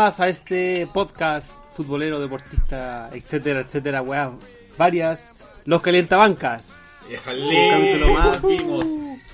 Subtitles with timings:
[0.00, 4.32] Más a este podcast futbolero, deportista, etcétera, etcétera, weá,
[4.78, 5.30] varias,
[5.66, 6.68] los calientabancas.
[7.06, 8.38] Un capítulo más,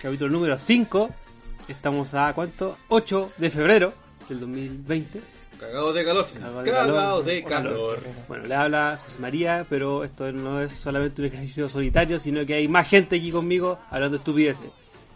[0.02, 1.10] capítulo número 5.
[1.68, 2.78] Estamos a cuánto?
[2.88, 3.92] 8 de febrero
[4.28, 5.20] del 2020.
[5.60, 6.24] Cagado de calor.
[6.24, 6.64] señor.
[6.64, 8.00] Cagado de Cagado de calor.
[8.00, 8.00] calor.
[8.26, 12.54] Bueno, le habla José María, pero esto no es solamente un ejercicio solitario, sino que
[12.54, 14.66] hay más gente aquí conmigo hablando estupideces.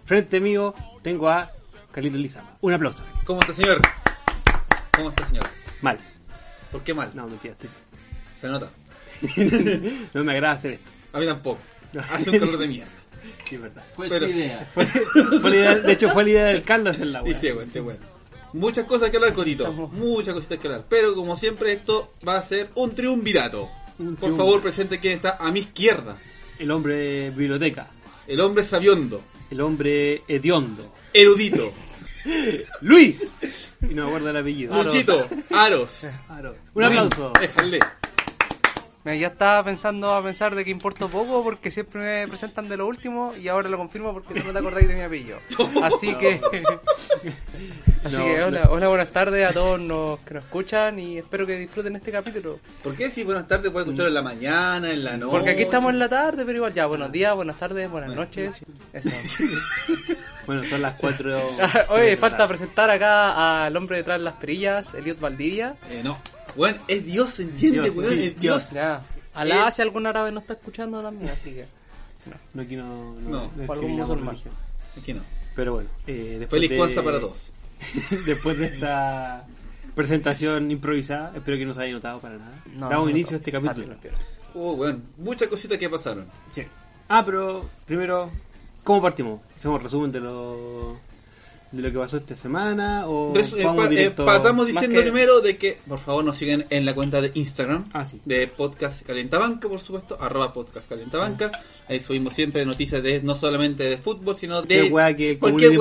[0.05, 1.51] Frente mío tengo a
[1.91, 2.53] Carlito Lizama.
[2.61, 3.03] Un aplauso.
[3.25, 3.81] ¿Cómo está, señor?
[5.01, 5.45] ¿Cómo está, señor?
[5.83, 5.99] Mal.
[6.71, 7.11] ¿Por qué mal?
[7.15, 7.71] No, mentira, estoy...
[8.41, 8.71] Se nota.
[10.15, 10.91] no me agrada hacer esto.
[11.13, 11.61] A mí tampoco.
[12.13, 12.91] Hace un calor de mierda.
[13.49, 13.83] Sí, es verdad.
[13.97, 14.71] Fue Pero- tu idea.
[14.73, 14.87] Fue
[15.51, 17.37] la idea- de hecho, fue la idea del Carlos hacer la Y weá.
[17.37, 18.01] sí, bueno, sí, bueno.
[18.53, 19.65] Muchas cosas que hablar, Corito.
[19.65, 20.85] Estamos- Muchas cositas que hablar.
[20.89, 23.69] Pero como siempre, esto va a ser un triunvirato.
[23.99, 26.17] Un Por favor, presente quién está a mi izquierda.
[26.61, 27.89] El hombre biblioteca.
[28.29, 29.21] El hombre sabiondo.
[29.51, 30.95] El hombre hediondo.
[31.13, 31.73] Erudito.
[32.81, 33.27] Luis.
[33.83, 34.75] Y no me acuerdo el apellido.
[34.75, 35.29] Muchito.
[35.51, 36.07] Aros.
[36.29, 36.55] Aro.
[36.75, 37.33] Un aplauso.
[37.41, 37.79] Déjale.
[39.03, 42.77] Mira, ya estaba pensando a pensar de que importo poco porque siempre me presentan de
[42.77, 45.39] lo último y ahora lo confirmo porque no te acordáis de mi apellido.
[45.83, 46.39] Así que
[48.05, 48.47] Así No, que no.
[48.47, 52.13] hola, hola, buenas tardes a todos los que nos escuchan y espero que disfruten este
[52.13, 52.59] capítulo.
[52.85, 55.31] ¿Por qué si buenas tardes puedes escucharlo en la mañana, en la noche?
[55.33, 58.63] Porque aquí estamos en la tarde, pero igual ya, buenos días, buenas tardes, buenas noches.
[58.93, 59.11] Eso.
[60.51, 61.41] Bueno, son las 4.
[61.91, 65.77] Oye, falta presentar acá al hombre detrás de las perillas, Eliot Valdivia.
[65.89, 66.19] Eh, no.
[66.57, 68.13] Bueno, es Dios, ¿entiende, Dios, weón?
[68.13, 68.71] sí, es Dios.
[68.71, 69.01] Ya.
[69.33, 71.67] Alá, si algún árabe no está escuchando también, así que.
[72.53, 73.15] No, aquí no.
[73.15, 74.37] No, no algún musulmán.
[75.01, 75.23] Aquí no.
[75.55, 77.53] Pero bueno, eh, después Feliz de- Kwanzaa para todos.
[78.27, 79.45] después de esta
[79.95, 82.57] presentación improvisada, espero que no se haya notado para nada.
[82.75, 83.93] No, Damos no inicio a este capítulo.
[83.95, 84.15] Está bien,
[84.55, 86.27] Oh, bueno, muchas cositas que pasaron.
[86.51, 86.63] Sí.
[87.09, 88.33] Ah, pero primero,
[88.83, 89.41] ¿cómo partimos?
[89.61, 90.97] ¿Hacemos resumen de lo,
[91.71, 93.07] de lo que pasó esta semana?
[93.07, 96.87] ¿O Resu- eh, eh, partamos diciendo que- primero de que, por favor, nos sigan en
[96.87, 98.19] la cuenta de Instagram Ah, sí.
[98.25, 101.53] de Podcast Calentabanca, por supuesto, arroba Podcast Calentabanca.
[101.89, 105.39] Ahí subimos siempre noticias de no solamente de fútbol, sino de Qué weá que el
[105.39, 105.73] cualquier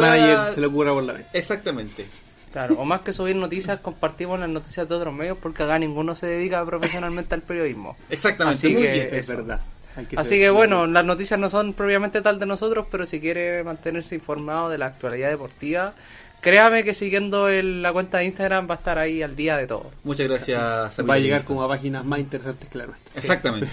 [0.53, 1.25] se le ocurra por la vez.
[1.31, 2.05] Exactamente.
[2.51, 6.15] Claro, o más que subir noticias, compartimos las noticias de otros medios porque acá ninguno
[6.15, 7.95] se dedica profesionalmente al periodismo.
[8.09, 9.07] Exactamente, Así muy que- bien.
[9.11, 9.37] Es eso.
[9.37, 9.61] verdad.
[10.07, 13.63] Que Así que bueno, las noticias no son propiamente tal de nosotros, pero si quiere
[13.63, 15.93] mantenerse informado de la actualidad deportiva,
[16.41, 19.67] créame que siguiendo el- la cuenta de Instagram va a estar ahí al día de
[19.67, 19.91] todo.
[20.03, 20.59] Muchas gracias.
[21.07, 23.19] Va a llegar como a páginas más interesantes que la nuestra.
[23.19, 23.67] Exactamente.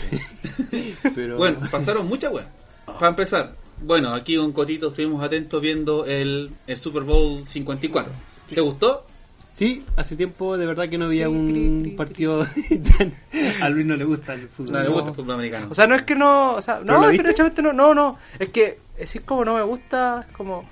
[1.15, 2.47] Pero Bueno, pasaron muchas weas.
[2.87, 8.13] Para empezar, bueno, aquí con Cotito estuvimos atentos viendo el, el Super Bowl 54.
[8.49, 9.07] ¿Te gustó?
[9.57, 12.47] Sí, hace tiempo de verdad que no había un cri, cri, partido
[12.99, 13.15] tan...
[13.63, 14.75] A Luis no le gusta el fútbol.
[14.75, 15.69] No, le gusta el fútbol americano.
[15.71, 18.51] O sea, no es que no, o sea, ¿Pero no, derechamente no, no, no, es
[18.51, 20.63] que decir como no me gusta, es como,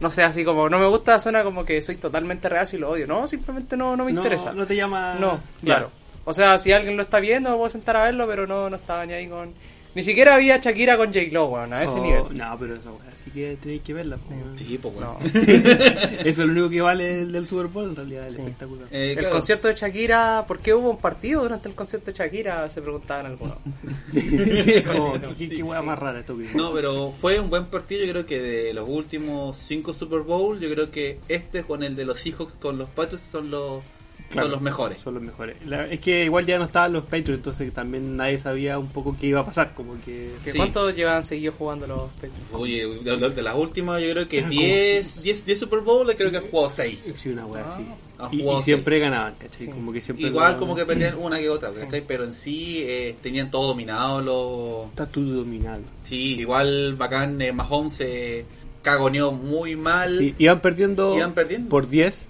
[0.00, 2.90] no sé, así como no me gusta suena como que soy totalmente real y lo
[2.90, 4.52] odio, no, simplemente no, no me No, interesa.
[4.52, 5.14] No te llama...
[5.14, 5.76] No, Ya.
[5.76, 5.90] claro.
[6.26, 8.76] O sea, si alguien lo está viendo, me puedo sentar a verlo, pero no, no
[8.76, 9.54] estaba ni ahí con...
[9.94, 11.20] Ni siquiera había Shakira con J.
[11.32, 12.22] Lo, weón, a ese Oh, nivel.
[12.36, 14.16] No, pero eso, weón, así que tenéis que verla.
[14.30, 14.58] weón.
[14.58, 14.94] Sí, pues.
[14.94, 15.18] No.
[15.22, 18.38] Eso es lo único que vale el del Super Bowl, en realidad, el Sí.
[18.38, 18.82] espectáculo.
[18.90, 19.34] Eh, El claro.
[19.34, 22.68] concierto de Shakira, ¿por qué hubo un partido durante el concierto de Shakira?
[22.70, 23.56] Se preguntaban algunos.
[24.12, 28.04] Sí, como, ¿qué, qué weá más rara esto que No, pero fue un buen partido.
[28.04, 31.94] Yo creo que de los últimos cinco Super Bowl, yo creo que este con el
[31.96, 33.82] de los Seahawks con los Patriots son los
[34.30, 34.46] Claro.
[34.46, 35.00] son los mejores.
[35.02, 35.56] Son los mejores.
[35.66, 39.16] La- es que igual ya no estaban los Patriots, entonces también nadie sabía un poco
[39.18, 39.72] qué iba a pasar.
[39.74, 40.32] Como que.
[40.44, 40.58] ¿Que Sí.
[40.58, 42.36] ¿Cuánto llevan seguido jugando los Patriots?
[42.52, 45.22] Oye, de, de- de las últimas yo creo que Eran como 10, seis.
[45.24, 46.98] 10, 10 Super Bowl creo que han jugado 6.
[47.16, 47.80] Sí, una wea Ah.
[48.20, 49.66] Ha Y, y siempre ganaban, ¿cachai?
[49.66, 49.66] Sí.
[49.68, 50.26] Como que siempre.
[50.26, 51.80] Igual lo- como que perdían una que otra, Sí.
[51.80, 52.02] ¿cachai?
[52.06, 54.20] pero en sí eh, tenían todo dominado.
[54.20, 54.88] Los...
[54.90, 55.82] Está todo dominado.
[56.04, 58.44] Sí, igual bacán, eh, Mahomes se
[58.82, 60.18] cagoneó muy mal.
[60.18, 61.68] Sí, iban perdiendo, Iban perdiendo.
[61.68, 62.28] por 10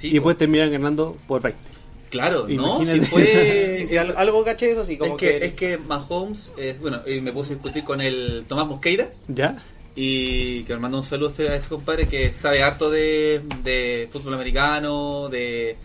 [0.00, 1.58] Sí, y después pues, terminan ganando por 20.
[2.10, 2.84] claro, ¿no?
[2.84, 3.72] Si fue...
[3.74, 5.44] Sí, sí, al- algo caché eso sí, como es, que, que...
[5.46, 9.62] es que Mahomes, eh, bueno, y me puse a discutir con el Tomás Mosqueira ¿Ya?
[9.94, 13.42] y que me mandó un saludo a ese- a ese compadre que sabe harto de,
[13.62, 15.76] de fútbol americano, de,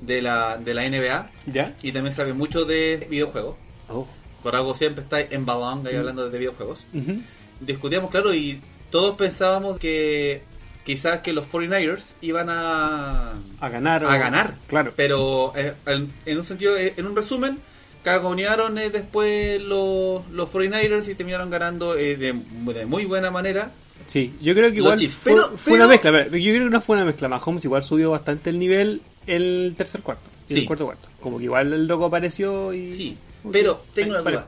[0.00, 1.74] de, la, de la NBA ¿Ya?
[1.82, 3.56] y también sabe mucho de videojuegos.
[3.90, 4.06] Oh.
[4.42, 6.86] Por algo siempre está en balón ahí hablando de videojuegos.
[6.94, 7.20] Ujú.
[7.60, 8.60] Discutíamos, claro, y
[8.90, 10.42] todos pensábamos que
[10.88, 14.04] quizás que los 49ers iban a, A ganar.
[14.06, 14.54] o- a ganar.
[14.68, 14.94] Claro.
[14.96, 17.58] Pero eh, en, en un sentido, eh, en un resumen,
[18.02, 22.32] cagonearon eh, después los, los 49ers y terminaron ganando eh, de,
[22.72, 23.70] de muy buena manera.
[24.06, 26.10] Sí, yo creo que igual fue, Pero- fue una mezcla.
[26.10, 27.28] pero Yo creo que no fue una mezcla.
[27.28, 30.30] Mahomes igual subió bastante el nivel el tercer cuarto.
[30.48, 30.60] Y Sí.
[30.60, 31.08] el cuarto cuarto.
[31.20, 32.86] Como que igual el loco apareció y...
[32.86, 33.18] Sí,
[33.52, 34.46] pero tengo una duda.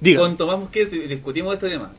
[0.00, 0.18] Diga.
[0.20, 1.92] Con Tomás Mosquera discutimos este tema.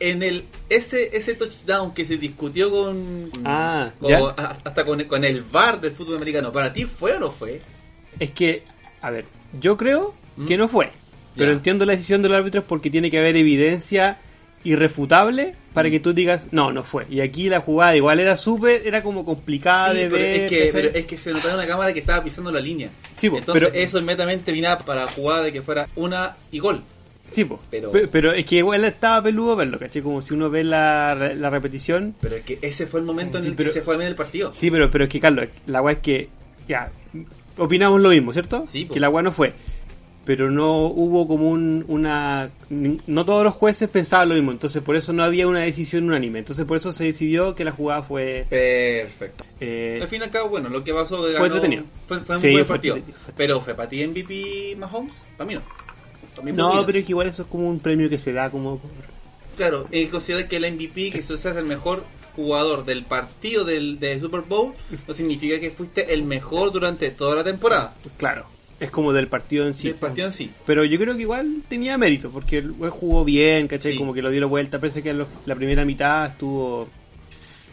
[0.00, 5.42] En el ese ese touchdown que se discutió con, Ah, con- hasta con, con el
[5.42, 7.60] VAR del fútbol americano, ¿para ti fue o no fue?
[8.18, 8.64] Es que,
[9.02, 9.26] a ver,
[9.60, 10.46] yo creo ¿Mm?
[10.48, 10.90] que no fue.
[11.36, 11.56] Pero Ya.
[11.56, 14.18] entiendo la decisión del árbitro porque tiene que haber evidencia
[14.64, 15.92] irrefutable para Mm.
[15.92, 17.06] que tú digas, no, no fue.
[17.10, 20.40] Y aquí la jugada igual era súper, era como complicada Sí, de pero ver.
[20.40, 20.70] es que, ¿cachai?
[20.82, 22.90] pero es que se notaba en una cámara que estaba pisando la línea.
[23.16, 26.82] Sí, Entonces pero- eso inmediatamente vino para jugada de que fuera una y gol.
[27.32, 27.60] Sí, po.
[27.70, 28.32] pero- Pe- pero...
[28.32, 30.02] es que igual estaba peludo verlo, ¿cachai?
[30.02, 32.14] Como si uno ve la, la repetición.
[32.20, 34.06] Pero es que ese fue el momento Sí, en el pero- que se fue a
[34.08, 34.52] el partido.
[34.54, 36.28] Sí, pero, pero es que, Carlos, la weá es que,
[36.68, 36.90] ya,
[37.58, 38.64] opinamos lo mismo, ¿cierto?
[38.66, 38.94] Sí, po.
[38.94, 39.52] que la weá no fue.
[40.22, 42.50] Pero no hubo como un, una...
[42.68, 46.38] No todos los jueces pensaban lo mismo, entonces por eso no había una decisión unánime.
[46.40, 48.46] Entonces por eso se decidió que la jugada fue...
[48.50, 49.44] Perfecto.
[49.60, 51.84] eh, Al fin y al cabo, bueno, lo que pasó Fue entretenido.
[52.06, 52.98] Fue, fue un Sí, buen partido.
[53.36, 55.62] Pero fue para ti MVP Mahomes, para mí no.
[56.54, 58.78] No, pero es que igual eso es como un premio que se da como...
[58.78, 58.90] por-
[59.56, 62.04] Claro, y considerar que el MVP, que eso seas el mejor
[62.34, 64.72] jugador del partido del, del Super Bowl,
[65.06, 67.94] no significa que fuiste el mejor durante toda la temporada.
[68.16, 68.46] Claro,
[68.78, 69.88] es como del partido en sí.
[69.88, 70.50] el partido en sí.
[70.66, 73.92] Pero yo creo que igual tenía mérito, porque el güey jugó bien, ¿cachai?
[73.92, 73.98] Sí.
[73.98, 76.88] Como que lo dio la vuelta, parece que la primera mitad estuvo...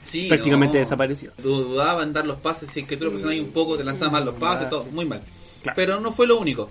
[0.07, 0.79] Sí, Prácticamente no.
[0.81, 1.31] desapareció.
[1.41, 4.25] Dudaba en dar los pases, si es que tú lo un poco, te lanzabas mal
[4.25, 5.21] los pases, Ah, todo, muy mal.
[5.67, 5.75] Claro.
[5.75, 6.69] Pero no fue lo único.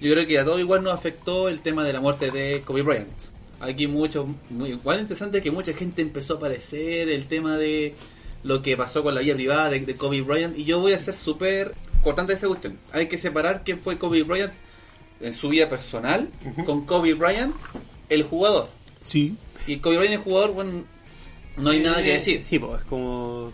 [0.00, 2.82] Yo creo que a todo igual nos afectó el tema de la muerte de Kobe
[2.82, 3.22] Bryant.
[3.60, 7.94] Aquí mucho, muy, igual interesante que mucha gente empezó a aparecer el tema de
[8.42, 10.98] lo que pasó con la vida privada de, de Kobe Bryant y yo voy a
[10.98, 12.78] ser súper cortante de esa cuestión.
[12.92, 14.52] Hay que separar quién fue Kobe Bryant
[15.20, 16.28] en su vida personal
[16.64, 17.54] con Kobe Bryant,
[18.08, 18.68] el jugador.
[19.00, 19.36] Sí.
[19.66, 20.84] Y Kobe Bryant, el jugador, bueno,
[21.56, 22.44] no hay nada que decir.
[22.44, 23.52] Sí, pues es como.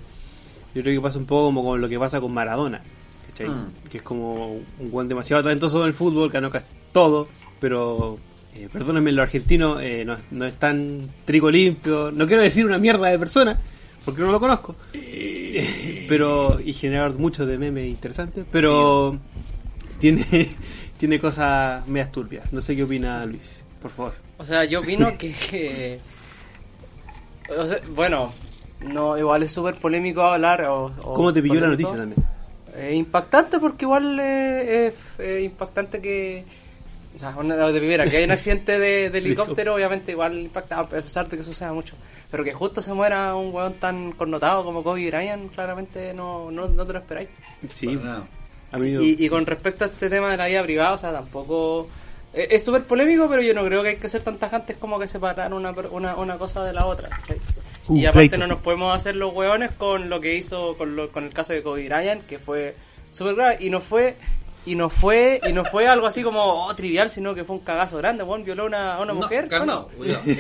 [0.75, 2.83] Yo creo que pasa un poco como con lo que pasa con Maradona.
[3.33, 3.49] ¿Cachai?
[3.49, 3.89] Mm.
[3.91, 7.29] Que es como un buen demasiado talentoso en el fútbol, ganó casi todo,
[7.61, 8.19] pero.
[8.55, 12.11] Eh, perdónenme, los argentinos eh, no, no es tan trigo limpio.
[12.13, 13.59] No quiero decir una mierda de persona,
[14.05, 14.77] porque no lo conozco.
[16.09, 16.59] pero.
[16.65, 19.19] Y generar muchos de memes interesantes, pero.
[19.99, 20.55] Tiene,
[20.99, 22.53] tiene cosas medias turbias.
[22.53, 24.15] No sé qué opina Luis, por favor.
[24.39, 25.33] O sea, yo opino que...
[25.51, 26.01] que-
[27.57, 28.33] o sea, bueno,
[28.81, 30.87] no igual es súper polémico hablar o...
[31.03, 32.25] o ¿Cómo te pilló la noticia también?
[32.75, 36.45] Eh, impactante porque igual eh, es eh, impactante que...
[37.15, 40.79] O sea, una de primera, que hay un accidente de, de helicóptero, obviamente igual impacta,
[40.79, 41.95] a pesar de que suceda mucho.
[42.31, 46.69] Pero que justo se muera un weón tan connotado como Kobe Bryant, claramente no, no,
[46.69, 47.29] no te lo esperáis.
[47.71, 47.89] Sí,
[49.03, 51.91] Y, y con respecto a este tema de la vida privada, o sea, tampoco...
[52.33, 54.99] eh, Es súper polémico, pero yo no creo que hay que ser tan tajantes como
[54.99, 57.11] que separar una, per- una, una cosa de la otra.
[57.11, 57.37] ¿cachai?
[57.89, 58.39] Uh, y aparte pleito.
[58.39, 61.53] no nos podemos hacer los hueones con lo que hizo con, lo- con el caso
[61.53, 62.77] de Kobe Bryant, que fue
[63.11, 63.57] súper grave.
[63.61, 64.17] Y no fue
[64.65, 67.63] y no fue y no fue algo así como oh, trivial, sino que fue un
[67.63, 68.23] cagazo grande.
[68.23, 69.49] Bueno, violó a una, a una No, mujer.
[69.49, 69.91] calmado,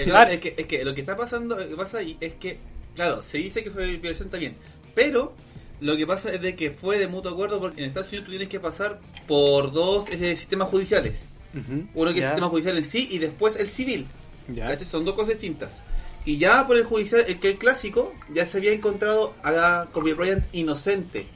[0.04, 0.30] Claro.
[0.30, 2.58] es, que, es que lo que está pasando, lo que pasa ahí es que,
[2.94, 4.54] claro, se dice que fue violación también,
[4.94, 5.32] pero
[5.80, 8.30] lo que pasa es de que fue de mutuo acuerdo porque en Estados Unidos tú
[8.30, 11.24] tienes que pasar por dos eh, sistemas judiciales.
[11.54, 11.88] Ujú.
[11.94, 14.06] Uno que es el sistema judicial en sí y después el civil.
[14.46, 14.68] Ya.
[14.68, 14.86] ¿Cachai?
[14.86, 15.82] Son dos cosas distintas.
[16.24, 20.14] Y ya por el judicial, el que el clásico, ya se había encontrado a Kobe
[20.14, 21.26] Bryant inocente.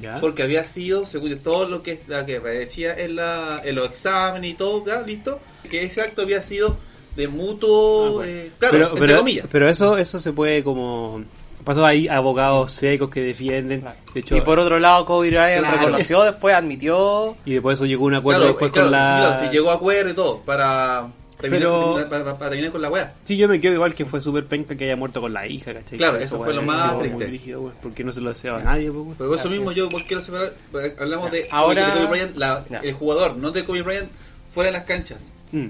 [0.00, 0.20] Ya.
[0.20, 4.50] Porque había sido, según todo lo que, la que decía en, la, en los exámenes
[4.50, 6.76] y todo, ya, listo, que ese acto había sido
[7.16, 8.30] de mutuo, Ah, bueno.
[8.30, 9.46] eh, claro, pero, entre pero, comillas.
[9.50, 11.24] pero eso eso se puede como
[11.64, 13.80] Pasó ahí abogados secos que defienden.
[13.82, 13.96] Claro.
[14.14, 15.76] De hecho, y por otro lado, Kobe Bryant Claro.
[15.78, 17.36] reconoció después, admitió.
[17.44, 19.16] y después eso llegó a un acuerdo Claro, después claro, con la...
[19.18, 21.08] sí, claro, sí, llegó a acuerdo y todo para
[21.40, 23.14] Pero- para, para- para terminar con la wea.
[23.24, 25.72] Sí, yo me quedo igual que fue súper penca que haya muerto con la hija,
[25.72, 25.96] ¿cachai?
[25.98, 27.56] Claro, eso fue lo más triste.
[27.82, 29.16] porque no se lo deseaba a nadie, pues.
[29.18, 32.78] Pero eso mismo yo quiero separar, porque hablamos de, Ahora- de Kobe Bryant, la- Ya.
[32.80, 34.08] el jugador, no de Kobe Bryant
[34.52, 35.32] fuera de las canchas.
[35.52, 35.66] Mm.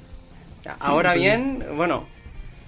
[0.64, 2.06] Ya, Ahora bien, bueno,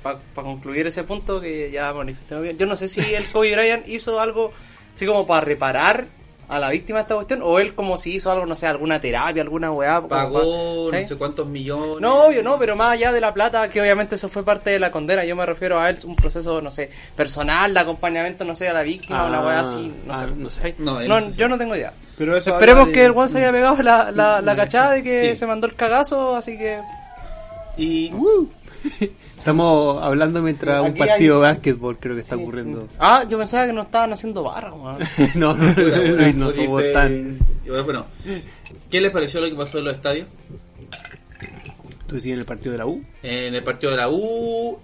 [0.03, 3.89] para concluir ese punto que ya manifestamos bien, yo no sé si el Kobe Bryant
[3.89, 4.53] hizo algo
[4.95, 6.07] así como para reparar
[6.51, 9.01] a la víctima de esta cuestión, o él como si hizo algo, no sé, alguna
[9.01, 10.03] terapia, alguna weá.
[10.03, 11.03] Pagó pa- ¿sí?
[11.03, 12.01] no sé cuántos millones.
[12.01, 14.79] No, obvio, no, pero más allá de la plata, que obviamente eso fue parte de
[14.81, 18.55] la condena, yo me refiero a él, un proceso, no sé, personal, de acompañamiento, no
[18.55, 20.27] sé, a la víctima, Ah, una weá así, no ah, sé.
[20.37, 20.61] no sé.
[20.61, 20.75] ¿sí?
[20.79, 21.37] No, él No, no sé.
[21.39, 21.93] yo no tengo idea.
[22.19, 24.91] Pero eso Esperemos habla que de- el Juan se haya pegado la, la, la cachada
[24.93, 25.37] de que Sí.
[25.37, 26.81] se mandó el cagazo, así que...
[27.77, 28.13] Y
[29.37, 32.89] Estamos hablando mientras Sí, un partido de básquetbol creo que está ocurriendo.
[32.99, 34.71] Ah, yo pensaba que no estaban haciendo barra,
[35.35, 37.39] no, no, no, weón, no somos tan...
[37.85, 38.07] Bueno,
[38.91, 40.29] ¿qué les pareció lo que pasó en los estadios?
[42.07, 43.05] ¿Tú decías en el partido de la U?
[43.23, 44.79] En el partido de la U,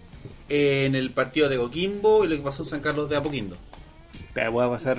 [0.49, 3.57] en el partido de Coquimbo y lo que pasó en San Carlos de Apoquindo.
[4.53, 4.99] Voy a pasar...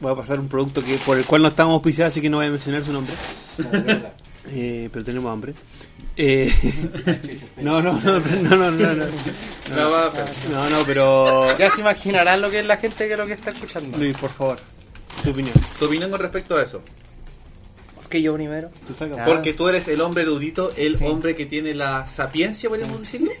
[0.00, 2.36] Voy a pasar un producto que por el cual no estamos auspiciados, así que no
[2.36, 3.14] voy a mencionar su nombre.
[4.50, 5.52] Eh, pero tenemos hambre.
[6.20, 6.52] Eh,
[7.58, 9.04] no, no, no, no, no, no, no.
[10.50, 11.56] No, no, pero.
[11.56, 13.96] Ya se imaginarán lo que es la gente que lo que está escuchando.
[13.96, 14.58] Luis, por favor,
[15.22, 15.54] tu opinión.
[15.78, 16.82] Tu opinión con respecto a eso.
[18.10, 18.70] Que yo primero.
[18.88, 19.18] Tú sacas.
[19.20, 19.24] Ah.
[19.26, 21.04] Porque tú eres el hombre erudito, el sí.
[21.04, 23.18] hombre que tiene la sapiencia, podríamos sí.
[23.18, 23.32] decirlo.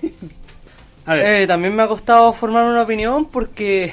[1.06, 1.42] A ver.
[1.42, 3.92] Eh, también me ha costado formar una opinión porque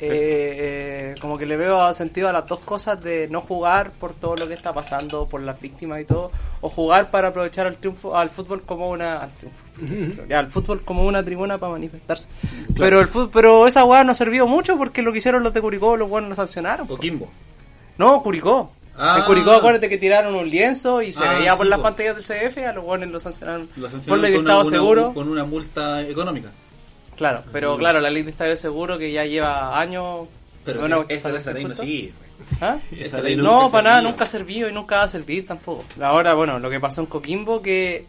[0.00, 4.14] eh, eh, como que le veo sentido a las dos cosas de no jugar por
[4.14, 6.30] todo lo que está pasando, por las víctimas y todo,
[6.60, 9.62] o jugar para aprovechar el triunfo, al fútbol como una, al triunfo,
[10.34, 12.28] al fútbol como una tribuna para manifestarse.
[12.76, 15.60] Pero el fut- pero esa weá no sirvió mucho porque lo que hicieron los de
[15.60, 16.86] Curicó, los buenos lo sancionaron.
[16.86, 17.28] Coquimbo.
[17.98, 18.72] No, Curicó.
[19.02, 19.16] Ah.
[19.20, 22.24] En Curicó, acuérdate que tiraron un lienzo y se Ah, veía por las pantallas del
[22.50, 23.68] CF, a los buenos lo sancionaron.
[23.76, 25.14] Lo por con Estado una- Seguro.
[25.14, 26.50] con una multa económica.
[27.20, 30.26] Claro, pero claro, la ley de Estado de Seguro que ya lleva años.
[30.64, 32.12] Pero Bueno, esa, ¿para esa ley no sigue.
[32.62, 32.78] ¿Ah?
[32.90, 35.84] Esa ley No, nunca para nada, nunca ha servido y nunca va a servir tampoco.
[36.00, 38.06] Ahora, bueno, lo que pasó en Coquimbo, que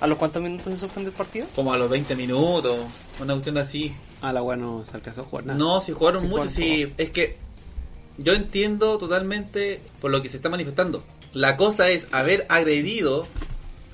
[0.00, 1.46] a los cuántos minutos se suspendió el partido.
[1.54, 2.78] Como a los 20 minutos,
[3.20, 3.94] una cuestión así.
[4.22, 5.58] a la weá no se alcanzó a jugar nada.
[5.58, 6.92] No, si jugaron Sí, mucho, jugaron sí.
[6.96, 7.36] Es que
[8.16, 11.04] yo entiendo totalmente por lo que se está manifestando.
[11.34, 13.26] La cosa es haber agredido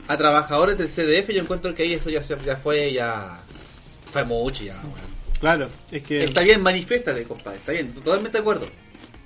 [0.06, 1.30] a trabajadores del CDF.
[1.32, 3.40] Yo encuentro que ahí eso ya, se- ya fue, ya
[4.14, 4.75] fue mucho, ya.
[4.83, 5.14] weón.
[5.40, 6.21] Claro, es que...
[6.21, 7.59] Está bien, manifiéstate, compadre.
[7.59, 8.66] Está bien, totalmente de acuerdo.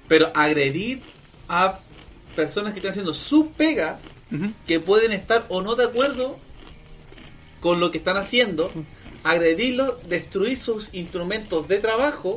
[0.09, 1.01] Pero agredir
[1.49, 1.79] a
[2.35, 3.99] personas que están haciendo su pega,
[4.67, 6.39] que pueden estar o no de acuerdo
[7.61, 8.71] con lo que están haciendo,
[9.25, 12.35] agredirlos, destruir sus instrumentos de trabajo,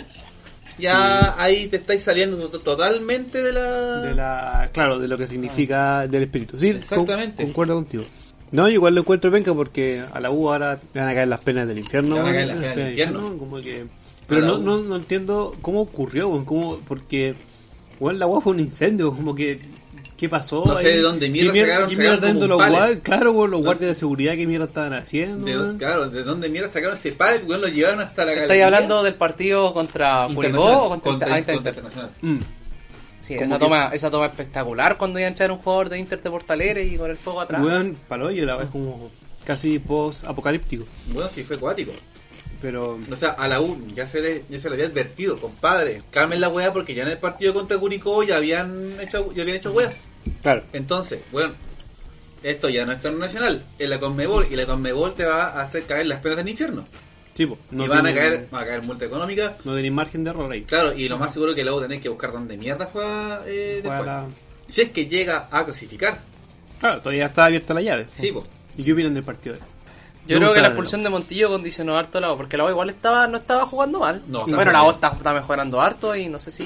[0.77, 4.01] ya ahí te estáis saliendo to- totalmente de la...
[4.01, 7.38] de la claro de lo que significa del espíritu sí Exactamente.
[7.38, 8.05] con- concuerdo contigo
[8.51, 11.39] no igual lo encuentro penca porque a la U ahora le van a caer las
[11.41, 13.38] penas del infierno van a caer las penas del infierno.
[13.38, 13.86] como que
[14.27, 17.36] pero no, no, no entiendo cómo ocurrió cómo porque
[18.00, 19.60] bueno, la U fue un incendio como que
[20.17, 23.00] qué pasó No sé de dónde mierda ¿Qué sacaron- qué mierda los un guar- pallet.
[23.01, 26.96] claro los guardias de seguridad qué mierda estaban haciendo de- claro, ¿de dónde mierda sacaron
[26.96, 27.43] ese pallet?
[27.48, 28.65] Weón, lo llevaron hasta la ¿Estáis galería?
[28.67, 31.84] hablando del partido contra Curicó Internacional, o contra, contra- ah, Inter- contra Inter?
[31.84, 32.12] Internacional.
[32.22, 32.60] Mm.
[33.21, 36.21] Sí, esa que- toma, esa toma espectacular cuando iba a echar un jugador de Inter
[36.21, 37.63] de Portalere y con el fuego atrás.
[37.63, 39.09] weón paloyo la es como
[39.45, 41.91] casi post apocalíptico Bueno, sí, fue acuático.
[42.61, 46.03] pero O sea, a la U ya se le, ya se le había advertido, compadre.
[46.11, 49.57] Calmen la weá porque ya en el partido contra Curicó ya habían hecho, ya habían
[49.57, 49.91] hecho weá.
[50.41, 51.53] claro Entonces, bueno,
[52.43, 55.61] esto ya no es torneo nacional, es la Conmebol y la Conmebol te va a
[55.61, 56.85] hacer caer las penas del infierno.
[57.35, 59.55] Sí po, y van a caer, va a caer multa económica.
[59.63, 62.09] no tenéis margen de error ahí Claro, y lo más seguro que luego tenéis que
[62.09, 63.03] buscar dónde mierda fue
[63.47, 64.05] eh, después.
[64.05, 64.25] la-
[64.67, 66.19] Si es que llega a clasificar.
[66.79, 68.05] Claro, todavía está abierta la llave.
[68.07, 68.45] Sí, pues.
[68.77, 69.55] ¿Y qué opinan del partido?
[70.27, 72.89] Yo creo que la expulsión de Montillo condicionó harto la O, porque la O igual
[72.89, 74.21] estaba, no estaba jugando mal.
[74.27, 74.83] No, está bueno, la.
[74.83, 76.63] O está, está mejorando harto y no sé si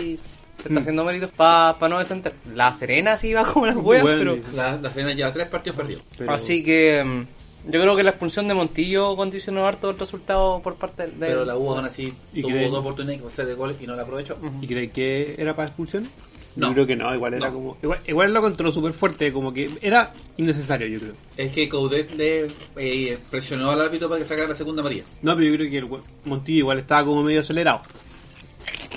[0.57, 0.77] se está Mm.
[0.77, 2.33] haciendo méritos para no descender.
[2.53, 4.55] La Serena sí va como las huevas, Bueno, pero...
[4.55, 6.03] La, la Serena lleva tres partidos perdidos.
[6.17, 7.25] Pero- Así que mm,
[7.65, 11.11] yo creo que la expulsión de Montillo condicionó harto el resultado por parte del...
[11.19, 12.71] Pero la U aún así ¿Y tuvo creen?
[12.71, 14.37] dos oportunidades de hacer de gol y no la aprovechó.
[14.61, 16.07] ¿Y crees que era para expulsión?
[16.55, 16.67] No.
[16.69, 17.53] Yo creo que no, igual era No.
[17.53, 17.77] como.
[17.83, 21.13] Igual, igual lo controló súper fuerte, como que era innecesario, yo creo.
[21.35, 25.03] Es que Coudet le eh, presionó al árbitro para que sacara la segunda María.
[25.21, 25.87] No, pero yo creo que el
[26.23, 27.81] Montillo igual estaba como medio acelerado.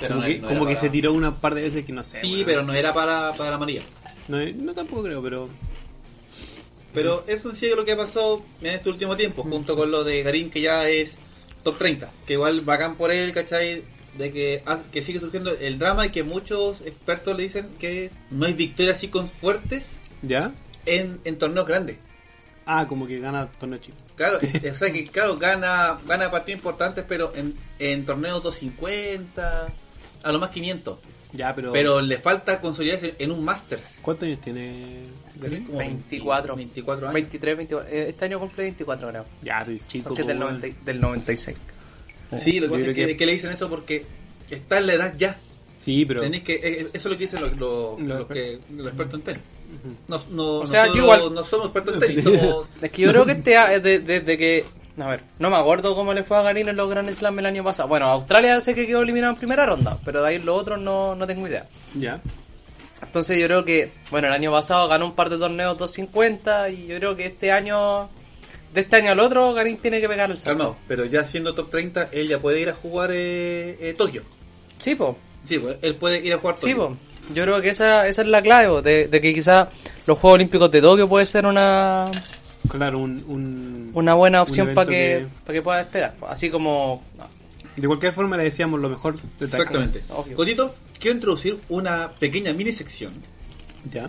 [0.01, 1.93] Pero como no- que, no como que para- se tiró una par de veces que
[1.93, 2.21] no sé.
[2.21, 2.45] Sí, weón.
[2.47, 3.83] pero no era para, para la María.
[4.29, 5.49] No, no tampoco creo, pero.
[6.95, 9.91] Pero eso en sí es lo que ha pasado en este último tiempo, junto con
[9.91, 11.17] lo de Garín, que ya es
[11.63, 12.11] top 30.
[12.27, 13.85] Que igual bacán por él, ¿cachai?
[14.17, 18.47] De que, que sigue surgiendo el drama y que muchos expertos le dicen que no
[18.47, 20.53] hay victorias así con fuertes ¿Ya?
[20.87, 21.99] en, en torneos grandes.
[22.67, 23.97] Ah, como que gana torneo chico.
[24.17, 24.39] Claro,
[24.73, 29.69] o sea que claro, gana, gana partidos importantes, pero en, en torneos 250,
[30.23, 30.99] a lo más 500.
[31.33, 31.73] Ya, pero.
[31.73, 33.99] Pero le falta consolidarse en un Masters.
[34.03, 35.05] ¿Cuántos años tiene
[35.39, 35.65] Garín?
[35.65, 36.57] Como 24.
[36.57, 37.15] 24 años.
[37.15, 37.89] 23, 24.
[37.93, 39.25] eh, Este año cumple 24 creo.
[39.43, 40.09] Ya, soy chico.
[40.09, 41.57] Porque es del, como- 90 y- del 96.
[42.43, 44.05] Sí, lo que pasa es que, que- que le dicen eso porque
[44.51, 45.39] está en la edad ya.
[45.81, 46.21] Sí, pero.
[46.21, 49.15] Tenéis que, eh, eso es lo que dicen los, los, Los los que, los expertos
[49.21, 49.43] en tenis.
[50.09, 52.71] No, no, O sea, nosotros yo igual- no somos expertos en tenis, somos...
[52.83, 54.65] Es que yo creo que este a- es de- desde que.
[54.99, 57.47] A ver, no me acuerdo cómo le fue a Garín en los Grand Slam el
[57.47, 57.89] año pasado.
[57.89, 61.15] Bueno, Australia sé que quedó eliminado en primera ronda, pero de ahí los otros no,
[61.15, 61.67] no tengo idea.
[61.95, 62.21] Ya.
[63.03, 66.87] Entonces yo creo que, bueno, el año pasado ganó un par de torneos 250 y
[66.87, 68.09] yo creo que este año,
[68.75, 70.77] de este año al otro, Garín tiene que pegar el salto.
[70.89, 74.23] Pero ya siendo top 30, él ya puede ir a jugar eh, eh, Tokio.
[74.79, 75.17] Sí, po.
[75.45, 76.89] Sí, pues, él puede ir a jugar Sí, Tokio.
[76.89, 76.97] po.
[77.35, 79.69] Yo creo que esa, esa es la clave, po, de, de que quizá
[80.07, 82.07] los Juegos Olímpicos de Tokio puede ser una,
[82.71, 83.25] Claro, un.
[83.29, 86.15] un una buena opción para que, para que pueda despegar.
[86.17, 86.27] po.
[86.29, 87.03] Así como...
[87.81, 89.47] De cualquier forma le decíamos lo mejor de.
[89.47, 90.03] Exactamente.
[90.11, 90.37] Obvio.
[90.37, 93.13] Cotito, quiero introducir una pequeña mini sección
[93.93, 94.09] Ya.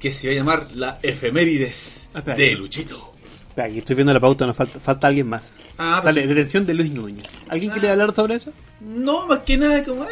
[0.00, 2.36] que se va a llamar la efemérides Ah, espera.
[2.36, 3.12] de Luchito.
[3.48, 5.54] Espera, aquí estoy viendo la pauta, nos falta, falta alguien más.
[5.78, 7.22] Ah, Dale, detención de Luis Núñez.
[7.48, 8.52] ¿Alguien quiere hablar sobre eso?
[8.80, 10.08] No, más que nada, como, eh,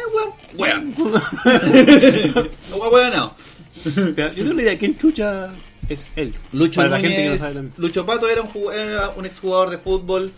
[0.57, 0.93] weón.
[0.95, 0.95] Weón.
[2.69, 3.35] No, weón, no.
[3.83, 3.93] Yo
[4.33, 5.49] tengo la idea, ¿quién chucha
[5.89, 6.33] es él?
[6.53, 7.69] Lucho Para la Núñez, gente que no.
[7.77, 10.31] Lucho Pato era un, era un exjugador de fútbol.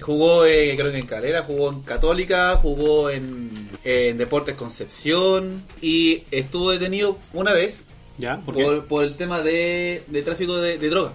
[0.00, 6.22] Jugó, eh, creo que en Calera, jugó en Católica, jugó en, en Deportes Concepción y
[6.30, 7.84] estuvo detenido una vez
[8.18, 8.40] ¿Ya?
[8.40, 8.80] ¿Por por, qué?
[8.82, 11.12] por el tema de, de tráfico de, de droga.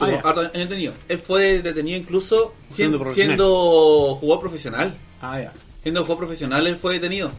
[0.00, 0.94] Ah, detenido.
[1.08, 4.96] Él fue detenido incluso Siendo siendo, jugador profesional.
[5.20, 5.52] Ah, ya.
[5.82, 7.32] Siendo jugador profesional, él fue detenido.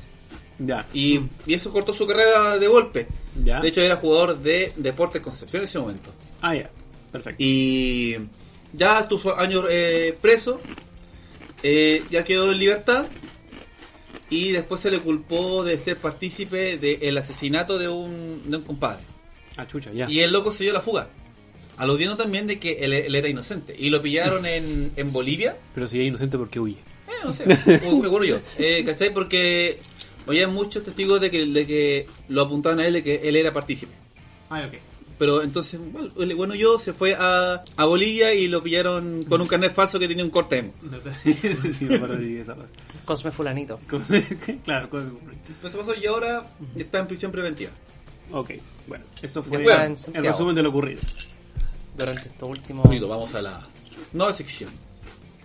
[0.60, 0.86] Ya.
[0.93, 3.08] Y, y eso cortó su carrera de golpe.
[3.43, 3.62] Ya.
[3.62, 6.12] De hecho, era jugador de Deportes Concepción en ese momento.
[6.41, 6.69] Ah, ya.
[7.12, 7.41] Perfecto.
[7.41, 8.17] Y
[8.74, 10.62] ya estuvo años eh, preso,
[11.64, 13.06] eh, ya quedó en libertad
[14.30, 19.04] y después se le culpó de ser partícipe del asesinato de un, de un compadre.
[19.58, 20.10] Ah, chucha, ya.
[20.10, 21.10] Y el loco se dio la fuga,
[21.78, 23.76] aludiendo también de que él, él era inocente.
[23.78, 26.78] Y lo pillaron en, en Bolivia, Pero si es inocente, ¿por qué huye?
[27.08, 27.54] eh, no sé, me
[28.08, 29.12] acuerdo yo, eh, ¿cachai?
[29.13, 29.80] Porque
[30.28, 33.52] había muchos testigos de que, de que lo apuntaban a él de que él era
[33.52, 33.91] partícipe.
[34.50, 34.76] Ah, ok.
[35.19, 39.41] Pero entonces, bueno, el bueno yo se fue a, a Bolivia y lo pillaron con
[39.41, 40.73] un carnet falso que tenía un corte emo.
[41.77, 42.71] sí, me acuerdo de esa parte.
[43.05, 43.79] Cosme Fulanito.
[44.65, 47.71] claro, Eso pasó y ahora está en prisión preventiva.
[48.32, 48.51] Ok,
[48.88, 51.01] bueno, eso fue el resumen de lo ocurrido.
[51.97, 52.86] Durante estos últimos...
[52.86, 53.60] Bonito, vamos a la
[54.13, 54.69] nueva sección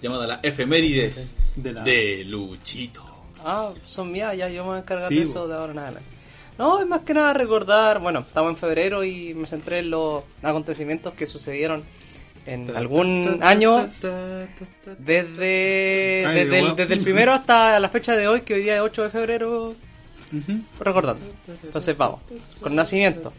[0.01, 3.03] llamada la efemérides De la- de Luchito.
[3.45, 5.79] Ah, son mías, ya yo me voy a encargar Sí, de eso de ahora en
[5.81, 6.09] adelante.
[6.59, 10.23] No, es más que nada recordar, bueno, estamos en febrero y me centré en los
[10.43, 11.83] acontecimientos que sucedieron
[12.47, 13.89] en algún año
[14.99, 16.77] desde, Ay, desde, el, guau.
[16.77, 19.75] desde el primero hasta la fecha de hoy, que hoy día es 8 de febrero,
[20.79, 21.25] recordando.
[21.63, 22.21] Entonces vamos,
[22.61, 23.33] con nacimiento.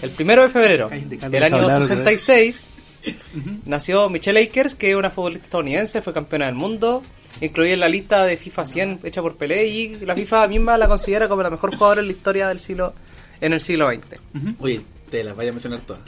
[0.00, 2.68] El primero de febrero, Cállate, Carlos, el año deja hablar, 66,
[3.66, 7.02] nació Michelle Akers, que es una futbolista estadounidense, fue campeona del mundo,
[7.40, 10.88] incluida en la lista de FIFA 100 hecha por Pelé y la FIFA misma la
[10.88, 12.94] considera como la mejor jugadora en la historia del siglo
[13.40, 14.20] en el siglo XX.
[14.60, 16.00] Oye, te las vaya a mencionar todas.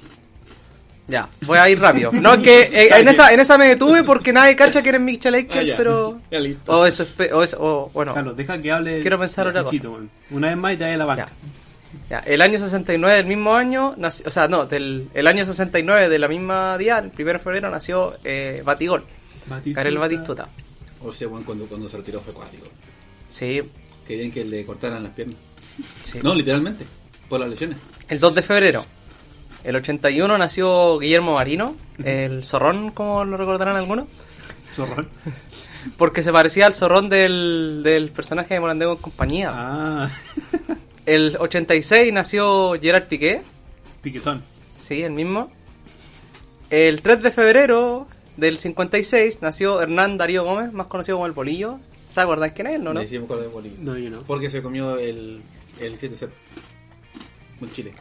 [1.09, 2.11] Ya, voy a ir rápido.
[2.13, 5.01] No, es que eh, en esa en esa me detuve porque nadie cacha que eres
[5.01, 5.77] Michelle Akers, Ah, ya.
[5.77, 6.73] pero Ya, listo.
[6.81, 9.01] o eso es pe- o eso o, bueno, Carlos, deja que hable.
[9.03, 10.11] Quiero pensar otra man.
[10.31, 11.27] Una vez más y te da la banca.
[11.27, 11.33] Ya,
[12.27, 16.19] el año 69 del mismo año, nació- o sea, no, del el año 69 de
[16.19, 19.05] la misma día, el 1 de febrero, nació eh, Batigol,
[19.47, 19.75] Batistuta.
[19.75, 20.49] Karel Batistuta.
[21.03, 22.67] O sea, bueno, cuando, cuando se retiró fue cuático.
[23.29, 23.63] Sí,
[24.07, 25.37] Querían que le cortaran las piernas.
[26.05, 26.19] sí.
[26.23, 26.85] No, literalmente,
[27.29, 27.79] por las lesiones.
[28.09, 28.85] El 2 de febrero,
[29.65, 34.07] el 81, nació Guillermo Marino, el zorrón, como lo recordarán algunos,
[34.69, 35.09] Zorrón.
[35.97, 39.51] porque se parecía al zorrón del, del personaje de Morandego en compañía.
[39.53, 40.11] Ah,
[41.07, 43.43] El 86 nació Gerard Piqué,
[44.03, 44.43] piquetón.
[44.81, 45.51] sí, el mismo.
[46.69, 51.79] El 3 de febrero del 56 nació Hernán Darío Gómez, más conocido como el Bolillo.
[52.09, 52.93] ¿Se acuerdan quién es él, no?
[52.93, 53.01] no?
[53.53, 53.79] Bolivia.
[53.81, 54.21] No, yo no.
[54.23, 55.43] Porque se comió el,
[55.81, 56.29] el 7-0.
[57.61, 57.95] En Chile.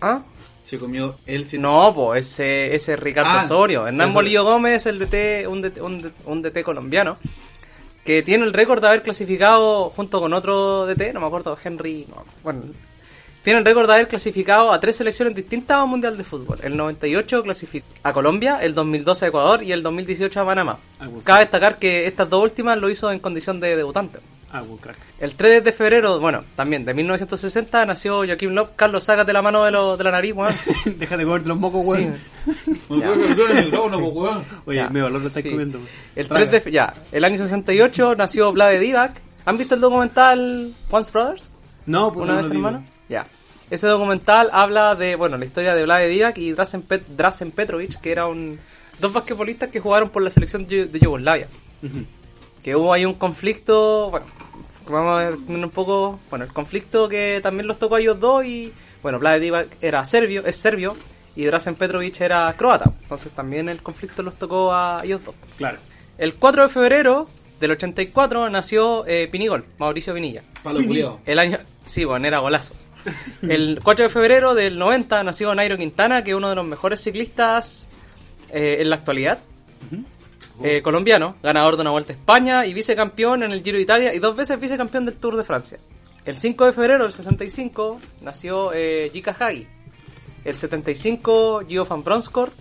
[0.00, 0.22] ¿Ah?
[0.64, 3.86] Se comió el 7 No, pues ese, ese es Ricardo Ah, Osorio.
[3.86, 4.14] Hernán.
[4.14, 7.18] Bolillo Gómez es el DT, un, DT, un, DT, un DT colombiano
[8.06, 12.06] que tiene el récord de haber clasificado junto con otro DT, no me acuerdo, Henry,
[12.08, 12.62] no, bueno,
[13.42, 16.58] tiene el récord de haber clasificado a tres selecciones distintas a un Mundial de Fútbol.
[16.62, 20.78] El 98 clasificó a Colombia, el 2012 a Ecuador y el 2018 a Panamá.
[21.24, 24.20] Cabe destacar que estas dos últimas lo hizo en condición de debutante.
[24.52, 24.96] Ah, buen crack.
[25.18, 28.70] El 3 de febrero, bueno, también de 1960 nació Joaquim Love.
[28.76, 30.54] Carlos, sácate la mano de, lo- de la nariz, weón.
[30.96, 32.14] Déjate comerte los mocos, weón.
[32.90, 33.10] Ya.
[34.66, 35.50] Oye, me valor lo estás Sí.
[35.50, 35.78] comiendo.
[35.78, 35.90] weón.
[36.14, 36.40] El Traga.
[36.42, 39.20] 3 de fe- ya, el año 68 nació Vlade Divac.
[39.44, 41.52] ¿Han visto el documental Once Brothers?
[41.86, 42.84] No, pues ¿Una no vez hermano?
[43.08, 43.26] Ya.
[43.70, 48.00] Ese documental habla de, bueno, la historia de Vlade Divac y Drazen, Pet- Drazen Petrovic,
[48.00, 48.58] que era un
[49.00, 51.48] dos basquetbolistas que jugaron por la selección de de Yugoslavia.
[52.62, 54.26] Que hubo ahí un conflicto, bueno,
[54.88, 58.44] vamos a ver un poco, bueno, el conflicto que también los tocó a ellos dos
[58.44, 58.72] y,
[59.02, 60.96] bueno, Divac era serbio, es serbio
[61.34, 62.92] y Drazen Petrovic era croata.
[63.02, 65.34] Entonces también el conflicto los tocó a ellos dos.
[65.58, 65.78] Claro.
[66.18, 67.28] El 4 de febrero
[67.60, 70.42] del 84 nació eh, Pinigol, Mauricio Pinilla.
[70.62, 71.20] Palo culiao.
[71.26, 71.58] El año.
[71.84, 72.74] Sí, bueno, era golazo.
[73.42, 77.00] El 4 de febrero del 90 nació Nairo Quintana, que es uno de los mejores
[77.00, 77.88] ciclistas
[78.50, 79.38] eh, en la actualidad.
[80.62, 84.14] Eh, colombiano, ganador de una vuelta a España y vicecampeón en el Giro de Italia
[84.14, 85.78] y dos veces vicecampeón del Tour de Francia.
[86.24, 89.66] El 5 de febrero del 65 nació eh, Jika Hagi.
[90.44, 92.52] El 75 Gio van Bronscourt.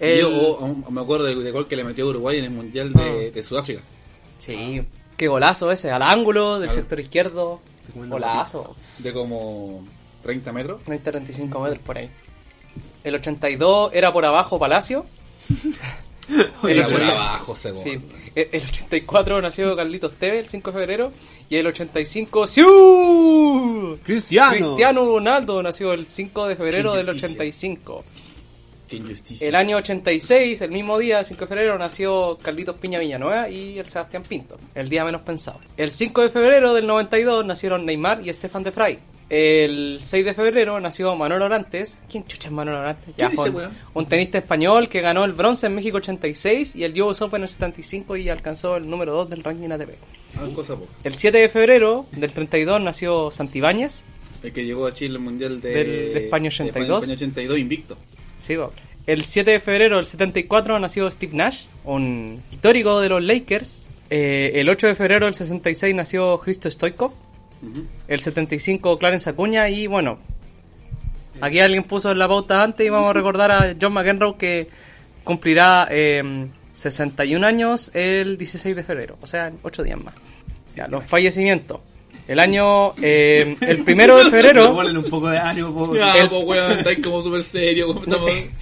[0.00, 2.50] El- Yo oh, aún me acuerdo del, del gol que le metió Uruguay en el
[2.50, 3.82] Mundial de, de Sudáfrica.
[4.38, 4.82] Sí,
[5.16, 7.60] qué golazo ese, al ángulo del sector izquierdo.
[7.94, 8.74] Golazo.
[8.98, 9.86] De como
[10.24, 10.82] 30 metros.
[10.82, 12.10] 30, 35 metros por ahí.
[13.04, 15.06] El 82 era por abajo Palacio.
[16.60, 17.82] Por abajo, seguro.
[17.82, 18.00] Sí.
[18.34, 21.12] El el 84 nació Carlitos Teve, el 5 de febrero.
[21.48, 23.98] Y el 85, ¡Siu!
[24.02, 24.52] Cristiano.
[24.52, 27.28] Cristiano Ronaldo nació el 5 de febrero del injusticia.
[27.28, 28.04] 85.
[28.88, 29.48] Qué injusticia.
[29.48, 33.78] El año 86, el mismo día, el 5 de febrero, nació Carlitos Piña Villanueva y
[33.78, 35.60] el Sebastián Pinto, el día menos pensado.
[35.76, 38.98] El 5 de febrero del 92 nacieron Neymar y Estefan de Frey.
[39.36, 42.02] El 6 de febrero nació Manuel Orantes.
[42.10, 43.14] ¿Quién chucha es Manuel Orantes?
[43.16, 47.00] ¿Qué dice, un- un tenista español que ganó el bronce en México 86 y el
[47.00, 49.94] US Open en el 75 y alcanzó el número 2 del ranking ATP.
[50.36, 50.76] Ah, cosa.
[51.02, 54.04] El 7 de febrero del 32 nació Santibáñez.
[54.42, 57.04] El que llegó a Chile al Mundial de, Del- de España 82.
[57.04, 57.96] España 82 invicto.
[58.38, 58.68] Sí, va.
[59.06, 63.80] El 7 de febrero del 74 nació Steve Nash, un histórico de los Lakers.
[64.10, 67.12] Eh, el 8 de febrero del 66 nació Cristo Stoikov.
[67.62, 67.86] Ujú.
[68.08, 69.68] El 75 Clarence Acuña.
[69.68, 70.18] Y bueno,
[71.40, 74.68] aquí alguien puso en la pauta antes y vamos a recordar a John McEnroe que
[75.24, 79.16] cumplirá eh, 61 años el 16 de febrero.
[79.20, 80.14] O sea, en 8 días más.
[80.76, 81.80] Ya, los fallecimientos.
[82.28, 84.72] El año, eh, el primero de febrero.
[84.74, 85.94] Ponle un poco de ánimo, po.
[85.94, 86.60] Ya, El- pues,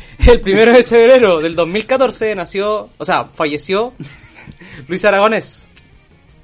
[0.27, 3.93] El primero de febrero del 2014 nació, o sea, falleció
[4.89, 5.69] Luis Aragonés,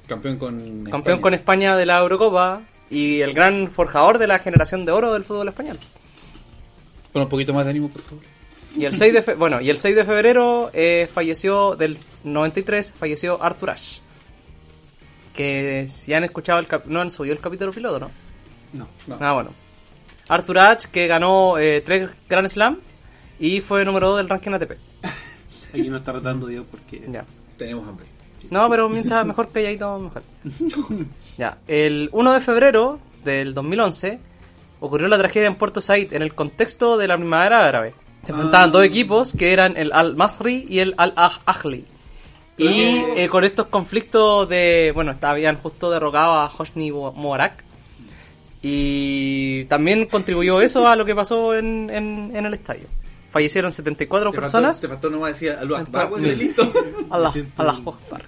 [0.07, 0.57] Campeón con.
[0.83, 1.21] campeón España.
[1.21, 5.23] con España de la Eurocopa y el gran forjador de la generación de oro del
[5.23, 5.77] fútbol español.
[7.11, 8.23] Pon un poquito más de ánimo, por favor.
[8.75, 12.93] Y el 6 de fe- bueno, y el 6 de febrero eh, falleció del 93
[12.97, 14.01] falleció Arthur Ashe.
[15.33, 18.11] Que si han escuchado el cap- no han subido el capítulo piloto, ¿no?
[18.73, 18.87] No.
[19.07, 19.17] No.
[19.19, 19.51] Ah, bueno.
[20.27, 22.79] Arthur Ashe que ganó eh, tres Grand Slam
[23.39, 24.71] y fue número 2 del ranking ATP.
[25.73, 27.03] Aquí no está rotando Dios porque.
[27.11, 27.25] Ya.
[27.57, 28.05] Tenemos hambre.
[28.49, 30.23] No, pero mientras mejor calladito, mejor.
[31.37, 34.19] Ya, el 1 de febrero del 2011
[34.79, 37.93] ocurrió la tragedia en Puerto Said en el contexto de la primavera árabe.
[38.23, 41.85] Se enfrentaban dos equipos que eran el Al-Masri y el Al-Ahli.
[42.57, 47.63] Y eh, con estos conflictos de, bueno, habían justo derrocado a Hosni Mubarak.
[48.61, 52.87] Y también contribuyó eso a lo que pasó en, en, en el estadio.
[53.29, 54.81] Fallecieron 74 Te faltó- personas.
[54.81, 56.73] Te faltó nomás decir Allahu Akbar, Faltó- weón, listo.
[57.09, 58.23] Allah, Allah Akbar.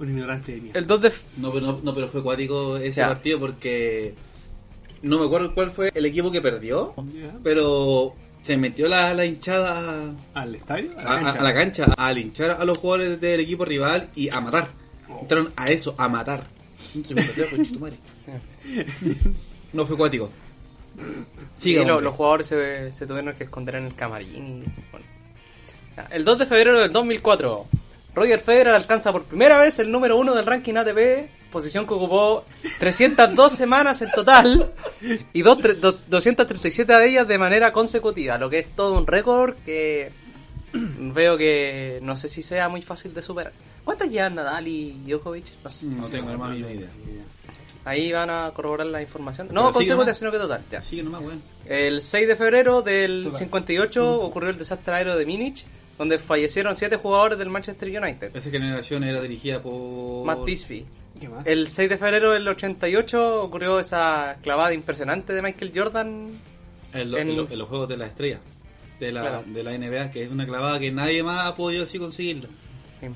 [0.00, 0.78] Un ignorante de mierda.
[0.80, 3.08] El 2 de f- No, pero, no, no, pero fue cuático ese Ya.
[3.08, 4.14] partido porque
[5.02, 7.32] no me acuerdo cuál fue el equipo que perdió, Ya.
[7.44, 10.90] pero se metió la, la hinchada ¿Al estadio?
[10.98, 14.40] a, a- a la cancha a linchar a los jugadores del equipo rival y a
[14.40, 14.68] matar.
[15.20, 16.44] Entraron a eso, a matar.
[19.72, 20.30] No fue cuático.
[21.60, 24.64] Sí, lo- los jugadores se, se tuvieron que esconder en el camarín.
[24.90, 25.06] bueno.
[26.10, 27.66] El 2 de febrero del 2004,
[28.14, 32.44] Roger Federer alcanza por primera vez el número uno del ranking ATP, posición que ocupó
[32.78, 34.72] 302 semanas en total
[35.32, 39.06] y dos tre- do- 237 de ellas de manera consecutiva, lo que es todo un
[39.06, 40.10] récord que
[40.72, 43.52] veo que no sé si sea muy fácil de superar.
[43.84, 45.46] ¿Cuántas llevan Nadal y Djokovic?
[45.64, 45.86] No sé.
[45.88, 46.88] No tengo la más mínima idea.
[47.84, 49.48] Ahí van a corroborar la información.
[49.50, 50.62] No consecutiva, sino que total.
[50.70, 50.82] ya.
[50.82, 51.42] Sigue nomás, weón.
[51.66, 55.64] El 6 de febrero del 58 ocurrió el desastre aéreo de Múnich,
[56.00, 58.34] donde fallecieron siete jugadores del Manchester United.
[58.34, 60.24] Esa generación era dirigida por...
[60.24, 60.86] Matt Bisbee,
[61.20, 61.46] ¿Qué más?
[61.46, 66.28] El 6 de febrero del 88 ocurrió esa clavada impresionante de Michael Jordan.
[66.94, 68.40] En, lo- En- en lo- en los Juegos de la Estrella
[68.98, 69.44] de la, Claro.
[69.46, 72.48] de la NBA, que es una clavada que nadie más ha podido así conseguirla.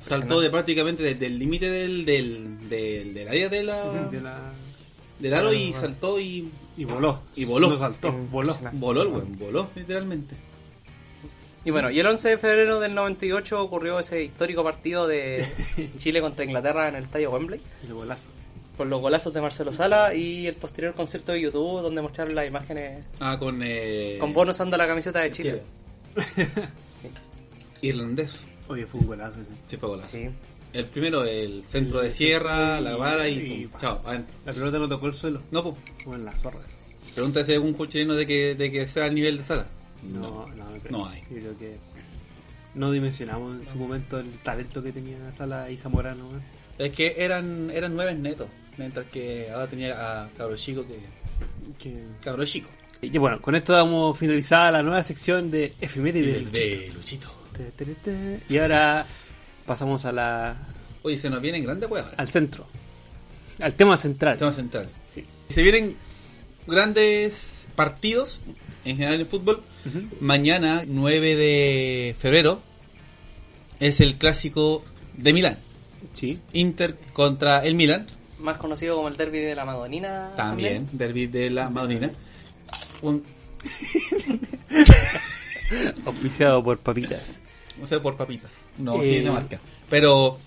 [0.07, 4.51] Saltó de prácticamente desde el límite del, del, del, del área de la, De la-
[5.19, 7.21] del aro y saltó y Y voló.
[7.35, 7.71] Y voló.
[7.71, 8.55] Saltó, voló.
[8.73, 10.35] Voló el weón, voló literalmente.
[11.65, 15.45] Y bueno, y el 11 de febrero del 98 ocurrió ese histórico partido de
[15.97, 18.27] Chile contra Inglaterra en el estadio Wembley, El golazo.
[18.77, 22.47] con los golazos de Marcelo Sala y el posterior concierto de YouTube donde mostraron las
[22.47, 25.61] imágenes Ah, con eh, con Bono usando la camiseta de Chile.
[27.81, 28.35] irlandés.
[28.67, 29.49] Oye, fue un golazo ese.
[29.67, 30.11] Sí, fue golazo.
[30.11, 30.29] Sí.
[30.73, 34.35] El primero, el centro de sierra, la vara y, Y- pum, chao, adentro.
[34.45, 35.41] La pelota no tocó el suelo.
[35.51, 36.59] No, pues, Fue en la zorra.
[37.13, 39.67] pregúntase a algún coach chileno de que, de que sea el nivel de sala.
[40.13, 40.91] No, no, no, creo.
[40.91, 41.21] No hay.
[41.29, 41.77] Yo creo que
[42.75, 46.29] no dimensionamos en su momento el talento que tenía Sala y Zamorano.
[46.77, 50.99] Es que eran, eran nueve netos, mientras que ahora tenía a Cabro Chico que...
[51.77, 52.69] Que- Cabro Chico.
[53.01, 56.51] Y bueno, con esto damos finalizada la nueva sección de efemérides.
[56.51, 57.31] de Luchito.
[57.55, 58.39] Te, te.
[58.49, 59.05] Y ahora
[59.65, 60.55] pasamos a la,
[61.03, 62.07] Oye, se nos vienen grandes weas.
[62.17, 62.65] al centro,
[63.59, 64.37] al tema central.
[64.37, 64.89] Tema central.
[65.13, 65.23] Sí.
[65.49, 65.95] Se vienen
[66.67, 68.41] grandes partidos
[68.83, 69.61] en general en fútbol.
[70.19, 72.61] Mañana, 9 de febrero,
[73.79, 74.83] es el clásico
[75.17, 75.57] de Milán.
[76.13, 76.39] Sí.
[76.53, 78.05] Inter contra el Milan.
[78.39, 80.31] Más conocido como el derby de la Madonina.
[80.35, 82.11] También, derby de la Madonina.
[83.01, 83.23] Un,
[86.05, 87.39] Auspiciado por papitas.
[87.79, 88.65] no sé, por papitas.
[88.77, 89.21] No, Eh.
[89.23, 89.59] sí, marca.
[89.89, 90.37] Pero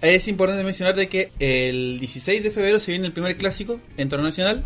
[0.00, 4.08] es importante mencionar de que el 16 de febrero se viene el primer clásico en
[4.08, 4.64] torneo nacional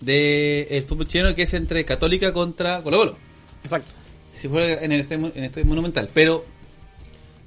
[0.00, 3.18] del fútbol chileno que es entre Católica contra Colo Colo.
[3.66, 3.92] Exacto.
[4.34, 6.10] Si fuera en el estadio, en el estadio monumental.
[6.12, 6.44] Pero,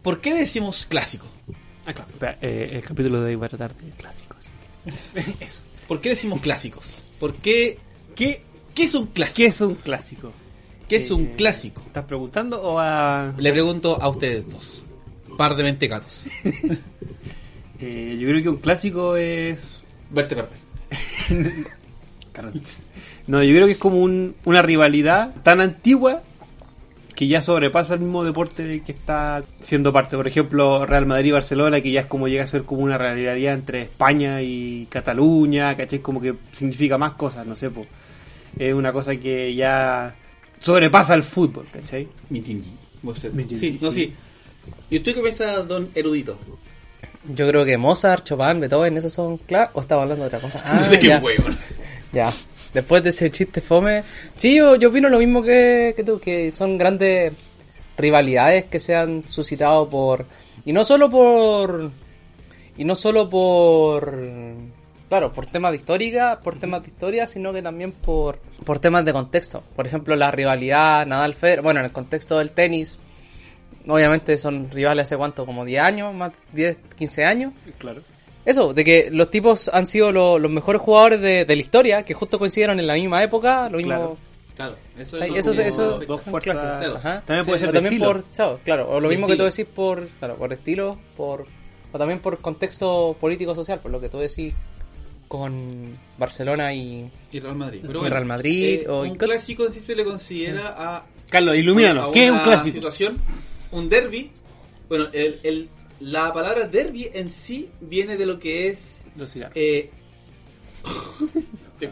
[0.01, 1.27] ¿por qué le decimos clásico?
[1.85, 2.09] Ah, claro.
[2.41, 4.37] Eh, el capítulo de hoy va a tratar de clásicos.
[5.39, 5.61] Eso.
[5.87, 7.03] ¿Por qué decimos clásicos?
[7.19, 7.77] ¿Por qué?
[8.15, 8.41] ¿Qué,
[8.75, 9.37] ¿Qué es un clásico?
[9.37, 10.31] qué es un clásico?
[10.87, 11.81] ¿Qué es un Eh, clásico?
[11.85, 13.33] ¿Estás preguntando o a.?
[13.37, 14.83] Le pregunto a ustedes dos.
[15.37, 16.25] Par de mentecatos.
[17.81, 19.65] Eh, yo creo que un clásico es.
[20.09, 20.59] Verte perder.
[23.29, 26.21] No, yo creo que es como un- una rivalidad tan antigua
[27.15, 30.15] que ya sobrepasa el mismo deporte que está siendo parte.
[30.15, 33.83] Por ejemplo, Real Madrid-Barcelona, que ya es como llega a ser como una rivalidad entre
[33.83, 35.99] España y Cataluña, ¿cachai?
[35.99, 37.85] Como que significa más cosas, no sé, po.
[38.57, 40.15] Es una cosa que ya
[40.59, 42.07] sobrepasa el fútbol, ¿cachai?
[42.29, 43.61] Me entendí.
[43.69, 44.01] Sí, no, sí.
[44.05, 44.13] sí.
[44.89, 46.37] ¿Y usted qué piensa, don erudito?
[47.35, 49.69] Yo creo que Mozart, Chopin, Beethoven, esos son claro.
[49.73, 50.61] ¿O estaba hablando de otra cosa?
[50.65, 51.19] Ah, no sé qué ya.
[51.19, 51.43] huevo.
[52.13, 52.31] Ya.
[52.73, 54.03] Después de ese chiste fome.
[54.35, 57.33] Sí, yo, yo opino lo mismo que, que tú, que son grandes
[57.97, 60.25] rivalidades que se han suscitado por.
[60.65, 61.91] Y no solo por.
[62.77, 64.13] Y no solo por.
[65.09, 69.03] Claro, por temas de histórica, por temas de historia, sino que también por, por temas
[69.05, 69.63] de contexto.
[69.75, 72.99] Por ejemplo, la rivalidad Nadal-Federer, bueno, en el contexto del tenis,
[73.87, 77.53] obviamente son rivales hace cuánto, como 10 años, más 10, 15 años.
[77.79, 78.03] Claro.
[78.45, 82.03] Eso, de que los tipos han sido lo- los mejores jugadores de, de la historia,
[82.03, 83.93] que justo coincidieron en la misma época, lo mismo...
[83.93, 84.17] Claro.
[84.55, 86.55] Claro, eso, Ay, eso- como- eso- Dos fuerzas.
[86.55, 86.99] claro.
[87.25, 88.05] También puede Sí, ser o de también estilo.
[88.11, 89.63] por, chao, claro, o lo De mismo que tú estilo.
[89.65, 91.45] decís por, claro, por estilo, por,
[91.93, 94.53] o también por contexto político-social, por lo que tú decís
[95.27, 97.09] con Barcelona y...
[97.31, 97.79] Y Real Madrid.
[97.81, 101.05] Pero Y bueno, Real Madrid, eh, o- un clásico en sí se le considera a
[101.29, 102.11] Carlos, ilumínanos.
[102.11, 102.73] ¿Qué es un una clásico?
[102.73, 103.17] situación,
[103.71, 104.31] un derby.
[104.89, 109.89] Bueno, el, el- la palabra derby en sí viene de lo que es Los eh,
[111.79, 111.89] de,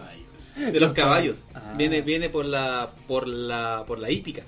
[0.72, 1.38] de los caballos.
[1.54, 1.74] Ah.
[1.78, 4.43] Viene viene por la por la por la hípica.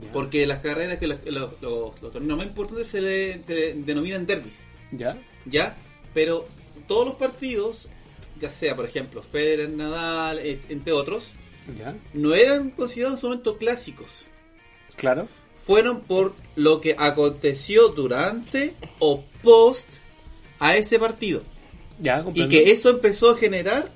[0.00, 0.12] Ya.
[0.12, 4.26] Porque las carreras que los, los- los- los torneos más importantes se le de- denominan
[4.26, 5.16] derbis, ¿Ya?
[5.46, 5.76] ¿ya?
[6.12, 6.46] Pero
[6.86, 7.88] todos los partidos,
[8.38, 11.30] ya sea por ejemplo Federer, Nadal, entre otros,
[11.78, 11.96] ¿Ya?
[12.12, 14.26] no eran considerados en su momento clásicos.
[14.96, 15.26] Claro.
[15.68, 19.86] Fueron por lo que aconteció durante o post
[20.58, 21.42] a ese partido.
[22.00, 23.90] Ya, Y que eso empezó a generar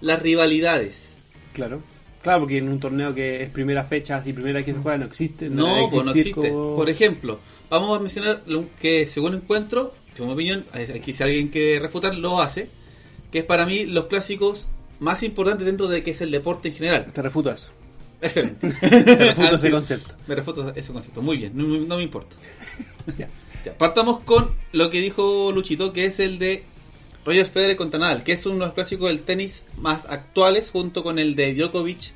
[0.00, 1.12] las rivalidades.
[1.52, 1.82] Claro.
[2.22, 5.04] Claro, porque en un torneo que es primera fecha, así primera que se juega, no
[5.04, 5.50] existe.
[5.50, 6.32] No, debe pues no existe.
[6.50, 11.22] como- Por ejemplo, vamos a mencionar lo que según encuentro, según mi opinión, aquí si
[11.22, 12.70] alguien quiere refutar, lo hace,
[13.30, 14.66] que es para mí los clásicos
[14.98, 17.12] más importantes dentro de que es el deporte en general.
[17.12, 17.70] Te refuto eso.
[18.20, 18.70] Excelente.
[18.70, 20.14] Te refuto ese concepto.
[20.26, 21.22] Me refuto ese concepto.
[21.22, 22.36] Muy bien, no, no me importa.
[23.16, 23.26] Ya.
[23.64, 26.62] Ya, partamos con lo que dijo Luchito, que es el de
[27.24, 31.02] Roger Federer contra Nadal, que es uno de los clásicos del tenis más actuales, junto
[31.02, 32.12] con el de Djokovic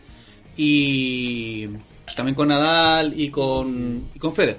[0.57, 1.69] y
[2.15, 4.59] también con Nadal y con, y con Federer.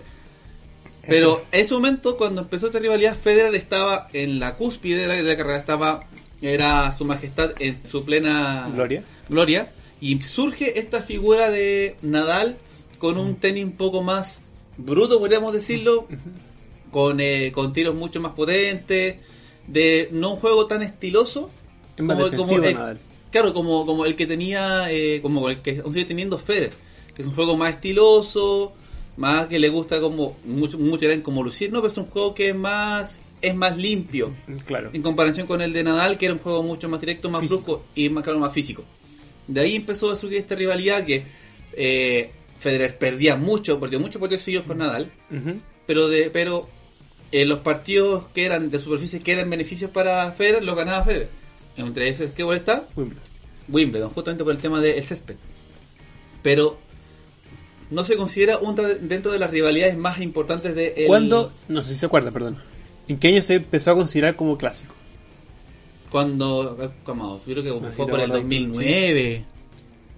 [1.07, 5.15] Pero en ese momento, cuando empezó esta rivalidad, Federer estaba en la cúspide de la,
[5.15, 6.07] de la carrera, estaba,
[6.41, 9.03] era su majestad en su plena Gloria.
[9.27, 9.71] gloria,
[10.03, 12.57] y surge esta figura de Nadal
[12.97, 14.41] con un tenis un poco más
[14.77, 16.07] bruto, podríamos decirlo,
[16.91, 19.15] con, eh, con tiros mucho más potentes,
[19.67, 21.49] de no un juego tan estiloso
[21.95, 22.99] Es más como, como el, Nadal.
[23.31, 26.73] claro, como, como el que tenía, eh, como el que sigue teniendo Federer,
[27.15, 28.73] que es un juego más estiloso,
[29.15, 32.33] más que le gusta como mucho, mucho eran como lucir, no, pero es un juego
[32.33, 34.33] que es más es más limpio
[34.65, 34.89] Claro.
[34.93, 37.61] en comparación con el de Nadal, que era un juego mucho más directo, más Físico.
[37.61, 38.83] brusco y más claro, más físico.
[39.47, 41.23] De ahí empezó a surgir esta rivalidad que
[41.73, 45.11] eh, Federer perdía mucho, perdió mucho partidos seguidos con Nadal,
[45.85, 46.69] pero de pero
[47.31, 51.29] eh, los partidos que eran de superficie que eran beneficios para Federer los ganaba Federer.
[51.75, 53.23] Entre esos que igual está Wimbledon.
[53.67, 55.35] Wimbledon, justamente por el tema del césped.
[56.43, 56.77] Pero
[57.89, 61.51] no se considera una dentro de las rivalidades más importantes de el- ¿Cuándo?
[61.67, 62.57] No sé si se acuerda, perdón.
[63.07, 64.93] ¿En qué año se empezó a considerar como clásico?
[66.13, 69.43] Cuando como, yo creo que fue por el acuerdas, 2009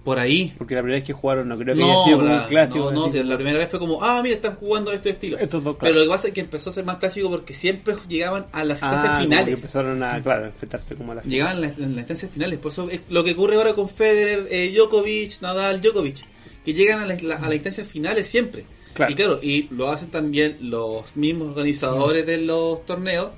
[0.03, 0.53] por ahí.
[0.55, 2.47] Porque la primera vez que jugaron no creo que haya No, sido como la, un
[2.47, 2.91] clásico.
[2.91, 3.17] no, no, así.
[3.17, 4.91] si la primera vez fue como, ah, mira, están jugando.
[4.93, 7.95] Estos dos, Pero lo que pasa es que empezó a ser más clásico porque siempre
[8.07, 9.53] llegaban a las instancias Ah, como que finales.
[9.55, 12.59] empezaron a, claro, a enfrentarse como a la Llegaban en las, las instancias finales.
[12.59, 16.17] Por eso es lo que ocurre ahora con Federer, eh, Djokovic, Nadal, Djokovic.
[16.63, 18.65] Que llegan a, las- la- a las instancias finales siempre.
[18.93, 19.11] Claro.
[19.11, 23.29] Y claro, y lo hacen también los mismos organizadores de los torneos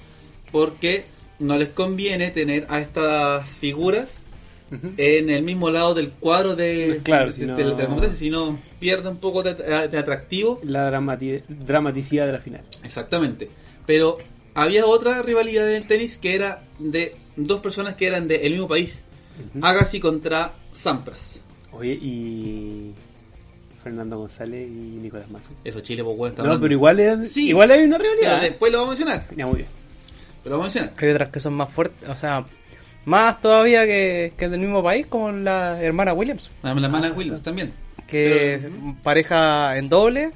[0.52, 1.06] porque
[1.39, 4.17] no les conviene tener a estas figuras
[4.97, 8.19] en el mismo lado del cuadro de, Claro, de- si de- no- de la competencia,
[8.19, 10.60] si no pierde un poco de, de atractivo.
[10.63, 12.62] La dramati- dramaticidad de la final.
[12.84, 13.50] Exactamente.
[13.86, 14.17] Pero
[14.54, 18.67] había otra rivalidad en el tenis que era de dos personas que eran del mismo
[18.67, 19.04] país.
[19.56, 19.65] Ujú.
[19.65, 21.39] Agassi contra Sampras.
[21.71, 22.91] Oye, y
[23.84, 25.50] Fernando González y Nicolás Mazo.
[25.63, 27.50] Eso Chile, pues, bueno, está No, pero igual, es- Sí.
[27.50, 28.41] igual hay una Pero rivalidad.
[28.41, 29.28] después lo vamos a mencionar.
[29.38, 29.67] Ya, muy bien.
[30.47, 31.03] Pero lo vamos a mencionar.
[31.03, 32.45] Hay otras que son más fuertes, o sea,
[33.05, 37.41] más todavía que, que del mismo país, como la hermana Williams, La, la hermana Williams
[37.41, 37.73] también.
[38.07, 40.31] que Pero- pareja en doble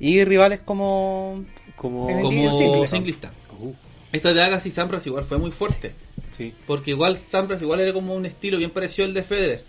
[0.00, 1.44] y rivales como...
[1.76, 2.08] Como...
[2.10, 2.88] En Como single.
[2.88, 3.30] singlista.
[3.60, 3.72] Uh,
[4.12, 5.92] Esta de Agassi y Sampras igual fue muy fuerte.
[6.36, 6.52] sí.
[6.66, 9.64] Porque igual Sampras igual era como un estilo bien parecido al de Federer.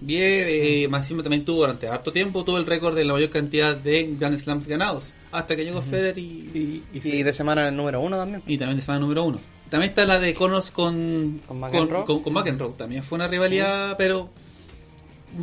[0.00, 3.30] Bien, eh, más encima también tuvo durante harto tiempo tuvo el récord de la mayor
[3.30, 5.14] cantidad de Grand Slams ganados.
[5.34, 8.42] Hasta que llegó Federer y, Y, y, Y de semana en el número uno también.
[8.46, 9.40] y también de semana número uno.
[9.70, 12.04] También está la de Connors con, Con con, McEnroe.
[12.04, 12.72] con- con McEnroe.
[12.76, 14.30] También fue una rivalidad, pero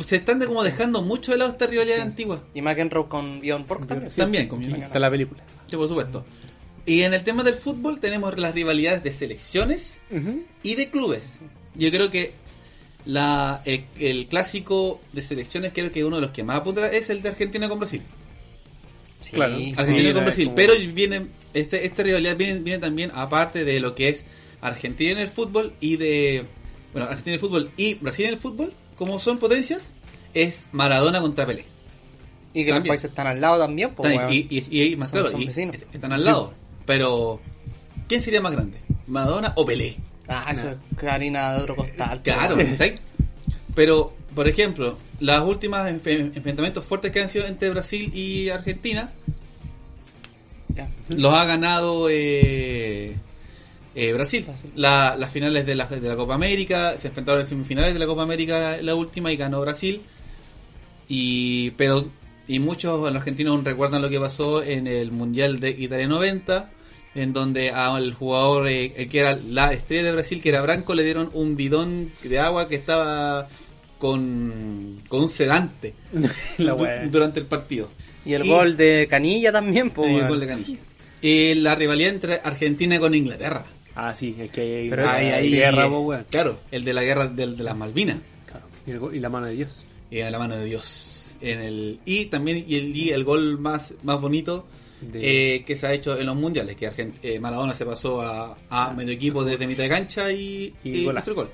[0.06, 2.42] se están de como dejando mucho de lado esta rivalidad antigua.
[2.54, 4.10] Y McEnroe con Bjorn Borg también.
[4.12, 4.82] También, con Bjorn.
[4.82, 5.42] está la película.
[5.66, 6.24] Sí, por supuesto.
[6.86, 10.42] Y en el tema del fútbol tenemos las rivalidades de selecciones Ujú.
[10.62, 11.38] y de clubes.
[11.74, 12.32] Yo creo que
[13.04, 17.10] la, el, el clásico de selecciones creo que uno de los que más apunta es
[17.10, 18.02] el de Argentina con Brasil.
[19.22, 19.30] Sí.
[19.32, 19.54] Claro.
[19.76, 20.44] Argentina con Brasil.
[20.46, 24.24] como- Pero viene este, esta rivalidad viene, viene también aparte de lo que es
[24.60, 26.44] Argentina en el fútbol y de...
[26.92, 29.92] Bueno, Argentina en el fútbol y Brasil en el fútbol, como son potencias,
[30.34, 31.64] es Maradona contra Pelé.
[32.54, 32.82] Y que También.
[32.84, 33.94] los países están al lado también.
[33.94, 34.48] Pues, También, weón.
[34.50, 35.76] y, y, y más Son- claro, son y vecinos.
[35.92, 36.52] están al lado.
[36.84, 37.40] Pero,
[38.08, 38.78] ¿quién sería más grande?
[39.06, 39.96] ¿Maradona o Pelé?
[40.28, 42.20] Ah, eso es harina de otro costal.
[42.22, 42.56] pues, Claro.
[42.78, 42.92] ¿sí?
[43.74, 49.12] Pero, por ejemplo, las últimas enf- enfrentamientos fuertes que han sido entre Brasil y Argentina
[51.16, 53.14] los ha ganado eh,
[53.94, 54.46] eh, Brasil.
[54.74, 58.06] La- las finales de la, de la Copa América, se enfrentaron en semifinales de la
[58.06, 60.00] Copa América la última y ganó Brasil.
[61.08, 62.08] Y pero
[62.48, 66.70] y muchos argentinos aún recuerdan lo que pasó en el Mundial de Italia 90,
[67.14, 70.94] en donde al jugador eh, el que era la estrella de Brasil, que era Branco,
[70.94, 73.48] le dieron un bidón de agua que estaba
[74.06, 75.94] con, con un sedante
[76.58, 77.88] La du- durante el partido.
[78.24, 80.10] Y el Y- gol de Canilla también, pues.
[80.12, 80.78] y el gol de Canilla.
[81.20, 83.64] Y la rivalidad entre Argentina con Inglaterra.
[83.94, 86.24] Ah, sí, es que hay Pero hay, es- hay sí, guerra, eh.
[86.30, 88.16] Claro, el de la guerra del, de las Malvinas.
[88.46, 88.66] Claro.
[88.86, 89.84] Y, el y la mano de Dios.
[90.10, 91.34] Y a la mano de Dios.
[91.40, 94.66] En el, y también y el, y el gol más, más bonito
[95.00, 98.20] De- eh, que se ha hecho en los mundiales, que Argent- eh, Maradona se pasó
[98.20, 101.50] a, a medio equipo desde mitad de cancha y, Y y hizo el gol.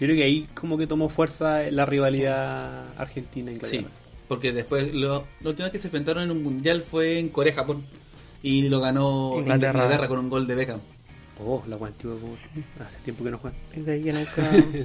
[0.00, 3.88] Yo creo que ahí como que tomó fuerza la rivalidad Sí, Argentina-Inglaterra.
[4.28, 7.84] porque después lo, la última vez que se enfrentaron en un mundial fue en Corea-Japón.
[8.42, 9.84] Y lo ganó Inglaterra.
[9.84, 10.08] Inglaterra.
[10.08, 10.80] con un gol de Beckham.
[11.44, 12.16] Oh, la antigua,
[12.86, 13.58] hace tiempo que no juegan.
[13.74, 14.32] De ahí que nunca,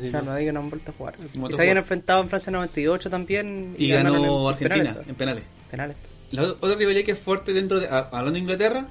[0.09, 1.15] claro, de ahí que no han vuelto a jugar.
[1.49, 3.75] Y se habían enfrentado en Francia 98 también.
[3.77, 5.09] Y, ganó en Argentina Penales.
[5.09, 5.43] en penales.
[5.69, 5.97] penales.
[6.31, 8.87] La otra rivalidad que es fuerte dentro de, hablando de Inglaterra,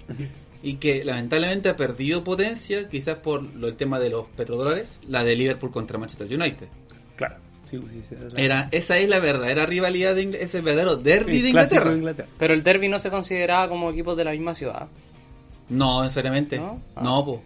[0.66, 5.22] y que lamentablemente ha perdido potencia, quizás por lo, el tema de los petrodólares, la
[5.22, 6.66] de Liverpool contra Manchester United.
[7.14, 7.36] Claro.
[7.70, 8.34] Sí, sí, sí, sí.
[8.36, 11.90] Era, esa es la verdadera rivalidad de Ingl- es el verdadero derby de Inglaterra.
[11.90, 12.28] de Inglaterra.
[12.38, 14.88] Pero el derby no se consideraba como equipos de la misma ciudad.
[15.68, 16.58] No, necesariamente.
[16.58, 16.80] ¿No?
[17.00, 17.24] No, Ah.
[17.24, 17.42] po.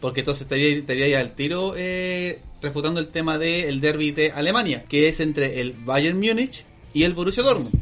[0.00, 4.84] Porque entonces estaría, estaría ahí al tiro eh, refutando el tema del derby de Alemania,
[4.88, 6.64] que es entre el Bayern Múnich
[6.94, 7.72] y el Borussia Dortmund.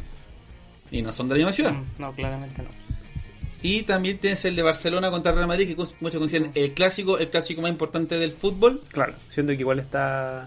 [0.90, 1.72] Y no son de la misma ciudad.
[1.72, 2.68] Mm, No, claramente no.
[3.66, 7.30] Y también tienes el de Barcelona contra Real Madrid, que muchos consideran el clásico, el
[7.30, 8.80] clásico más importante del fútbol.
[8.92, 10.46] Claro, siendo que igual está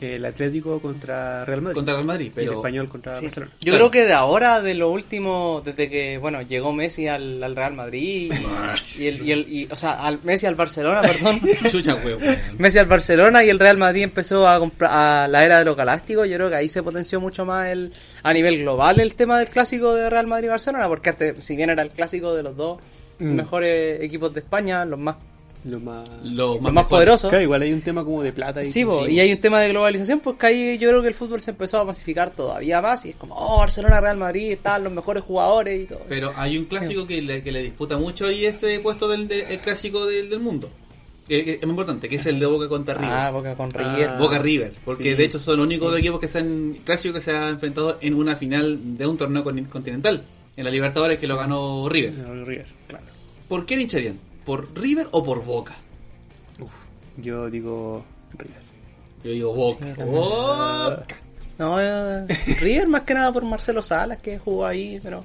[0.00, 1.74] el Atlético contra Real Madrid.
[1.74, 2.24] contra Real Madrid.
[2.26, 3.24] y el Pero español contra Sí.
[3.26, 3.52] Barcelona.
[3.60, 3.76] Yo Claro.
[3.76, 7.74] creo que de ahora, de lo último, desde que, bueno, llegó Messi al, al Real
[7.74, 8.32] Madrid
[8.98, 11.40] y, el, y el- y, o sea, al Messi al Barcelona, perdón.
[11.70, 12.20] chucha, huevo.
[12.58, 15.76] Messi al Barcelona y el Real Madrid empezó a comprar a la era de los
[15.76, 16.28] galácticos.
[16.28, 17.92] Yo creo que ahí se potenció mucho más el
[18.22, 21.56] a nivel global el tema del clásico de Real Madrid y Barcelona, porque antes, si
[21.56, 22.78] bien era el clásico de los dos
[23.18, 23.34] Mm.
[23.34, 25.16] mejores equipos de España, los más,
[25.64, 26.08] Lo más...
[26.22, 26.88] Lo los más, más mejor.
[26.90, 27.28] poderosos.
[27.30, 28.60] Claro, igual hay un tema como de plata.
[28.60, 31.14] Y Sí, y hay un tema de globalización, pues que ahí yo creo que el
[31.14, 34.84] fútbol se empezó a masificar todavía más y es como, oh, Barcelona, Real Madrid, están
[34.84, 36.02] los mejores jugadores y todo.
[36.08, 39.52] Pero hay un clásico que, le, que le disputa mucho ahí ese puesto del de-
[39.54, 40.70] el clásico del, del mundo.
[41.28, 43.12] Es muy importante, que es el de Boca contra River.
[43.12, 43.96] Ah, Boca con Ah.
[43.96, 44.16] River.
[44.16, 47.16] Boca River, porque Sí, de hecho son los únicos dos equipos que se han clásicos
[47.18, 50.22] que se han enfrentado en una final de un torneo con- continental,
[50.56, 52.12] en la Libertadores que lo ganó River.
[52.12, 53.04] No, River, claro.
[53.48, 54.20] ¿Por qué hincharían?
[54.46, 55.74] ¿Por River o por Boca?
[56.60, 56.70] Uf,
[57.18, 58.02] yo digo
[58.38, 58.62] River.
[59.24, 59.86] Yo digo Boca.
[60.04, 61.06] Boca.
[61.58, 62.26] No, eh,
[62.60, 65.24] River más que nada por Marcelo Salas que jugó ahí, pero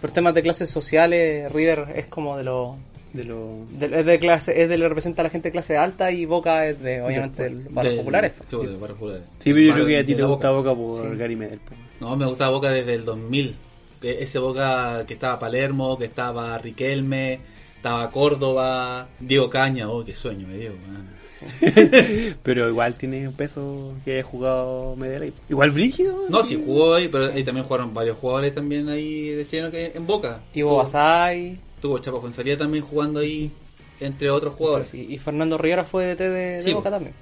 [0.00, 2.76] por temas de clases sociales, River es como de los
[3.12, 3.64] De lo...
[3.70, 6.26] de- es de clase, es de le representa a la gente de clase alta y
[6.26, 8.32] Boca es de obviamente de los barrios populares.
[8.50, 9.24] Sí, de barrios populares.
[9.38, 11.16] Sí, pero yo creo que a ti te gusta Boca por Sí.
[11.16, 11.60] Gary Medel.
[12.00, 13.56] No, me gustaba Boca desde el 2000.
[14.00, 17.40] Que ese Boca que estaba Palermo, que estaba Riquelme,
[17.78, 19.88] estaba Córdoba, Diego Caña.
[19.90, 21.08] Oh, qué sueño me dio, man.
[22.42, 25.32] Pero igual tiene un peso que haya jugado Medel ahí.
[25.48, 26.24] Igual Brígido.
[26.28, 29.92] No, sí, jugó ahí, pero ahí también jugaron varios jugadores también ahí de chileno que
[29.94, 30.40] en Boca.
[30.52, 33.52] Tuvo- Basay Tuvo Chapo Fonsalía también jugando ahí,
[34.00, 34.92] entre otros jugadores.
[34.92, 36.96] y, y Fernando Rivera fue DT de, de Sí, Boca bo.
[36.96, 37.14] también.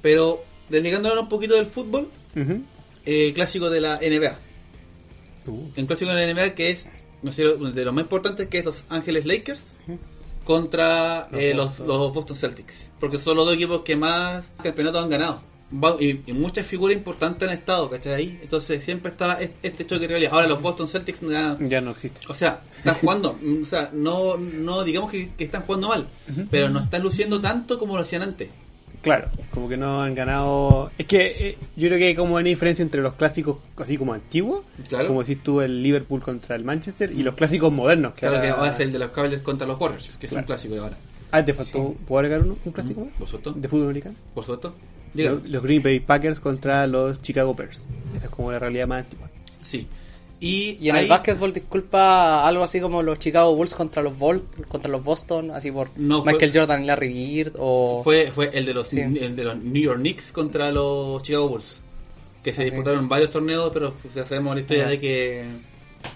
[0.00, 2.08] Pero, desligándonos un poquito del fútbol,
[3.04, 4.38] eh, clásico de la NBA.
[5.46, 6.88] Uh, El clásico de la NBA que es,
[7.34, 9.74] de los más importantes, que es Los Ángeles Lakers
[10.44, 11.86] contra Los eh, los, Boston.
[11.88, 12.90] los Boston Celtics.
[13.00, 15.40] Porque son los dos equipos que más campeonatos han ganado.
[15.98, 18.12] Y, y muchas figuras importantes han estado, ¿cachai?
[18.14, 18.38] Ahí.
[18.40, 20.32] Entonces siempre está es- este choque de realidad.
[20.34, 22.20] Ahora los Boston Celtics, ya- ya no existe.
[22.28, 26.06] o sea, están jugando, o sea, no, no digamos que, que están jugando mal,
[26.52, 28.48] pero no están luciendo tanto como lo hacían antes.
[29.06, 30.90] Claro, como que no han ganado.
[30.98, 34.12] Es que eh, yo creo que hay como una diferencia entre los clásicos así como
[34.12, 35.08] antiguos, Claro.
[35.08, 38.14] como decís tú el Liverpool contra el Manchester, y los clásicos modernos.
[38.14, 40.32] Que Claro que ahora- ahora es el de los cables contra los Warriors, que es
[40.32, 40.96] un clásico de ahora.
[41.30, 41.94] Ah, te faltó.
[42.06, 42.56] ¿Puedo agregar uno?
[42.64, 43.10] ¿Un clásico más?
[43.18, 43.52] Por supuesto.
[43.52, 44.14] ¿De fútbol americano?
[44.34, 44.74] Por supuesto.
[45.14, 47.86] Los, los Green Bay Packers contra los Chicago Bears.
[48.14, 49.28] Esa es como la realidad más antigua.
[49.62, 49.86] Sí.
[50.38, 54.18] Y, Y en ahí- el básquetbol, disculpa, algo así como los Chicago Bulls contra los
[54.18, 58.30] Vol contra los Boston, así por No, fue- Michael Jordan y Larry Bird o Fue,
[58.30, 59.00] fue el de los Sí.
[59.00, 61.80] el de los New York Knicks contra los Chicago Bulls.
[62.42, 65.44] Que se disputaron varios torneos, pero ya sabemos la historia de que,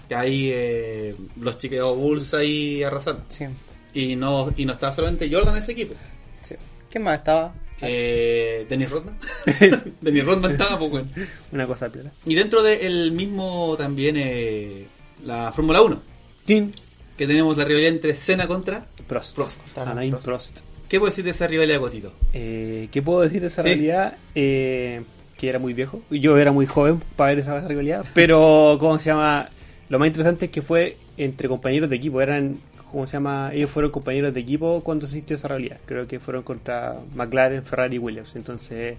[0.07, 3.23] que ahí eh, los Chicago Bulls ahí arrasaron.
[3.27, 3.45] sí,
[3.93, 5.95] Y no, y no estaba solamente Jordan en ese equipo.
[6.41, 6.55] sí.
[6.91, 7.53] ¿Quién más estaba?
[7.81, 9.17] Eh, Dennis Rodman.
[10.01, 11.07] Dennis Rodman estaba, pues bueno.
[11.51, 12.11] Una cosa piola.
[12.25, 14.85] Y dentro del mismo también eh,
[15.25, 16.01] la Fórmula 1.
[16.45, 16.71] Team
[17.17, 18.85] Que tenemos la rivalidad entre Senna contra.
[19.07, 19.35] Prost.
[19.35, 19.77] Prost.
[19.77, 20.25] Alain Prost.
[20.25, 20.59] Prost.
[20.87, 22.13] ¿Qué puedes decir de esa rivalidad, Cotito?
[22.33, 23.69] Eh, ¿Qué puedo decir de esa Sí.
[23.69, 24.17] rivalidad?
[24.35, 25.01] Eh,
[25.37, 26.01] que era muy viejo.
[26.11, 28.05] Yo era muy joven para ver esa rivalidad.
[28.13, 29.49] Pero, ¿cómo se llama?
[29.89, 32.21] Lo más interesante es que fue entre compañeros de equipo.
[32.21, 32.57] Eran,
[32.91, 33.51] ¿cómo se llama?
[33.53, 35.77] Ellos fueron compañeros de equipo cuando existió esa rivalidad.
[35.85, 38.35] Creo que fueron contra McLaren, Ferrari y Williams.
[38.35, 38.95] Entonces,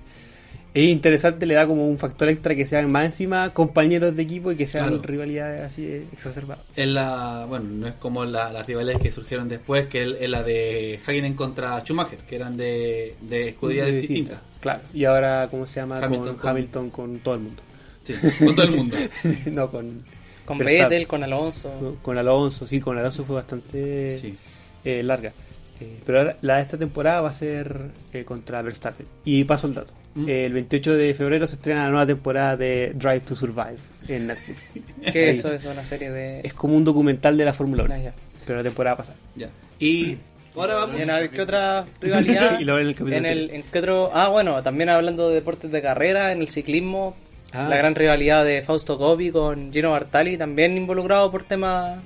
[0.75, 4.53] es interesante, le da como un factor extra que sean más encima compañeros de equipo
[4.53, 5.03] y que sean Claro.
[5.03, 6.65] rivalidades así exacerbadas.
[6.75, 10.43] Es la, bueno, no es como la- las rivalidades que surgieron después, que es la
[10.43, 14.41] de Hakkinen contra Schumacher, que eran de, de escuderías distintas.
[14.61, 14.81] Claro.
[14.95, 15.99] Y ahora, ¿cómo se llama?
[15.99, 17.63] Hamilton con con- Hamilton con todo el mundo.
[18.05, 18.97] Sí, con todo el mundo.
[19.47, 20.03] no con
[20.45, 20.59] Con.
[20.59, 21.97] Vettel, con Alonso.
[22.03, 24.37] Con Alonso, sí, con Alonso fue bastante Sí.
[24.85, 25.33] eh, larga.
[25.81, 27.77] Eh, pero ahora la de esta temporada va a ser
[28.13, 29.07] eh, contra Verstappen.
[29.25, 29.93] Y paso el dato.
[30.15, 30.29] Mm.
[30.29, 33.77] Eh, el 28 de febrero se estrena la nueva temporada de Drive to Survive
[34.09, 34.71] en Netflix.
[35.13, 35.31] Que Ahí.
[35.31, 36.41] eso es una serie de...
[36.45, 38.13] Es como un documental de la Fórmula 1, Ah, ya.
[38.47, 39.17] pero la temporada pasada.
[39.35, 39.49] Ya.
[39.81, 40.19] Y
[40.55, 40.99] ahora vamos.
[40.99, 42.59] Y en a ver, ¿qué otra rivalidad?
[42.61, 44.11] Y luego en el en el, en qué otro...
[44.13, 47.17] Ah, bueno, también hablando de deportes de carrera, en el ciclismo,
[47.53, 47.69] Ah.
[47.69, 52.01] la gran rivalidad de Fausto Coppi con Gino Bartali, también involucrado por temas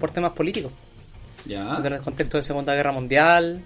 [0.00, 0.72] por temas políticos.
[1.44, 1.80] Ya.
[1.84, 3.62] En el contexto de Segunda Guerra Mundial,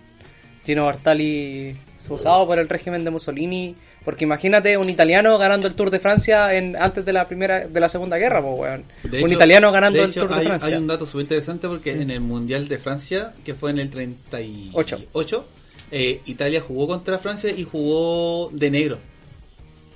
[0.65, 1.75] Gino Bartali
[2.09, 3.75] usado por el régimen de Mussolini
[4.05, 7.81] Porque imagínate un italiano ganando el Tour de Francia en, antes de la primera de
[7.81, 8.85] la Segunda Guerra, pues, weón.
[9.05, 10.69] Un hecho- italiano ganando de el Tour de Francia.
[10.69, 13.91] hay un dato súper interesante porque en el Mundial de Francia, que fue en el
[13.91, 15.45] 38, Ocho.
[15.91, 18.99] eh, Italia jugó contra Francia y jugó de negro.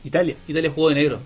[0.05, 0.37] Italia.
[0.47, 1.21] Italia jugó de negro.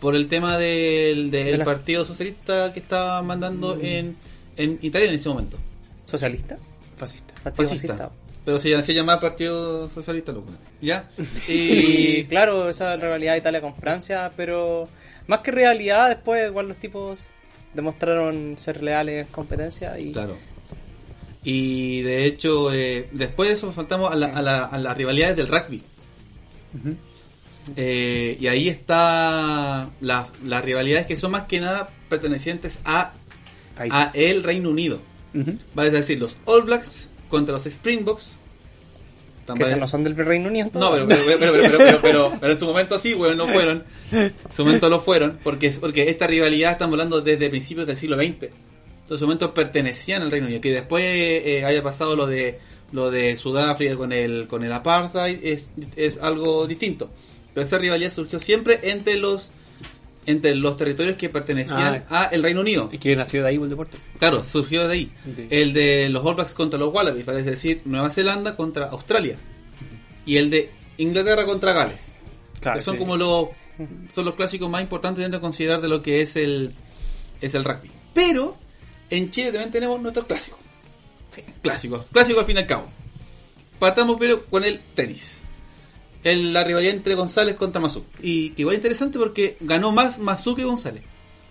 [0.00, 4.16] Por el tema del, del De la- partido socialista que estaba mandando en,
[4.56, 5.58] en Italia en ese momento.
[6.06, 6.56] ¿Socialista?
[6.96, 7.34] Fascista.
[7.42, 7.96] Partido Fascista.
[7.96, 8.10] fascista.
[8.44, 10.50] Pero se hacía llamar Partido Socialista, loco.
[10.80, 11.10] ¿Ya?
[11.48, 11.52] Y
[12.20, 14.88] Y, claro, esa es la rivalidad de Italia con Francia, pero
[15.26, 17.24] más que rivalidad, después igual los tipos
[17.74, 20.36] demostraron ser leales en competencia y Claro.
[21.44, 25.36] Y de hecho, eh, después de eso faltamos a, la, a, la- a las rivalidades
[25.36, 25.82] del rugby.
[27.76, 33.12] Eh, y ahí está las las rivalidades que son más que nada pertenecientes a,
[33.78, 35.00] a el Reino Unido.
[35.74, 38.36] Vale, es decir, los All Blacks contra los Springboks.
[39.56, 40.70] que esos no son del Reino Unido.
[40.74, 43.84] No, pero, pero, pero, pero, pero, pero, pero- en su momento sí, bueno, no fueron.
[44.10, 48.16] En su momento lo fueron, porque, porque esta rivalidad estamos hablando desde principios del siglo
[48.16, 48.26] XX.
[48.28, 48.52] Entonces,
[49.10, 50.60] en su momento pertenecían al Reino Unido.
[50.60, 52.58] Que después eh, haya pasado lo de
[52.90, 57.10] lo de Sudáfrica con el con el apartheid es, es algo distinto.
[57.58, 59.50] Pero esa rivalidad surgió siempre entre los
[60.26, 62.88] entre los territorios que pertenecían a el Reino Unido.
[62.92, 63.98] ¿Y que nació de ahí el deporte?
[64.20, 65.12] Claro, surgió de ahí.
[65.50, 69.38] El de los All Blacks contra los Wallabies, es decir, Nueva Zelanda contra Australia.
[70.24, 72.12] Y el de Inglaterra contra Gales.
[72.60, 73.00] Claro, que son sí.
[73.00, 73.48] como los
[74.14, 76.74] son los clásicos más importantes dentro de considerar de lo que es el
[77.40, 77.90] es el rugby.
[78.14, 78.56] Pero
[79.10, 80.60] en Chile también tenemos nuestros clásicos.
[81.60, 82.86] Clásicos, clásicos al fin y al cabo.
[83.80, 85.42] Partamos pero con el tenis.
[86.24, 88.04] El- la rivalidad entre González contra Mazú.
[88.22, 91.02] Y que igual interesante porque ganó más Mazú que González.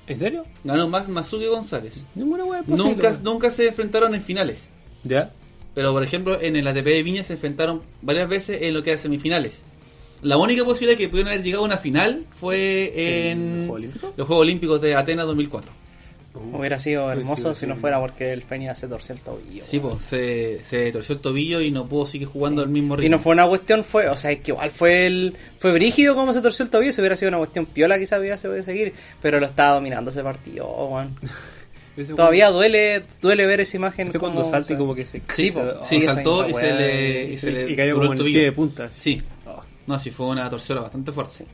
[0.08, 0.46] ¿En serio?
[0.64, 2.06] Ganó más Mazú que González.
[2.16, 4.70] Ninguna wea es posible, Nunca, nunca se enfrentaron en finales.
[5.04, 5.32] ¿Ya?
[5.76, 8.92] Pero por ejemplo, en el ATP de Viña se enfrentaron varias veces en lo que
[8.92, 9.64] era semifinales.
[10.22, 12.92] La única posibilidad que pudieron haber llegado a una final fue
[13.30, 13.68] ¿En en
[14.18, 15.70] los Juegos Olímpicos de Atenas 2004.
[16.38, 19.64] Hubiera sido hermoso si no fuera porque el Feña se torció el tobillo.
[19.66, 23.06] Sí, pues se, se torció el tobillo y no pudo seguir jugando al mismo ritmo.
[23.08, 26.16] Y no fue una cuestión, fue, o sea, es que igual fue el, fue brígido
[26.16, 28.64] como se torció el tobillo, si hubiera sido una cuestión piola quizás hubiera se podido
[28.64, 31.18] seguir, pero lo estaba dominando ese partido, weón.
[31.98, 34.10] Ese Todavía duele, duele ver esa imagen.
[34.10, 35.20] Ese cuando salta y o sea, como que se...
[35.34, 35.62] Sí, po.
[35.62, 38.20] oh, Sí, esa saltó y se le, y y se le y cayó como el
[38.20, 38.36] tobillo.
[38.36, 38.86] pie de punta.
[38.86, 39.00] así.
[39.16, 39.64] Sí, Oh.
[39.88, 41.46] no, sí, fue una torsión bastante fuerte.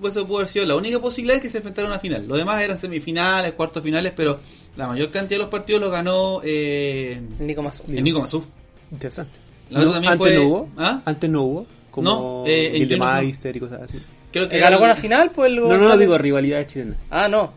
[0.00, 2.26] Pues eso pudo haber sido la única posibilidad es que se enfrentaran a una final.
[2.26, 4.40] Los demás eran semifinales, cuartos finales, pero
[4.76, 7.82] la mayor cantidad de los partidos los ganó eh, El Nico Mazú.
[7.88, 8.42] el Nico Mazú.
[8.90, 9.38] Interesante.
[9.70, 10.68] La otra también antes fue- no hubo.
[10.76, 11.02] ¿Ah?
[11.04, 11.66] Antes no hubo.
[11.90, 13.98] Como No, eh, en Gildemeister y cosas así.
[14.32, 15.30] Creo que ¿Ganó con la el- final?
[15.30, 16.96] Pues el No, no, no digo rivalidades chilenas.
[17.10, 17.52] Ah, no.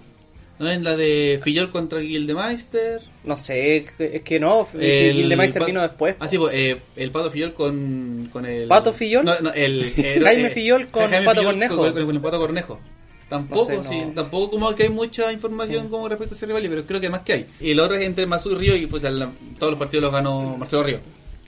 [0.58, 3.02] ¿No es la de Fillol contra Gildemeister?
[3.26, 4.66] No sé, es que no.
[4.80, 6.16] El Gildemeister vino después.
[6.20, 8.68] Ah, sí, pues, eh, el Pato Fillol con, con el...
[8.70, 9.26] ¿Pato Fillol?
[9.26, 9.94] No, no, el...
[9.98, 11.76] el- Jaime eh, Fillol con Jaime Pato Fillol Cornejo.
[11.78, 12.80] Con, con- con el Pato Cornejo.
[13.28, 14.12] Tampoco, No sé, sí, no.
[14.14, 15.90] tampoco como que hay mucha información Sí.
[15.90, 17.46] como respecto a ese rival, pero creo que más que hay.
[17.60, 19.28] Y el otro es entre Mazú y Río y pues el-
[19.60, 21.00] todos los partidos los ganó Marcelo Río.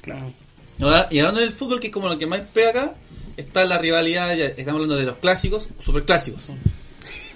[0.02, 0.34] Claro.
[1.12, 2.96] Y hablando del fútbol, que es como lo que más pega acá,
[3.38, 6.52] está la rivalidad, ya estamos hablando de los clásicos, super clásicos.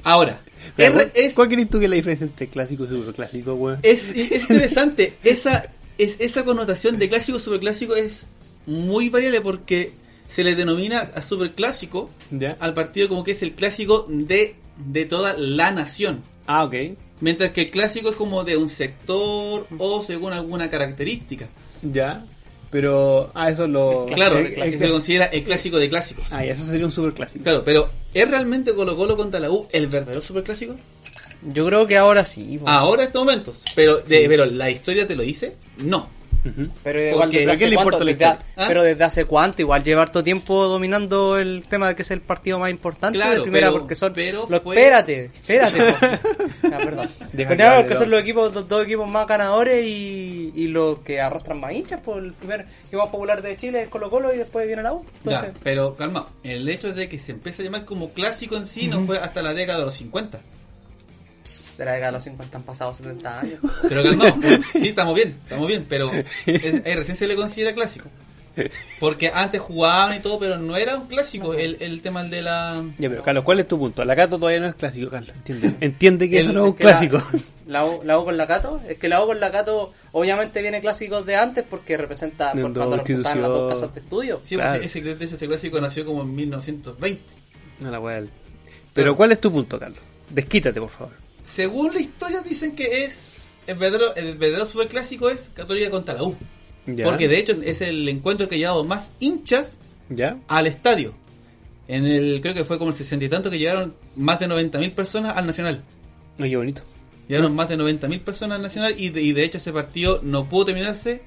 [0.04, 0.42] Ahora,
[0.76, 3.80] Pero, R- es, ¿Cuál crees tú que es la diferencia entre clásico y superclásico, weón?
[3.84, 8.28] es, es interesante, esa, es, esa connotación de clásico superclásico es
[8.66, 9.92] muy variable porque
[10.28, 12.56] se le denomina a superclásico ¿Ya?
[12.60, 16.22] al partido como que es el clásico de, de toda la nación.
[16.48, 16.76] Ah, ok.
[17.20, 21.50] Mientras que el clásico es como de un sector o según alguna característica.
[21.84, 22.26] Ya.
[22.72, 24.06] Pero, ah, eso lo...
[24.08, 24.80] Claro, clásico.
[24.86, 26.32] se considera el clásico de clásicos.
[26.32, 27.44] Ah, eso sería un superclásico.
[27.44, 30.76] Claro, pero ¿es realmente Colo Colo contra la U el verdadero superclásico?
[31.44, 32.60] Yo creo que ahora sí.
[32.66, 33.64] Ahora en estos momentos.
[33.76, 36.08] Pero, de- pero la historia te lo dice, no.
[36.84, 38.40] Pero igual Porque- desde ¿a quién hace le cuánto, desde a-?
[38.58, 38.66] ¿Ah?
[38.68, 42.22] pero desde hace cuánto, igual lleva harto tiempo dominando el tema de que es el
[42.22, 45.82] partido más importante Claro, de primera pero- porque son pero los- fue- espérate, espérate.
[45.82, 47.10] Ah, perdón.
[47.32, 51.60] Pero porque son los equipos, los dos equipos más ganadores y, y los que arrastran
[51.60, 54.68] más hinchas por el primer equipo más popular de Chile es Colo Colo y después
[54.68, 55.06] viene la U.
[55.24, 58.68] Entonces, Ya, pero calma, el hecho de que se empiece a llamar como clásico en
[58.68, 60.40] sí no fue hasta la década de los 50.
[61.82, 63.60] De la década de los 50 han pasado 70 años.
[63.88, 64.36] Pero calma,
[64.74, 68.10] sí, estamos bien, estamos bien, pero es- eh, recién se le considera clásico.
[69.00, 72.84] Porque antes jugaban y todo, pero no era un clásico el, el tema de la...
[73.00, 74.04] Ya, pero Carlos, ¿cuál es tu punto?
[74.04, 75.34] La Cato todavía no es clásico, Carlos.
[75.38, 77.24] Entiende, Entiende que El- eso no es un Es que la- clásico.
[77.68, 80.62] La, U, la U con la Cato, es que la U con la Cato obviamente
[80.62, 84.42] viene clásicos de antes porque representa por cuando representaban las dos casas de estudio.
[84.44, 84.80] Sí, Claro.
[84.82, 87.22] pues, ese, hecho, ese clásico nació como en 1920.
[87.80, 88.30] No, la del-
[88.94, 90.00] Pero, ¿cuál es tu punto, Carlos?
[90.30, 91.14] Desquítate, por favor.
[91.54, 93.28] Según la historia dicen que es...
[93.68, 96.36] El verdadero, el verdadero superclásico es Católica contra la U.
[96.88, 97.06] Ya.
[97.06, 99.80] Porque de hecho es el encuentro que ha llevado más hinchas
[100.10, 100.40] ¿Ya?
[100.48, 101.14] al estadio.
[101.88, 104.94] En el, creo que fue como el 60 y tanto que llegaron más de 90.000
[104.94, 105.84] personas al Nacional.
[106.40, 106.82] Ay, qué bonito.
[107.28, 110.48] Llegaron más de 90.000 personas al Nacional y de, y de hecho ese partido no
[110.50, 111.22] pudo terminarse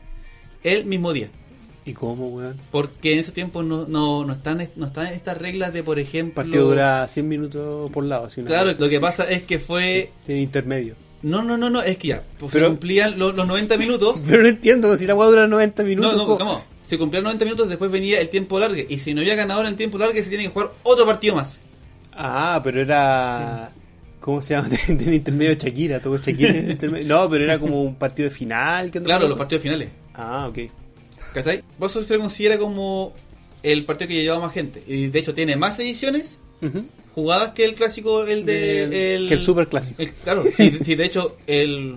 [0.62, 1.28] el mismo día.
[1.86, 2.56] ¿Y cómo, weón?
[2.70, 6.04] Porque en esos tiempos no, no, no, están, no están estas reglas de, por El
[6.06, 6.36] ejemplo...
[6.42, 8.28] partido dura 100 minutos por lado.
[8.36, 10.10] una- Claro, lo que pasa es que fue...
[10.26, 10.94] Tiene intermedio.
[11.22, 14.22] No, no, no, no, es que ya, pues se cumplían los, los 90 minutos.
[14.28, 16.16] Pero no entiendo, si la weá dura 90 No, minutos.
[16.16, 16.38] no, ¿cómo?
[16.38, 16.64] ¿cómo?
[16.86, 18.76] Se cumplían 90 minutos, después venía el tiempo largo.
[18.88, 21.34] Y si no había ganador en el tiempo largo, se tiene que jugar otro partido
[21.36, 21.60] más.
[22.12, 23.72] Ah, pero era.
[24.20, 24.68] ¿Cómo se llama?
[24.86, 27.08] Tenía intermedio Shakira, todo Shakira el.
[27.08, 28.90] No, pero era como un partido de final.
[28.90, 29.28] ¿qué otra Claro, cosa?
[29.28, 29.88] los partidos finales.
[30.14, 30.58] Ah, ok.
[31.34, 31.62] ¿Cachai?
[31.82, 33.12] Eso se considera como
[33.62, 34.82] el partido que llevaba más gente.
[34.86, 36.38] Y de hecho tiene más ediciones
[37.14, 39.14] jugadas que el clásico, el de...
[39.16, 40.00] El, que el superclásico.
[40.00, 41.96] el- claro, sí, sí, de hecho el,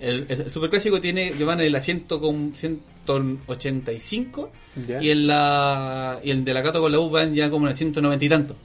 [0.00, 4.50] el, el superclásico tiene, llevan el asiento con 185
[4.88, 5.02] Ya.
[5.02, 7.72] y el, la, y el de la Cato con la U van ya como en
[7.72, 8.56] el 190 y tanto.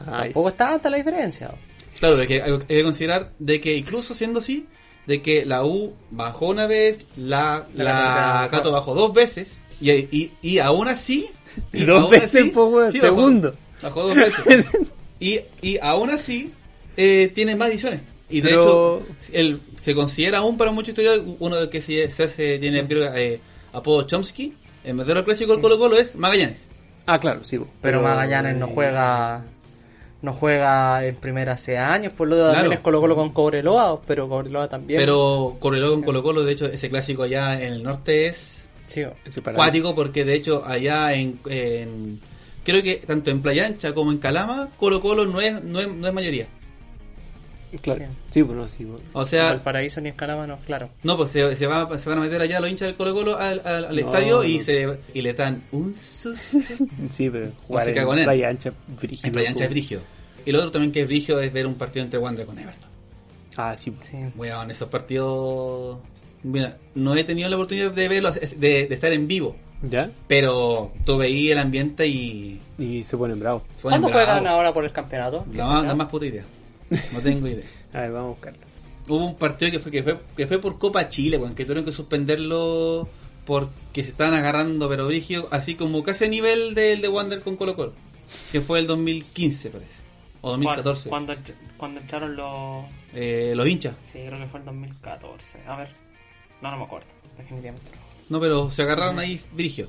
[0.00, 1.54] Ah, Tampoco está tanta la diferencia.
[1.98, 4.66] Claro, hay que, hay que considerar de que incluso siendo así,
[5.08, 10.32] de que la U bajó una vez, la, La Cato bajó dos veces, y, y,
[10.42, 11.30] y aún así...
[11.72, 13.54] Y Dos aún veces, po, segundo.
[13.82, 14.66] Bajó, dos veces.
[15.18, 16.52] y, y aún así
[16.96, 18.02] eh, tiene más ediciones.
[18.28, 22.10] Y de Pero- hecho, el, se considera aún para muchos historiadores, uno del que se,
[22.10, 23.40] se hace, tiene eh,
[23.72, 24.54] apodo Chomsky,
[24.84, 26.68] el mejor clásico del Colo Colo es Magallanes.
[27.06, 27.58] Ah, claro, sí.
[27.80, 29.42] Pero Magallanes no juega
[30.22, 32.52] no juega en primera hace años, por lo Claro.
[32.54, 35.00] también es Colo Colo con Cobreloa, pero Cobreloa también.
[35.00, 39.02] Pero Correló con Colo Colo, de hecho, ese clásico allá en el norte es Sí,
[39.54, 42.20] cuático porque de hecho allá en, en-
[42.64, 45.88] creo que tanto en Playa Ancha como en Calama Colo Colo no es, no es,
[45.92, 46.48] no es mayoría
[47.82, 48.00] Claro.
[48.06, 48.10] Sí.
[48.30, 48.84] Sí, pues no, sí.
[48.84, 48.98] po.
[49.12, 50.88] o sea Valparaíso ni Escalama no, claro.
[51.02, 53.36] no pues se, se, va- se van a meter allá los hinchas del Colo Colo
[53.38, 54.64] al, al- al No, estadio y no.
[54.64, 56.58] se y le dan un susto
[57.16, 58.24] Sí, pero jugar en en él.
[58.24, 59.72] playa ancha, brígido, en Playa Ancha es po.
[59.74, 60.00] brigio
[60.46, 62.88] y lo otro también que es brigio es ver un partido entre Wander con Everton
[63.56, 63.92] Ah, sí.
[64.00, 64.16] Sí.
[64.36, 65.98] weón esos partidos
[66.44, 70.10] mira no he tenido la oportunidad de verlos de, de estar en vivo ¿Ya?
[70.26, 73.62] pero tú veí el ambiente y Y se ponen bravos.
[73.82, 75.44] ¿Cuándo juegan ahora por el campeonato?
[75.54, 76.44] Más, la más puta idea.
[77.12, 77.64] No tengo idea.
[77.92, 78.58] A ver, vamos a buscarlo.
[79.08, 81.84] Hubo un partido que fue, que fue, que fue por Copa Chile, weón, que tuvieron
[81.84, 83.08] que suspenderlo
[83.46, 87.56] porque se estaban agarrando, pero brigio, así como casi a nivel del de Wander con
[87.56, 87.94] Colo Colo,
[88.52, 90.02] que fue el 2015 parece,
[90.42, 91.08] o 2014.
[91.08, 91.34] Cuando,
[91.78, 92.84] cuando echaron los...
[93.14, 93.94] Eh, los hinchas.
[94.02, 95.60] Sí, creo que fue el 2014.
[95.66, 95.88] A ver.
[96.60, 97.06] No, no me acuerdo.
[97.38, 97.90] Definitivamente.
[98.28, 99.88] No, pero se agarraron ahí brigio.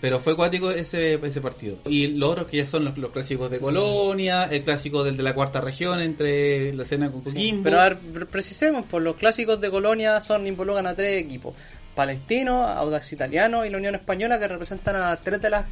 [0.00, 1.76] Pero fue acuático ese, ese partido.
[1.86, 5.22] Y los otros que ya son los, los clásicos de Colonia, el clásico del de
[5.24, 7.64] la cuarta región entre la cena con Coquimbo.
[7.64, 11.54] Pero a ver, pre- precisemos, por los clásicos de Colonia son involucran a tres equipos.
[11.96, 15.64] Palestino, Audax Italiano y la Unión Española que representan a tres de las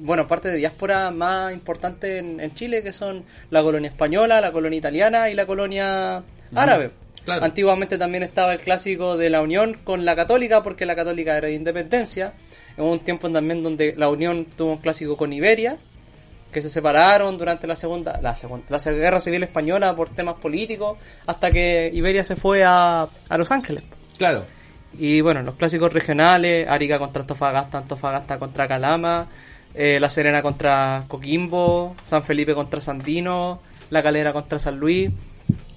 [0.00, 4.52] bueno, parte de diáspora más importantes en, en Chile que son la colonia española, la
[4.52, 6.22] colonia italiana y la colonia
[6.54, 6.90] árabe.
[7.24, 7.44] claro.
[7.46, 11.48] Antiguamente también estaba el clásico de la Unión con la Católica porque la Católica era
[11.48, 12.34] de independencia.
[12.76, 15.76] Hubo un tiempo también donde la Unión tuvo un clásico con Iberia
[16.52, 20.98] que se separaron durante la segunda la segunda la guerra civil española por temas políticos
[21.26, 23.82] hasta que Iberia se fue a, a Los Ángeles
[24.16, 24.44] Claro.
[24.96, 29.26] y bueno los clásicos regionales Arica contra Antofagasta Antofagasta contra Calama
[29.74, 33.60] eh, La Serena contra Coquimbo San Felipe contra Sandino
[33.90, 35.10] La Calera contra San Luis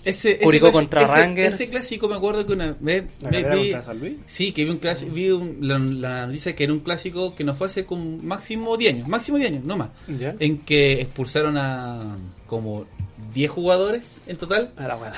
[0.10, 1.56] Ese, ese Curicó clasi- contra ese- Rangers.
[1.56, 4.16] Ese clásico me acuerdo que una vez ¿La vi- San Luis?
[4.28, 7.44] Sí, que vi un clásico, vi un- la, la noticia que era un clásico que
[7.44, 9.90] nos fue hace como máximo 10 años, máximo 10 años, no más.
[10.08, 10.36] ¿Ya?
[10.40, 12.86] En que expulsaron a como
[13.34, 15.16] 10 jugadores en total A la buena.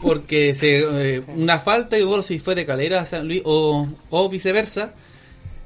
[0.00, 0.78] porque se
[1.16, 4.94] eh, una falta y bueno si fue de Calera a San Luis o, o viceversa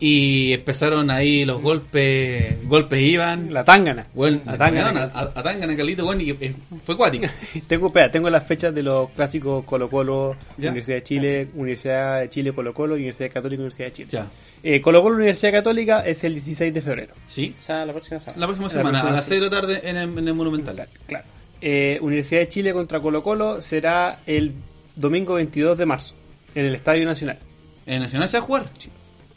[0.01, 3.53] y empezaron ahí los golpes, golpes iban.
[3.53, 4.07] La tangana.
[4.13, 5.11] Bueno, la tangana.
[5.15, 7.27] a, a, Tangana, Carlito, bueno, y eh, fue cuático.
[7.67, 10.71] Tengo, espera, tengo las fechas de los clásicos Colo Colo, Ya.
[10.71, 14.09] Universidad de Chile, Universidad de Chile Colo Colo, Universidad Católica, Universidad de Chile.
[14.11, 14.27] Ya.
[14.63, 17.15] Eh, Colo Colo, Universidad Católica es el 16 de febrero.
[17.27, 17.55] Sí.
[17.59, 19.31] o sea la próxima semana La próxima La semana, próxima a las sí.
[19.31, 20.75] 6 de la tarde en el, en el Monumental.
[20.75, 20.91] Claro.
[21.07, 21.25] claro.
[21.61, 24.53] Eh, Universidad de Chile contra Colo Colo será el
[24.97, 26.15] domingo 22 de marzo,
[26.55, 27.39] en el Estadio Nacional.
[27.87, 28.65] ¿En Nacional se va a jugar?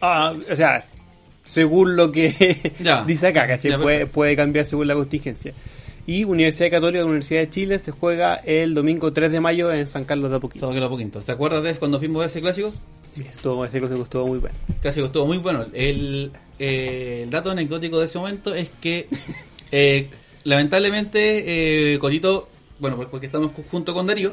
[0.01, 0.85] Ah, o sea,
[1.43, 3.03] según lo que Ya.
[3.03, 3.71] dice acá, ¿cachai?
[3.71, 5.53] Ya, puede, puede cambiar según la contingencia.
[6.05, 9.87] Y Universidad Católica de Universidad de Chile se juega el domingo 3 de mayo en
[9.87, 10.65] San Carlos de Apoquindo.
[10.65, 11.19] Solo que lo poquito.
[11.19, 12.73] ¿Te acuerdas de cuando fuimos a ese clásico?
[13.11, 14.55] Sí, estuvo, ese clásico estuvo muy bueno.
[14.69, 15.65] El clásico estuvo muy bueno.
[15.73, 19.07] El, eh, el dato anecdótico de ese momento es que
[19.71, 20.07] eh,
[20.45, 21.99] lamentablemente eh,
[22.79, 24.31] bueno, porque estamos ju- junto con Darío,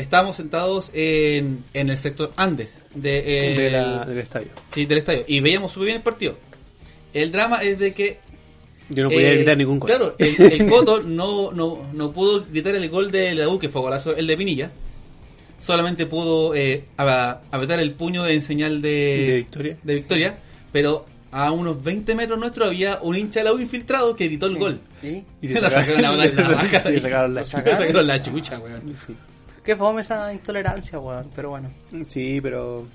[0.00, 4.48] estábamos sentados en, en el sector Andes de, eh, de la- del estadio.
[4.72, 6.38] sí, del estadio y veíamos súper bien el partido.
[7.14, 8.18] El drama es de que
[8.90, 9.88] Yo no podía gritar ningún gol.
[9.88, 13.68] Claro, el, el Coto no, no, no pudo gritar el gol de la U, que
[13.68, 14.70] fue golazo, el de Pinilla.
[15.58, 18.88] Solamente pudo eh, a- apretar el puño en señal de,
[19.28, 19.76] ¿De victoria?
[19.82, 20.38] de victoria,
[20.72, 24.46] pero a unos 20 metros nuestro había un hincha de la U infiltrado que gritó
[24.46, 24.80] el gol.
[25.02, 25.24] ¿Y?
[25.42, 26.02] Y Le sacaron
[28.06, 28.82] la, Sí, chucha, weón.
[29.64, 31.30] Qué fome esa intolerancia, weón.
[31.34, 31.70] Pero bueno.
[32.08, 32.86] Sí, pero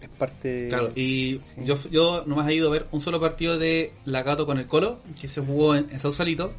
[0.00, 0.68] es parte...
[0.68, 4.46] Claro, y yo, yo nomás he ido a ver un solo partido de la Gato
[4.46, 6.52] con el Colo, que se jugó en, en Sausalito,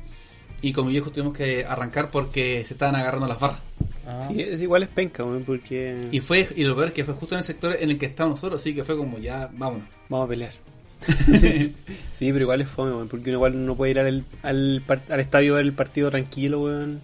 [0.62, 3.62] y con mi viejo tuvimos que arrancar porque se estaban agarrando las barras.
[4.05, 4.28] Ah.
[4.28, 7.14] Sí, es igual es penca, weón, porque Y fue y lo peor es que fue
[7.14, 9.88] justo en el sector en el que estábamos nosotros, así que fue como ya, vámonos.
[10.09, 10.53] vamos a pelear.
[11.07, 11.74] sí,
[12.20, 15.53] pero igual es fome, weón, porque uno igual no puede ir al, al, al estadio
[15.53, 17.01] a ver el partido tranquilo, weón.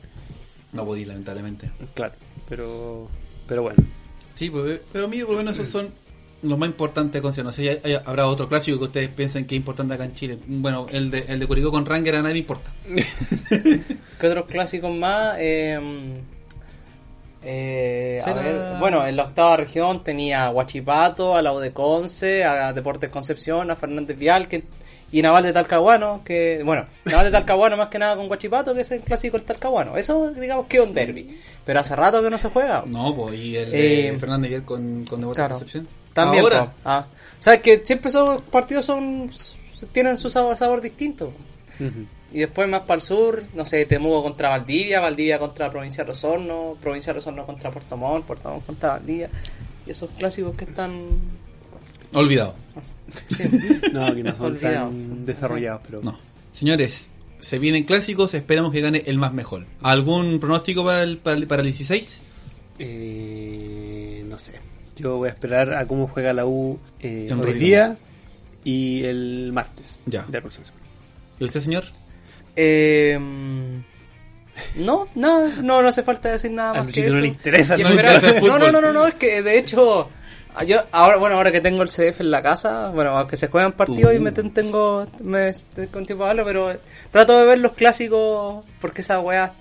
[0.74, 1.72] No podí, lamentablemente.
[1.96, 2.14] Claro,
[2.50, 3.08] pero
[3.48, 3.84] pero bueno.
[4.36, 5.90] Sí, pues, pero a mí por lo menos esos son
[6.44, 7.44] los más importantes de.
[7.44, 10.38] No sé si habrá otro clásico que ustedes piensen que es importante acá en Chile.
[10.48, 12.72] Bueno, el de, el de Curicó con Ranger a nadie le importa.
[13.50, 15.36] ¿Qué otros clásicos más?
[15.40, 15.80] Eh,
[17.44, 21.60] eh, a Será- ver, bueno, en la octava región tenía a Huachipato, a la U
[21.60, 24.64] de Conce, a Deportes Concepción, a Fernández Vial que,
[25.12, 28.82] y Naval de Talcahuano, que, bueno, Naval de Talcahuano más que nada con Huachipato, que
[28.82, 29.96] es el clásico del Talcahuano.
[29.98, 31.40] Eso, digamos que es un derby.
[31.66, 32.84] Pero hace rato que no se juega.
[32.86, 35.56] No, pues, y el de Eh, Fernández Vial con, con Deportes Claro.
[35.56, 35.88] Concepción.
[36.14, 36.72] También, Ahora, po.
[36.84, 37.06] Ah.
[37.40, 39.30] Sabes que siempre esos partidos son
[39.92, 41.32] tienen su sabor, sabor distinto.
[42.34, 46.12] Y después más para el sur, no sé, Temuco contra Valdivia, Valdivia contra Provincia de
[46.12, 49.30] Osorno, Provincia de Osorno contra Puerto Montt, Puerto Montt contra Valdivia.
[49.86, 51.08] Y esos clásicos que están...
[52.14, 52.56] olvidado.
[53.94, 56.18] No, que no son tan desarrollados, pero No.
[56.54, 59.66] Señores, se vienen clásicos, esperamos que gane el más mejor.
[59.82, 62.24] ¿Algún pronóstico para el, para el, para el 16?
[62.80, 64.54] Eh, no sé.
[64.96, 67.98] Yo voy a esperar a cómo juega la U eh, En hoy día
[68.64, 70.00] y el martes.
[70.06, 70.24] Ya.
[70.24, 70.86] De la próxima semana.
[71.40, 71.86] ¿Y usted, señor?
[72.56, 73.20] Eh,
[74.76, 77.16] no, no, no, no hace falta decir nada más que eso.
[77.16, 80.10] no le interesa no, no, no, no, es que de hecho...
[80.66, 83.74] Yo, ahora, bueno, ahora que tengo el CDF en la casa, bueno, aunque se juegan
[83.74, 84.22] partidos y Uh.
[84.22, 85.52] me ten- tengo me,
[85.92, 86.78] con tiempo verlo, pero
[87.12, 89.52] trato de ver los clásicos porque esas weas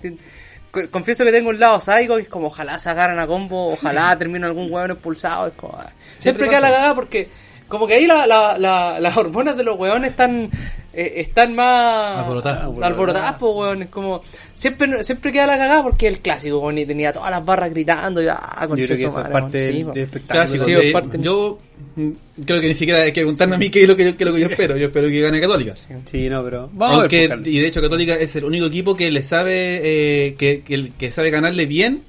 [0.91, 4.15] confieso que tengo un lado sádico y es como ojalá se agarren a combo, ojalá
[4.19, 5.89] termine algún hueón expulsado, es como ah.
[6.19, 7.29] siempre, Siempre queda la cagada porque
[7.67, 10.49] como que ahí la, la, la- las hormonas de los hueones están
[10.93, 12.63] eh, están más Alborotadas.
[12.81, 14.21] alborotadas, po, weón, es como
[14.55, 18.21] siempre siempre queda la cagada porque el clásico weón, y tenía todas las barras gritando
[18.23, 19.91] y ah, Yo creo que eso es parte del, po.
[19.91, 20.41] del espectáculo.
[20.43, 20.65] Clásico.
[20.65, 21.59] Sí, de- es parte- yo
[21.97, 22.09] mm,
[22.45, 24.23] creo que ni siquiera hay que preguntarme a mí qué es lo que yo, qué
[24.23, 24.77] es lo que yo espero.
[24.77, 25.75] Yo espero que gane Católica.
[26.09, 27.37] Sí, no, pero vamos Aunque, a ver.
[27.41, 30.91] pues, y de hecho Católica es el único equipo que le sabe eh, que, que,
[30.97, 32.03] que sabe ganarle bien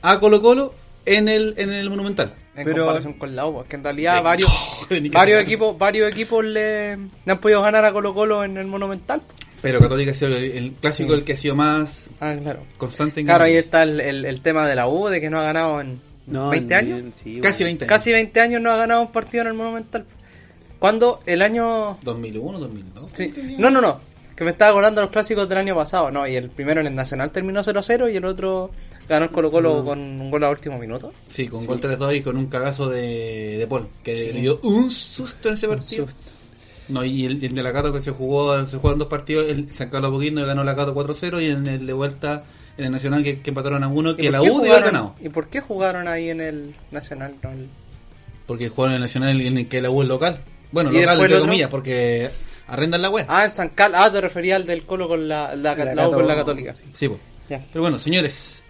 [0.00, 0.74] a Colo Colo
[1.06, 2.34] en el, en el Monumental.
[2.56, 4.50] En Pero- comparación con la U, porque en realidad De- varios
[4.88, 8.66] que varios equipos varios equipos le, le han podido ganar a Colo Colo en el
[8.66, 9.22] Monumental.
[9.62, 11.18] Pero Católica ha sido el, el clásico Sí.
[11.18, 12.64] el que ha sido más Ah, claro.
[12.78, 13.52] constante en Claro, ganar.
[13.52, 16.00] ahí está el, el, el tema de la U, de que no ha ganado en
[16.26, 17.16] No, 20 ni- años.
[17.16, 17.66] sí, Casi bueno.
[17.66, 17.88] 20 años.
[17.88, 20.04] Casi 20 años no ha ganado un partido en el Monumental.
[20.78, 21.98] Cuando el año...
[22.02, 23.06] 2001, 2002.
[23.12, 23.32] Sí.
[23.58, 24.00] No, no, no.
[24.34, 26.10] Que me estaba acordando de los clásicos del año pasado.
[26.10, 28.70] No, y el primero en el Nacional terminó 0-0 y el otro
[29.08, 31.12] ganó el Colo Colo con un gol a último minuto.
[31.28, 34.32] Sí, con gol 3-2 y con un cagazo de, de Paul, que Sí.
[34.32, 36.06] le dio un susto en ese partido.
[36.06, 36.20] susto.
[36.88, 39.72] No, y el, el de la Cato que se jugó, se jugaron dos partidos, el
[39.72, 42.42] San Carlos Poquino y ganó la Cato 4-0 y en el de vuelta
[42.76, 45.14] en el Nacional que, que empataron a uno ¿Y que la U haber jugaron- ganado.
[45.20, 47.34] ¿Y por qué jugaron ahí en el Nacional?
[47.42, 47.68] No, el-
[48.46, 50.40] Porque jugaron en el Nacional en el que la U es local.
[50.72, 52.30] Bueno, ¿Y local entre comillas, porque
[52.66, 53.26] arrendan la web.
[53.28, 54.00] Ah, en San Carlos.
[54.02, 56.74] Ah, te refería al del Colo con la, la, La la U con la Católica.
[56.92, 57.20] Sí, pues.
[57.48, 58.61] Pero bueno, señores,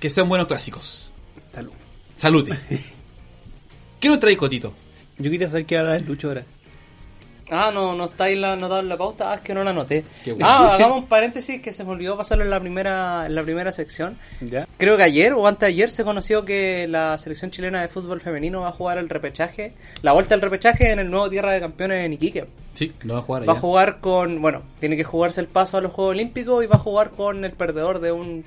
[0.00, 1.10] que sean buenos clásicos.
[1.52, 1.72] Salud.
[2.16, 2.52] Salute.
[4.00, 4.74] ¿Qué nos trae Cotito?
[5.18, 6.44] Yo quería saber qué habla el Lucho ahora.
[7.50, 9.32] Ah, no, no está ahí la, anotado en la pauta.
[9.32, 10.04] Ah, es que no la anoté.
[10.22, 10.46] Qué bueno.
[10.46, 13.72] Ah, hagamos un paréntesis que se me olvidó pasarlo en la primera, en la primera
[13.72, 14.18] sección.
[14.40, 14.68] ¿Ya?
[14.76, 18.20] Creo que ayer o antes de ayer se conoció que la selección chilena de fútbol
[18.20, 19.72] femenino va a jugar el repechaje,
[20.02, 22.46] la vuelta del repechaje en el nuevo Tierra de Campeones en Iquique.
[22.74, 25.78] Sí, lo va a jugar Va a jugar con, bueno, tiene que jugarse el paso
[25.78, 28.44] a los Juegos Olímpicos y va a jugar con el perdedor de un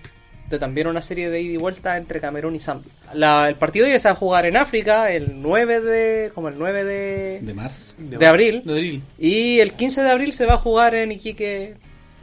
[0.51, 2.91] de también una serie de ida y vuelta entre Camerún y Zambia.
[3.13, 6.55] La- el partido ya se va a jugar en África el 9 de como el
[6.59, 7.93] 9 de, De marzo.
[7.97, 9.01] de abril De abril.
[9.17, 11.75] y el 15 de abril se va a jugar en Iquique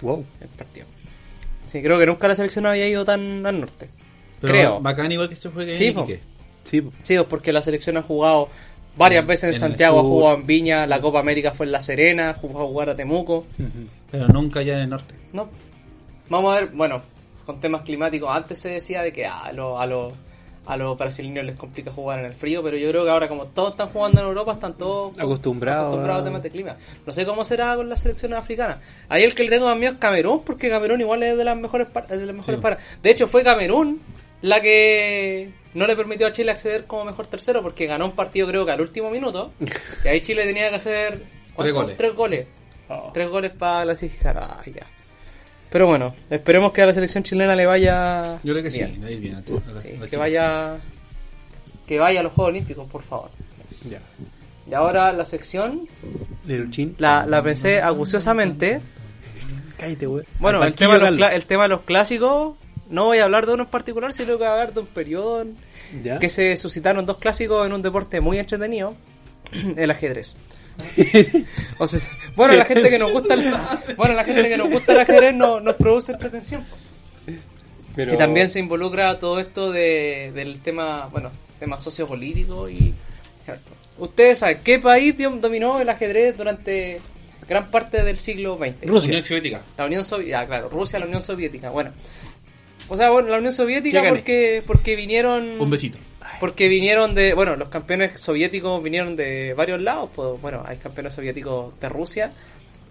[0.02, 0.24] Wow.
[0.40, 0.86] el partido.
[1.66, 3.88] Sí, creo que nunca la selección había ido tan al norte.
[4.40, 4.80] Pero creo.
[4.80, 6.02] Bacán igual que se juegue Sí, en po.
[6.04, 6.20] Iquique.
[6.64, 6.92] Sí, po.
[7.02, 8.48] Sí, porque la selección ha jugado
[8.96, 12.34] varias veces en, Santiago, ha jugado en Viña, la Copa América fue en La Serena,
[12.34, 13.46] jugó a jugar a Temuco.
[14.10, 15.14] Pero nunca allá en el norte.
[15.32, 15.48] No.
[16.30, 17.02] Vamos a ver, bueno,
[17.48, 20.12] con temas climáticos, antes se decía de que ah, a los a los
[20.66, 23.46] a los brasileños les complica jugar en el frío, pero yo creo que ahora como
[23.46, 26.76] todos están jugando en Europa, están todos Acostumbrados acostumbrados a- temas de clima.
[27.06, 28.76] No sé cómo será con las selecciones africanas.
[29.08, 31.56] Ahí el que le tengo más miedo es Camerún, porque Camerún igual es de las
[31.56, 32.62] mejores par- de las mejores Sí.
[32.62, 32.82] paras.
[33.02, 34.02] De hecho, fue Camerún
[34.42, 38.46] la que no le permitió a Chile acceder como mejor tercero, porque ganó un partido
[38.46, 39.52] creo que al último minuto.
[40.04, 41.22] y ahí Chile tenía que hacer
[41.54, 41.74] ¿cuántos?
[41.76, 41.96] goles.
[41.96, 42.46] Tres goles.
[42.90, 43.10] Oh.
[43.14, 44.36] Tres goles para clasificar.
[44.36, 44.86] Ah, ya.
[45.70, 48.38] Pero bueno, esperemos que a la selección chilena le vaya.
[48.42, 49.02] Yo creo que sí, bien.
[49.02, 49.34] va a ir bien.
[49.34, 50.18] a- a- Sí, a la que chica.
[50.18, 50.76] vaya.
[51.86, 53.30] Que vaya a los Juegos Olímpicos, por favor.
[53.88, 54.00] Ya.
[54.70, 55.88] Y ahora la sección
[56.44, 56.94] De Luchín.
[56.98, 58.80] la, la pensé acuciosamente.
[59.78, 60.24] Cállate, güey.
[60.40, 62.56] Bueno, el tema, de los el tema de los clásicos,
[62.90, 64.86] no voy a hablar de uno en particular, sino que voy a hablar de un
[64.86, 65.44] periodo.
[66.02, 66.18] ¿Ya?
[66.18, 68.94] que se suscitaron dos clásicos en un deporte muy entretenido,
[69.76, 70.36] el ajedrez.
[71.78, 72.00] O sea,
[72.36, 73.52] bueno, la gente que nos gusta el,
[73.96, 76.64] bueno, la gente que nos gusta el ajedrez no- nos produce entretención.
[77.94, 82.94] Pero- Y también se involucra todo esto de, del tema, bueno, tema sociopolítico y...
[83.98, 87.00] Ustedes saben, ¿qué país dom- dominó el ajedrez durante
[87.48, 88.86] gran parte del siglo XX?
[88.88, 89.08] Rusia.
[89.08, 89.62] Unión Soviética.
[89.76, 91.90] La Unión Soviética, claro, Rusia, la Unión Soviética, bueno.
[92.88, 95.60] O sea, bueno, la Unión Soviética porque, porque vinieron...
[95.60, 95.98] Un besito.
[96.40, 101.12] Porque vinieron de, bueno, los campeones soviéticos vinieron de varios lados, pues bueno, hay campeones
[101.14, 102.32] soviéticos de Rusia,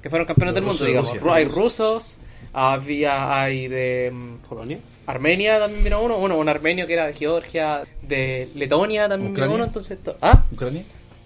[0.01, 1.17] que fueron campeones del mundo, digamos.
[1.17, 1.33] Rusia.
[1.35, 2.15] Hay rusos,
[2.53, 4.79] había, hay de mm, Polonia.
[5.05, 9.47] Armenia también vino uno, uno, un armenio que era de Georgia, de Letonia también ¿Ucrania?
[9.47, 10.43] vino uno, entonces, to- ¿ah?
[10.51, 10.83] Ucrania.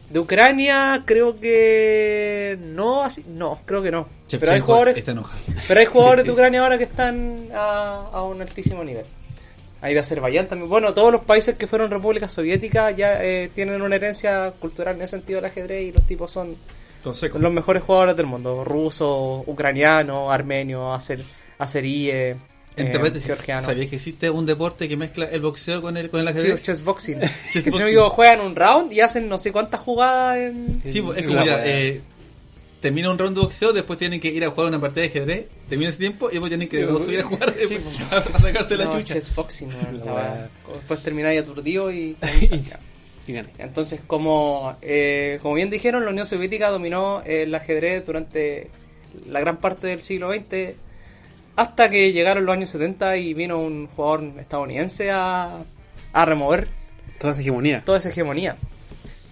[0.09, 4.07] De Ucrania creo que no, así, no, creo que no.
[4.29, 5.15] Pero hay jugadores, Está
[5.67, 9.05] pero hay jugadores de Ucrania ahora que están a, a un altísimo nivel.
[9.81, 10.69] Hay de Azerbaiyán también.
[10.69, 15.01] Bueno, todos los países que fueron repúblicas soviéticas ya eh, tienen una herencia cultural en
[15.01, 16.55] ese sentido del ajedrez y los tipos son
[16.97, 18.63] Entonces, los mejores jugadores del mundo.
[18.63, 21.23] Rusos, ucranianos, armenios, azer,
[21.57, 22.37] azeríes,
[22.75, 23.65] entre eh, georgianos.
[23.65, 26.63] ¿sabías que existe un deporte que mezcla el boxeo con el, con el Sí, ajedrez?
[26.63, 27.19] chess boxing.
[27.53, 30.81] que si no equivoco, juegan un round y hacen no sé cuántas jugadas en...
[30.85, 32.01] Sí, pues, es como ya, eh,
[32.81, 35.45] termina un round de boxeo, después tienen que ir a jugar una partida de ajedrez,
[35.69, 38.11] termina ese tiempo y después tienen que luego subir a jugar Sí, después, pues.
[38.11, 39.13] a, a sacarse la No, chucha.
[39.13, 40.49] chess boxing, weón, La.
[40.73, 42.17] Después termináis aturdido y...
[43.27, 43.49] Y gané.
[43.59, 48.71] Entonces, como, eh, como bien dijeron, la Unión Soviética dominó el ajedrez durante
[49.27, 50.73] la gran parte del siglo XX,
[51.55, 55.59] hasta que llegaron los años 70 y vino un jugador estadounidense a,
[56.13, 56.67] a remover
[57.19, 57.83] Toda esa hegemonía.
[57.85, 58.57] toda esa hegemonía,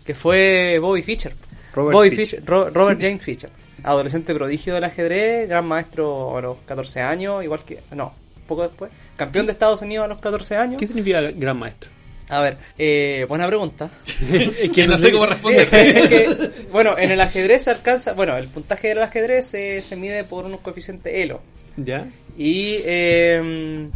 [0.06, 1.34] que fue Bobby Fischer.
[1.80, 2.40] Robert Bobby Fischer.
[2.40, 3.50] Fischer, Ro- Robert James Fischer,
[3.84, 8.14] adolescente prodigio del ajedrez, gran maestro a los 14 años, igual que, no,
[8.48, 10.80] poco después, campeón de Estados Unidos a los 14 años.
[10.80, 11.90] ¿Qué significa gran maestro?
[12.32, 13.90] A ver, eh, buena pregunta.
[14.32, 15.62] es Que no sé cómo Sí, responder.
[15.62, 19.46] es que- es que, bueno, en el ajedrez se alcanza, bueno, el puntaje del ajedrez
[19.48, 21.42] se, se mide por unos coeficientes ELO.
[21.78, 22.08] ¿Ya?
[22.38, 23.88] Y, eh,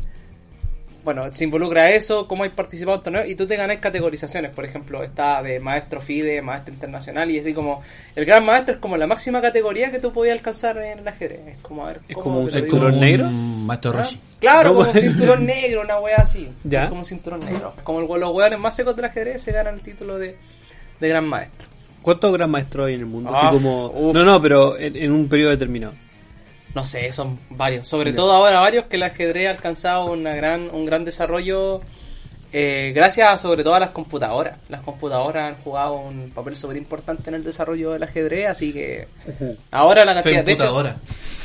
[1.03, 4.51] bueno, se involucra eso, cómo hay participado en torneos, y tú te ganas categorizaciones.
[4.51, 7.81] Por ejemplo, está de maestro FIDE, maestro internacional, y así como,
[8.15, 11.41] el gran maestro es como la máxima categoría que tú podías alcanzar en el ajedrez.
[11.47, 13.25] Es como, a ver, Es ¿cómo como un como ¿Cinturón un negro?
[13.29, 13.97] Maestro ¿Ah?
[13.97, 14.19] Roshi.
[14.39, 14.85] Claro, ¿Cómo?
[14.85, 16.49] como cinturón negro, una wea así.
[16.63, 16.81] Ya.
[16.83, 17.73] Es como un cinturón negro.
[17.83, 20.35] Como el, los weones más secos del ajedrez se ganan el título de,
[20.99, 21.67] de gran maestro.
[22.01, 23.31] ¿Cuántos gran maestros hay en el mundo?
[23.33, 23.87] Ah, Así como...
[23.87, 24.13] uf.
[24.13, 25.93] No, no, pero en, en un periodo determinado.
[26.75, 27.87] No sé, son varios.
[27.87, 31.81] Sobre todo ahora varios que el ajedrez ha alcanzado una gran, un gran desarrollo
[32.51, 34.57] eh, gracias a, sobre todo a las computadoras.
[34.69, 39.07] Las computadoras han jugado un papel súper importante en el desarrollo del ajedrez, así que
[39.71, 40.43] ahora la cantidad...
[40.45, 40.63] De hecho,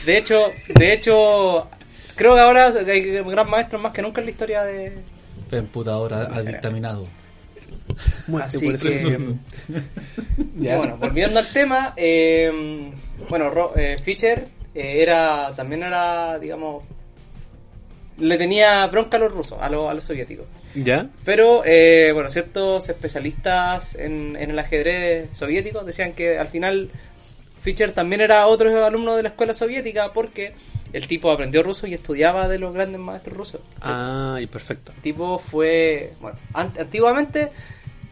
[0.06, 1.68] de hecho, de hecho,
[2.14, 4.98] creo que ahora hay gran maestros más que nunca en la historia de...
[5.50, 7.06] Computadora ha dictaminado.
[8.42, 9.34] Así que-.
[10.56, 10.76] Ya.
[10.76, 12.90] Bueno, volviendo al tema, eh,
[13.30, 14.46] bueno, Ro- eh, Fischer
[14.78, 16.84] eh, era también era, digamos,
[18.18, 20.46] le tenía bronca a los rusos, a, los- a los soviéticos.
[20.74, 21.08] ¿Ya?
[21.24, 26.90] Pero, eh, bueno, ciertos especialistas en, en el ajedrez soviético decían que al final
[27.60, 30.52] Fischer también era otro alumno de la escuela soviética porque
[30.92, 33.60] el tipo aprendió ruso y estudiaba de los grandes maestros rusos.
[33.80, 34.92] Ah, y perfecto.
[34.96, 37.50] El tipo fue, bueno, an- antiguamente,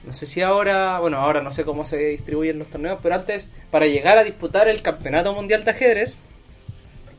[0.06, 3.50] no sé si ahora, bueno, ahora no sé cómo se distribuyen los torneos, pero antes,
[3.70, 6.18] para llegar a disputar el campeonato mundial de ajedrez,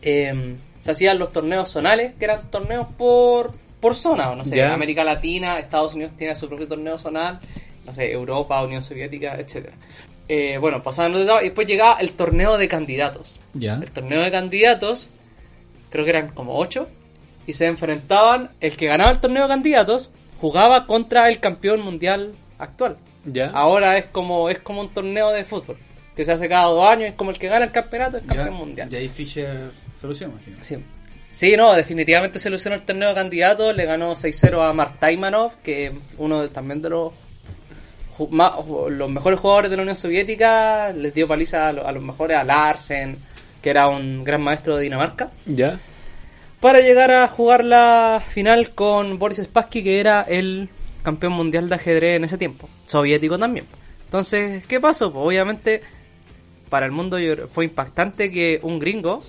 [0.02, 4.64] eh, se hacían los torneos zonales, que eran torneos por, por zona, o no sé.
[4.64, 7.40] América Latina, Estados Unidos tiene su propio torneo zonal,
[7.86, 9.76] no sé, Europa, Unión Soviética, etcétera.
[10.30, 13.40] Eh, bueno, pasaban los etapas y después llegaba el torneo de candidatos.
[13.54, 13.76] Ya.
[13.76, 15.10] El torneo de candidatos,
[15.90, 16.88] creo que eran como ocho,
[17.46, 22.34] y se enfrentaban, el que ganaba el torneo de candidatos jugaba contra el campeón mundial
[22.60, 22.98] actual.
[23.26, 23.50] ¿Ya?
[23.50, 25.78] Ahora es como es como un torneo de fútbol,
[26.16, 28.54] que se hace cada dos años, es como el que gana el campeonato es campeón
[28.54, 28.88] mundial.
[28.92, 29.70] Y ahí Fisher
[30.00, 30.58] solución, imagino.
[30.62, 30.78] Sí.
[31.32, 35.58] Sí, no, definitivamente se ilusionó el torneo de candidatos, le ganó 6-0 a Mark Taimanov,
[35.62, 37.12] que es uno de- también de los
[38.18, 42.02] ju- los mejores jugadores de la Unión Soviética, les dio paliza a, lo- a los
[42.02, 43.18] mejores, a Larsen,
[43.62, 45.78] que era un gran maestro de Dinamarca, ¿Ya?
[46.60, 50.70] para llegar a jugar la final con Boris Spassky, que era el
[51.04, 53.68] campeón mundial de ajedrez en ese tiempo, soviético también.
[54.06, 55.12] Entonces, ¿qué pasó?
[55.14, 55.82] Pues obviamente
[56.70, 57.18] para el mundo
[57.52, 59.24] fue impactante que un gringo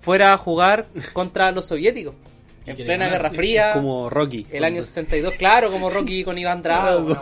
[0.00, 2.14] fuera a jugar contra los soviéticos
[2.66, 3.10] en plena ganar.
[3.10, 3.72] Guerra Fría.
[3.74, 4.46] Como Rocky.
[4.50, 7.16] El año 72, claro, como Rocky con Iván Drago.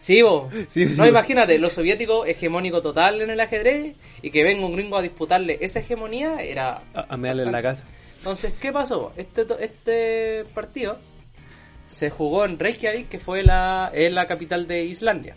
[0.00, 0.52] Sí, vos.
[0.72, 4.74] Sí, sí, no, imagínate, los soviéticos hegemónico total en el ajedrez y que venga un
[4.74, 6.82] gringo a disputarle esa hegemonía era...
[6.94, 7.84] A, a mearle en la casa.
[8.16, 9.12] Entonces, ¿qué pasó?
[9.16, 10.98] Este, este partido
[11.86, 15.36] se jugó en Reykjavik, que fue la, es la capital de Islandia.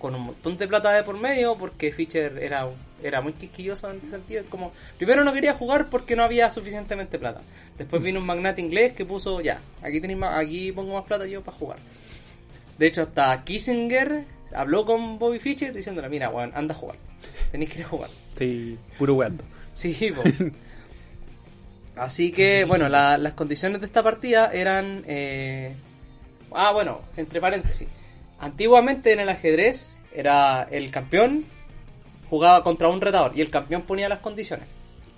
[0.00, 2.66] Con un montón de plata de por medio, porque Fischer era,
[3.02, 4.42] era muy quisquilloso en ese sentido.
[4.48, 7.42] Como, primero no quería jugar porque no había suficientemente plata.
[7.76, 11.26] Después vino un magnate inglés que puso, ya, aquí tenéis más, aquí pongo más plata
[11.26, 11.78] yo para jugar.
[12.78, 14.24] De hecho, hasta Kissinger
[14.54, 16.96] habló con Bobby Fischer diciéndole, mira, weón, anda a jugar.
[17.52, 18.08] Tenéis que ir a jugar.
[18.32, 19.44] Estoy puro weando.
[19.74, 20.22] Sí, po.
[21.96, 25.02] Así que, bueno, la- las condiciones de esta partida eran...
[25.06, 25.74] eh,
[26.52, 27.86] Ah, bueno, entre paréntesis.
[28.40, 31.44] Antiguamente en el ajedrez era el campeón
[32.30, 34.66] jugaba contra un retador y el campeón ponía las condiciones.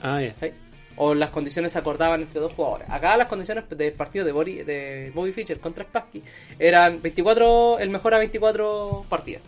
[0.00, 0.34] Ah, ya.
[0.40, 0.52] ¿sí?
[0.96, 2.88] O las condiciones se acordaban entre dos jugadores.
[2.90, 6.22] Acá las condiciones del partido de Bobby, de Bobby Fischer contra Spassky
[6.58, 9.42] eran 24, el mejor a 24 partidas.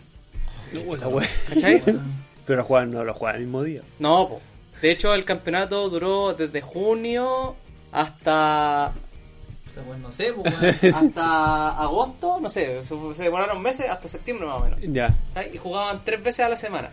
[0.71, 1.29] No, la wea.
[1.49, 1.83] ¿Cachai?
[2.45, 3.81] Pero lo juegan, no lo juegan el mismo día.
[3.99, 4.41] No, po.
[4.81, 7.55] de hecho el campeonato duró desde junio
[7.91, 8.93] hasta
[9.83, 10.53] bueno, no sé, pues,
[10.95, 14.79] hasta agosto, no sé, se, demoraron meses hasta septiembre más o menos.
[14.81, 15.15] Ya.
[15.33, 15.53] ¿sabes?
[15.53, 16.91] Y jugaban tres veces a la semana.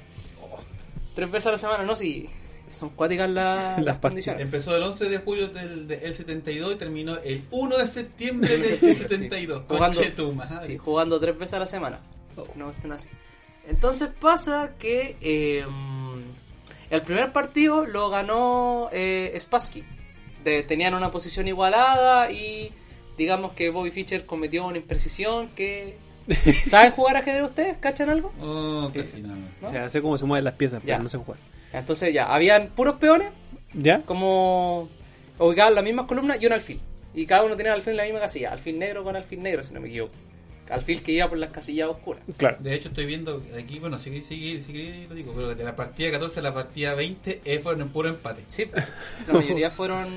[1.15, 2.29] Tres veces a la semana, no, si
[2.73, 4.41] son cuáticas la- Las las partidas.
[4.41, 8.81] Empezó el 11 de julio del, del 72 y terminó el 1 de septiembre del,
[8.81, 9.65] del 72.
[9.69, 10.67] Jugando, Conche tu madre.
[10.67, 12.01] sí, jugando tres veces a la semana.
[12.57, 13.09] No, es que no así.
[13.67, 15.65] Entonces pasa que eh,
[16.91, 19.85] el primer partido lo ganó eh, Spassky.
[20.45, 22.73] De- tenían una posición igualada y
[23.19, 25.97] digamos que Bobby Fischer cometió una imprecisión que...
[26.69, 27.77] ¿Saben jugar ajedrez ustedes?
[27.79, 28.33] ¿Cachan algo?
[28.41, 29.37] Oh, casi nada.
[29.61, 29.69] ¿No?
[29.69, 30.95] O sea, sé cómo se mueven las piezas, Ya.
[30.95, 31.39] pero no sé jugar.
[31.73, 33.29] Entonces ya, habían puros peones
[33.75, 34.03] ¿Ya?
[34.03, 34.89] como
[35.39, 36.81] ubicados en las mismas columnas y un alfil.
[37.15, 38.53] Y cada uno tenía el alfil en la misma casilla.
[38.53, 40.13] Alfil negro con alfil negro, si no me equivoco.
[40.71, 42.23] Alfil que iba por las casillas oscuras.
[42.37, 42.57] Claro.
[42.61, 46.11] De hecho, estoy viendo aquí, bueno, sí, sí, sí, lo digo, pero de la partida
[46.13, 48.43] 14 a la partida 20 eh, fueron en puro empate.
[48.47, 48.67] Sí,
[49.27, 50.09] la mayoría fueron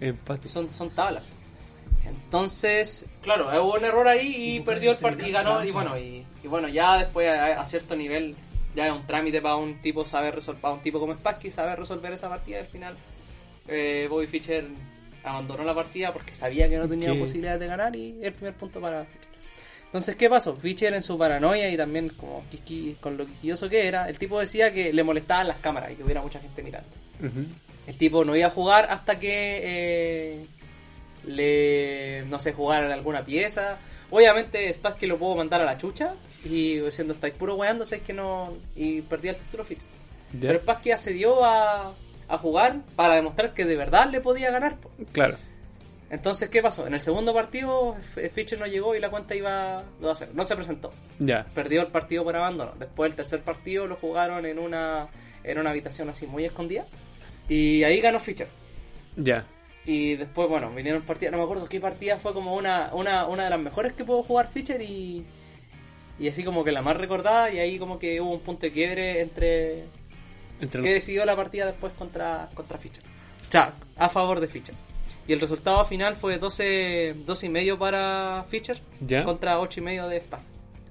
[0.00, 0.48] Empate.
[0.48, 1.22] son, son tablas.
[2.06, 5.64] Entonces, claro, hubo un error ahí y perdió el partido y ganó.
[5.64, 8.34] Y bueno, y, y bueno, ya después a, a cierto nivel,
[8.74, 11.78] ya es un trámite para un tipo saber resolver, para un tipo como Spassky saber
[11.78, 12.58] resolver esa partida.
[12.58, 12.94] Al final,
[13.68, 14.66] eh, Bobby Fischer
[15.24, 17.18] abandonó la partida porque sabía que no tenía ¿Qué?
[17.18, 19.31] posibilidades de ganar y el primer punto para Fischer.
[19.92, 20.56] Entonces, ¿qué pasó?
[20.56, 24.40] Fischer en su paranoia y también como quisqui- con lo quisquilloso que era, el tipo
[24.40, 26.88] decía que le molestaban las cámaras y que hubiera mucha gente mirando.
[27.86, 30.46] El tipo no iba a jugar hasta que eh,
[31.26, 33.78] le, no sé, jugar en alguna pieza.
[34.10, 36.14] Obviamente Spassky lo puedo mandar a la chucha
[36.44, 39.86] y diciendo estáis puro weando, sé que no y perdí el título Fischer.
[40.34, 40.48] Ya.
[40.48, 41.92] Pero Spassky accedió a,
[42.28, 44.76] a jugar para demostrar que de verdad le podía ganar.
[45.12, 45.36] Claro.
[46.12, 46.86] Entonces, ¿qué pasó?
[46.86, 50.32] En el segundo partido F- Fischer no llegó y la cuenta iba 2 a 0.
[50.34, 50.92] No se presentó.
[51.18, 51.46] Ya.
[51.54, 52.72] Perdió el partido por abandono.
[52.78, 55.08] Después el tercer partido lo jugaron en una
[55.42, 56.84] en una habitación así muy escondida.
[57.48, 58.46] Y ahí ganó Fischer.
[59.16, 59.44] Ya.
[59.84, 63.44] Y después, bueno, vinieron partidas, no me acuerdo qué partida fue como una, una, una
[63.44, 65.24] de las mejores que pudo jugar Fischer y,
[66.20, 68.70] y así como que la más recordada y ahí como que hubo un punto de
[68.72, 69.84] quiebre entre
[70.60, 73.02] Entre que decidió la partida después contra, contra Fischer.
[73.48, 74.74] O sea, a favor de Fischer.
[75.26, 79.24] Y el resultado final fue 12, 12 y medio para Fischer Ya.
[79.24, 80.40] contra 8 y medio de Spa.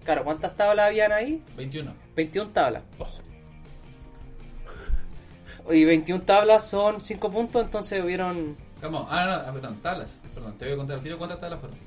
[0.06, 1.44] Claro, ¿cuántas tablas habían ahí?
[1.58, 1.94] 21.
[2.16, 2.84] 21 tablas.
[5.70, 10.10] Y 21 tablas son 5 puntos, entonces hubieron Vamos, ah, no, ah, perdón, tablas.
[10.34, 11.78] Perdón, te voy a contar al tiro cuántas tablas fueron.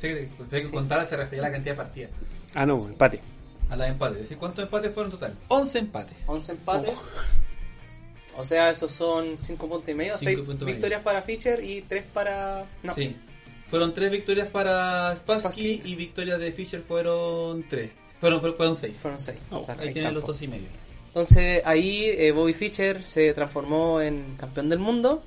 [0.00, 2.10] Sé que que con tablas se refería a la cantidad de partidas.
[2.54, 3.20] Ah, no, empate.
[3.68, 4.16] A las empates.
[4.16, 5.34] Es decir, ¿cuántos empates fueron en total?
[5.48, 6.24] 11 empates.
[6.26, 6.94] 11 empates.
[8.38, 10.16] O sea, esos son 5 puntos y medio.
[10.16, 12.66] Cinco 6 puntos y victorias para Fischer y 3 para.
[12.82, 12.94] No.
[12.94, 13.16] Sí.
[13.68, 15.40] Fueron 3 victorias para Spassky
[15.76, 15.82] Spassky.
[15.84, 17.90] y victorias de Fischer fueron 3.
[18.20, 18.96] Fueron, fueron 6.
[18.96, 19.38] Fueron 6.
[19.50, 20.68] Oh, Ahí tienen los dos y medio.
[21.08, 25.22] Entonces ahí eh, Bobby Fischer se transformó en campeón del mundo.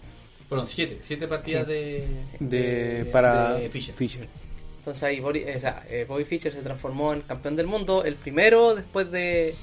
[0.49, 0.99] Fueron 7.
[1.03, 1.72] 7 partidas Sí.
[1.74, 2.07] de,
[2.39, 3.95] De, para de Fischer.
[3.95, 4.28] Fischer.
[4.80, 8.03] Entonces ahí Bori- eh, o sea, eh, Bobby Fischer se transformó en campeón del mundo.
[8.03, 9.53] El primero después de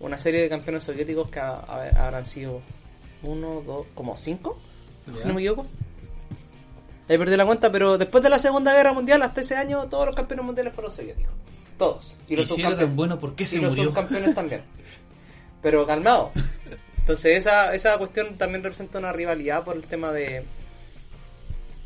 [0.00, 2.60] una serie de campeones soviéticos que a- a- habrán sido
[3.22, 4.58] uno, dos, como cinco,
[5.20, 5.66] si no me equivoco.
[7.08, 10.06] Ahí perdí la cuenta, pero después de la Segunda Guerra Mundial, hasta ese año, todos
[10.06, 11.32] los campeones mundiales fueron soviéticos.
[11.78, 12.16] Todos.
[12.28, 13.84] Y si tan bueno, ¿por qué se y los murió?
[13.90, 14.62] subcampeones también.
[15.62, 16.32] Pero calmado.
[16.98, 20.44] Entonces esa, esa cuestión también representa una rivalidad por el tema de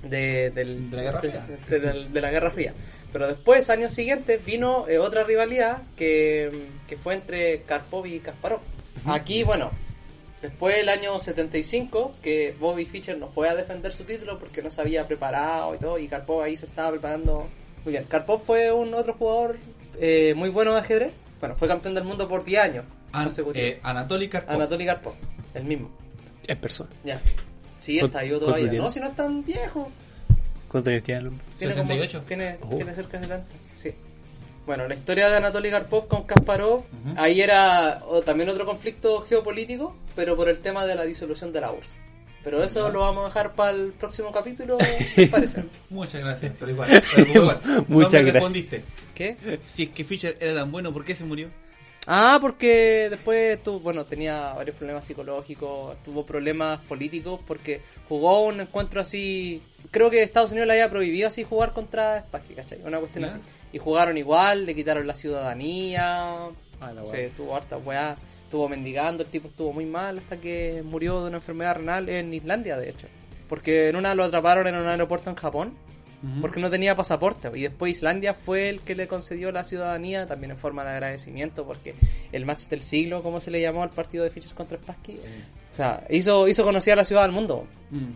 [0.02, 1.58] de, del- De la Guerra este- Fría.
[1.68, 2.74] de- del- de la Guerra Fría.
[3.12, 8.60] Pero después, años siguientes, vino eh, otra rivalidad que, que fue entre Karpov y Kasparov.
[9.04, 9.72] Aquí, bueno,
[10.42, 14.70] después del año 75, que Bobby Fischer no fue a defender su título porque no
[14.70, 17.46] se había preparado y todo, y Karpov ahí se estaba preparando
[17.84, 18.04] muy bien.
[18.04, 19.56] Karpov fue un otro jugador
[20.00, 21.12] eh, muy bueno de ajedrez.
[21.40, 22.84] Bueno, fue campeón del mundo por 10 años.
[23.12, 24.54] An- eh, Anatoly Karpov.
[24.54, 25.14] Anatoly Karpov,
[25.54, 25.90] el mismo.
[26.46, 26.90] Es persona.
[27.04, 27.20] Ya.
[27.78, 28.68] Sí, ¿Cu- está vivo todavía.
[28.68, 28.84] tiene?
[28.84, 29.90] No, si no es tan viejo.
[30.68, 31.44] ¿Cuántos años tiene el hombre?
[31.58, 32.24] Tiene como- 68.
[32.28, 32.76] tiene, Oh.
[32.76, 33.46] tiene cerca de 70.
[33.74, 33.94] Sí.
[34.70, 36.84] Bueno, la historia de Anatoly Karpov con Kasparov,
[37.16, 41.60] ahí era o- también otro conflicto geopolítico, pero por el tema de la disolución de
[41.60, 41.96] la URSS.
[42.44, 44.78] Pero eso lo vamos a dejar para el próximo capítulo,
[45.16, 45.64] ¿qué parece?
[45.88, 47.02] Muchas gracias, pero igual.
[47.16, 47.58] pero igual.
[47.64, 48.32] Muchas no me gracias.
[48.34, 48.82] respondiste.
[49.12, 49.58] ¿Qué?
[49.64, 51.48] Si es que Fischer era tan bueno, ¿por qué se murió?
[52.06, 58.60] Ah, porque después tuvo, bueno, tenía varios problemas psicológicos, tuvo problemas políticos porque jugó un
[58.60, 59.60] encuentro así,
[59.90, 62.78] creo que Estados Unidos le había prohibido así jugar contra Spassky, ¿cachai?
[62.84, 63.30] Una cuestión Ya.
[63.32, 63.40] así.
[63.72, 66.34] Y jugaron igual, le quitaron la ciudadanía,
[66.80, 67.28] Ah, la se weá.
[67.36, 71.36] tuvo harta weá, estuvo mendigando, el tipo estuvo muy mal hasta que murió de una
[71.36, 73.06] enfermedad renal en Islandia, de hecho.
[73.48, 75.74] Porque en una lo atraparon en un aeropuerto en Japón
[76.42, 77.50] porque no tenía pasaporte.
[77.54, 81.64] Y después Islandia fue el que le concedió la ciudadanía, también en forma de agradecimiento,
[81.64, 81.94] porque
[82.30, 85.74] el match del siglo, como se le llamó al partido de Fischer contra Spassky, o
[85.74, 87.66] sea, hizo, hizo conocer a la ciudad al mundo.
[87.90, 88.10] Mm.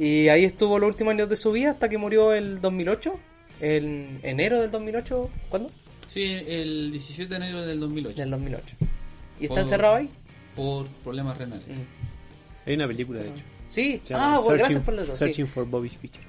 [0.00, 3.14] Y ahí estuvo los últimos años de su vida hasta que murió el 2008,
[3.62, 5.70] en enero del 2008, ¿cuándo?
[6.08, 8.16] Sí, el 17 de enero del 2008.
[8.20, 8.76] Del 2008.
[9.40, 10.10] ¿Y está Por- encerrado ahí?
[10.54, 11.66] Por problemas renales.
[11.66, 12.68] Mm.
[12.68, 13.42] Hay una película, de hecho.
[13.68, 15.12] Sí, ah, bueno, gracias por el sí.
[15.14, 16.22] Searching for Bobby Fischer.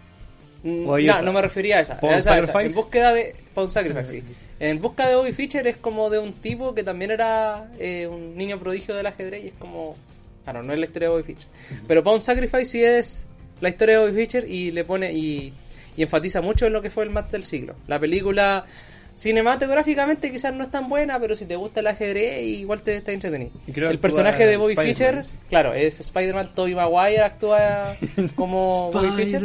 [0.64, 1.26] Mm, ¿O hay no, otra?
[1.26, 2.00] no me refería a esa.
[2.00, 2.46] ¿Pawn A esa, esa.
[2.46, 2.70] Sacrifice?
[2.70, 3.36] En búsqueda de.
[3.54, 4.24] Pawn Sacrifice, sí.
[4.60, 8.38] En busca de Bobby Fischer es como de un tipo que también era eh, un
[8.38, 9.98] niño prodigio del ajedrez y es como.
[10.46, 11.50] Claro, no es la historia de Bobby Fischer.
[11.88, 13.24] Pero Pawn Sacrifice sí es
[13.60, 15.12] la historia de Bobby Fischer y le pone.
[15.12, 15.52] Y,
[15.96, 17.76] y enfatiza mucho en lo que fue el match del siglo.
[17.88, 18.66] La película.
[19.16, 23.12] Cinematográficamente quizás no es tan buena, pero si te gusta el ajedrez igual te está
[23.12, 23.52] entretenido.
[23.68, 24.76] El personaje de Bobby.
[24.76, 26.56] Fischer, claro, es Spider-Man.
[26.56, 27.96] Tobey Maguire actúa
[28.36, 29.42] como Bobby Fischer.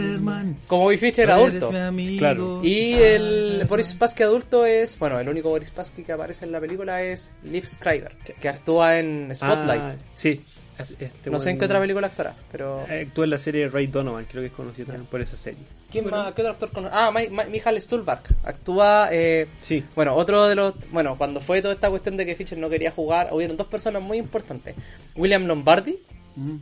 [0.67, 1.71] Como Bobby Fischer adulto.
[2.17, 2.65] Claro.
[2.65, 6.61] Y el Boris Spassky adulto es, bueno, el único Boris Spassky que aparece en la
[6.61, 9.83] película es Liv Schreiber, que actúa en Spotlight.
[9.83, 10.41] Ah, sí.
[10.79, 12.87] Es- Este no sé en qué otra película actúa, pero...
[12.89, 15.61] Eh, Actúa en la serie Ray Donovan, creo que es conocido también por esa serie.
[15.91, 16.33] ¿Quién más?
[16.35, 16.95] ¿Qué otro actor conoce?
[16.97, 18.23] Ah, Mi- Mi- Michael Stuhlbarg.
[18.45, 19.09] Actúa...
[19.11, 19.83] Eh, Sí.
[19.97, 20.75] bueno, otro de los...
[20.91, 24.03] Bueno, cuando fue toda esta cuestión de que Fischer no quería jugar, hubieron dos personas
[24.03, 24.75] muy importantes.
[25.17, 25.99] William Lombardi,
[26.37, 26.59] Mm.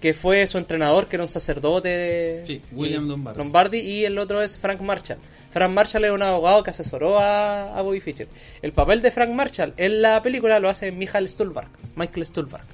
[0.00, 1.88] Que fue su entrenador, que era un sacerdote.
[1.88, 3.78] de- Sí, William y- Lombardi.
[3.78, 5.18] y el otro es Frank Marshall.
[5.52, 8.26] Frank Marshall era un abogado que asesoró a, a Bobby Fischer.
[8.62, 11.68] El papel de Frank Marshall en la película lo hace Michael Stuhlbarg.
[11.94, 12.64] Michael Stuhlbarg.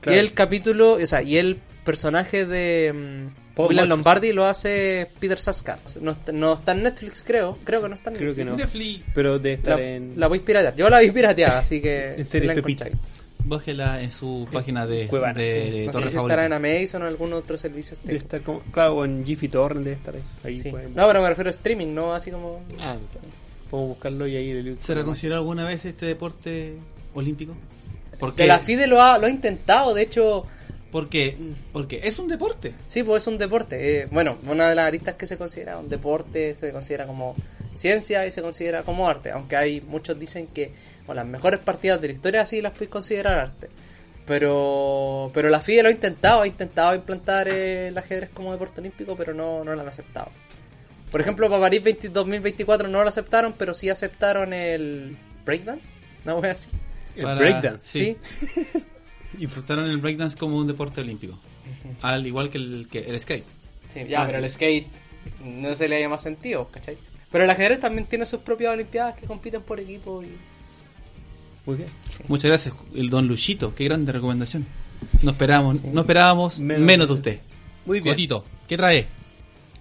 [0.00, 0.16] Claro.
[0.16, 3.88] Y el capítulo, o sea, y el personaje de Paul William.
[3.88, 5.80] Lombardi lo hace Peter Sarsgaard.
[6.02, 7.56] No, está- no está en Netflix, creo.
[7.64, 8.58] Creo que no está en Creo que Netflix.
[8.58, 8.64] no.
[8.64, 10.12] Netflix, Pero debe estar La, en.
[10.20, 10.76] la voy a piratear.
[10.76, 12.14] Yo la vi pirateada, así que...
[12.14, 12.84] En series la Pepito.
[12.84, 13.12] encontráis.
[13.44, 15.70] búsquela en su página de, Cuevana, de, sí.
[15.78, 16.52] de No sé Torre si estará en.
[16.52, 17.96] Amazon o en algún otro servicio.
[18.02, 18.22] Debe streaming.
[18.24, 18.60] estar como.
[18.72, 20.22] Claro, o en Jiffy Torrent debe estar ahí.
[20.44, 20.72] ahí Sí.
[20.94, 22.62] No, pero me refiero a streaming, no así como...
[22.80, 22.96] Ah,
[23.70, 26.74] podemos buscarlo y ahí el ¿Será considerado alguna vez este deporte
[27.14, 27.54] olímpico?
[28.18, 30.46] Porque, Que la FIDE lo ha, lo ha intentado, de hecho,
[30.90, 31.36] porque,
[31.72, 32.74] porque es un deporte.
[32.88, 34.00] sí, pues es un deporte.
[34.00, 37.34] Eh, bueno, una de las aristas que se considera un deporte, se considera como
[37.74, 40.72] ciencia y se considera como arte, aunque hay muchos dicen que
[41.06, 43.68] bueno, las mejores partidas de la historia sí las puedes considerar arte.
[44.26, 48.80] Pero, pero la FIDE lo ha intentado, ha intentado implantar eh, el ajedrez como deporte
[48.80, 50.30] olímpico, pero no, no lo han aceptado.
[51.12, 55.94] Por ejemplo, para París 20 2024 no lo aceptaron, pero sí aceptaron el breakdance,
[56.24, 56.70] una wea así.
[57.16, 57.88] El Para- breakdance.
[57.88, 58.16] Sí.
[59.38, 61.38] Sí, el breakdance como un deporte olímpico.
[62.02, 63.44] Al igual que el, que el skate.
[63.92, 64.86] Sí, ya, pero el skate
[65.44, 66.98] no se le haya más sentido, ¿cachai?
[67.30, 70.28] Pero el ajedrez también tiene sus propias olimpiadas que compiten por equipo y...
[71.64, 71.88] Muy bien.
[72.28, 73.74] Muchas gracias, el don Luchito.
[73.74, 74.64] Qué grande recomendación.
[75.22, 77.40] No esperábamos, no esperábamos Menos de usted.
[77.84, 78.14] Muy bien.
[78.14, 79.06] Cotito, ¿qué trae?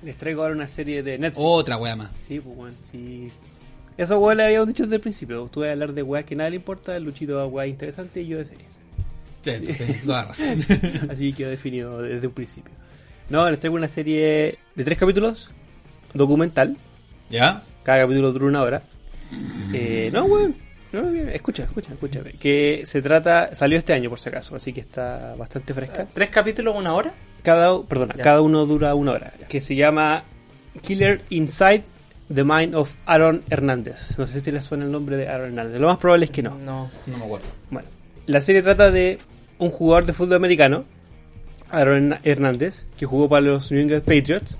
[0.03, 1.43] Les traigo ahora una serie de Netflix.
[1.45, 2.11] Otra wea más.
[2.27, 3.31] Sí, pues bueno, sí.
[3.97, 5.49] Eso weá le habíamos dicho desde el principio.
[5.51, 8.27] Tú vas a hablar de weá que nada le importa, Luchito va a interesante y
[8.27, 8.67] yo de series.
[9.41, 10.65] Tienes tienes toda la razón.
[11.09, 12.71] Así quedó definido desde un principio.
[13.29, 15.49] No, les traigo una serie de tres capítulos,
[16.13, 16.77] documental.
[17.29, 17.63] ¿Ya?
[17.83, 18.81] Cada capítulo dura una hora.
[19.73, 20.55] Eh, no, weón.
[20.91, 22.21] No, escucha, escucha, escucha.
[22.39, 26.07] Que se trata, salió este año por si acaso, así que está bastante fresca.
[26.13, 27.13] ¿Tres capítulos, una hora?
[27.43, 28.23] Cada, perdona, Ya.
[28.23, 29.33] cada uno dura una hora.
[29.49, 30.23] Que se llama
[30.81, 31.83] Killer Inside
[32.33, 34.17] the Mind of Aaron Hernández.
[34.17, 35.79] No sé si les suena el nombre de Aaron Hernández.
[35.79, 36.55] Lo más probable es que no.
[36.55, 36.89] No.
[37.05, 37.47] No me acuerdo.
[37.69, 37.87] Bueno,
[38.25, 39.19] la serie trata de
[39.57, 40.85] un jugador de fútbol americano,
[41.69, 44.57] Aaron Hernández, que jugó para los New England Patriots.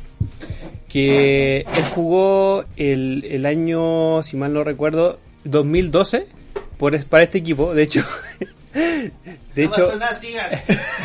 [0.87, 6.27] Que él jugó el, el año, si mal no recuerdo, 2012
[6.77, 7.73] por, para este equipo.
[7.73, 8.03] De hecho,
[8.73, 9.89] de hecho,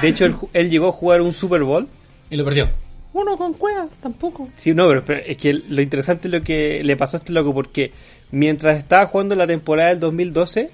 [0.01, 1.89] de hecho él llegó a jugar un Super Bowl.
[2.31, 2.69] Y lo perdió.
[3.13, 4.49] Uno con cueva, tampoco.
[4.57, 7.33] Sí, no, pero, pero es que lo interesante es lo que le pasó a este
[7.33, 7.93] loco, porque
[8.31, 10.71] mientras estaba jugando la temporada del 2012,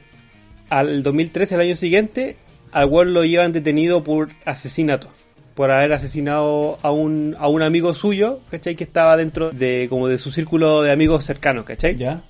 [0.69, 2.37] al 2013, el año siguiente,
[2.73, 5.09] al World lo llevan detenido por asesinato.
[5.55, 8.77] Por haber asesinado a un, a un amigo suyo, ¿cachai?
[8.77, 11.97] Que estaba dentro de como de su círculo de amigos cercanos, ¿cachai?
[11.97, 12.23] ¿Ya?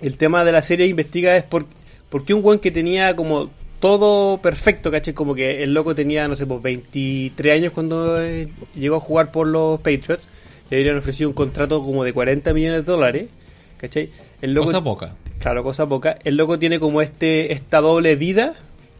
[0.00, 1.66] El tema de la serie investiga es por,
[2.08, 3.50] por qué un buen que tenía como
[3.80, 5.14] todo perfecto, ¿cachai?
[5.14, 9.32] Como que el loco tenía, no sé, pues 23 años cuando eh, llegó a jugar
[9.32, 10.28] por los Patriots.
[10.68, 13.28] Le habrían ofrecido un contrato como de 40 millones de dólares,
[13.78, 14.10] ¿cachai?
[14.40, 15.16] El loco, Cosa poca.
[15.40, 16.16] Claro, cosa poca.
[16.22, 18.54] El loco tiene como este esta doble vida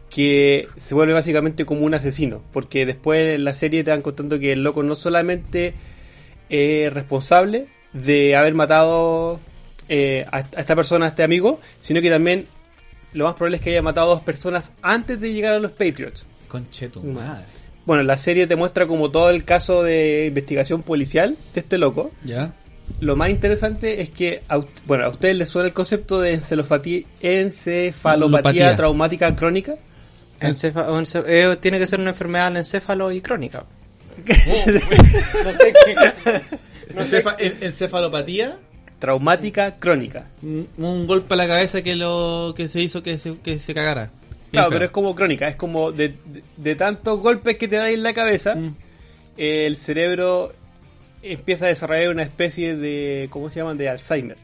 [0.09, 2.41] que se vuelve básicamente como un asesino.
[2.51, 5.73] Porque después en la serie te van contando que el loco no solamente
[6.49, 9.39] es responsable de haber matado
[9.87, 12.45] eh, a esta persona, a este amigo, sino que también
[13.13, 15.71] lo más probable es que haya matado a dos personas antes de llegar a los
[15.71, 16.25] Patriots.
[16.47, 17.13] Concheto, Mm.
[17.13, 17.45] madre.
[17.85, 22.11] Bueno, la serie te muestra como todo el caso de investigación policial de este loco.
[22.23, 22.53] ¿Ya?
[22.99, 27.03] Lo más interesante es que, a, bueno, a ustedes les suena el concepto de encefalopatía,
[27.21, 28.75] encefalopatía Lopatía.
[28.75, 29.75] traumática crónica.
[30.39, 33.63] Encefa- eh, tiene que ser una enfermedad del encéfalo y crónica.
[34.25, 35.95] no sé qué.
[36.93, 38.57] No sé Encefa- en- encefalopatía.
[39.01, 40.27] Traumática crónica.
[40.41, 43.73] Un, un golpe a la cabeza que lo que se hizo que se, que se
[43.73, 44.11] cagara.
[44.51, 47.89] Claro, pero es como crónica, es como de, de- de tantos golpes que te da
[47.89, 48.75] en la cabeza, Mm.
[49.37, 50.53] el cerebro
[51.23, 53.77] empieza a desarrollar una especie de, ¿cómo se llaman?
[53.77, 54.37] De Alzheimer.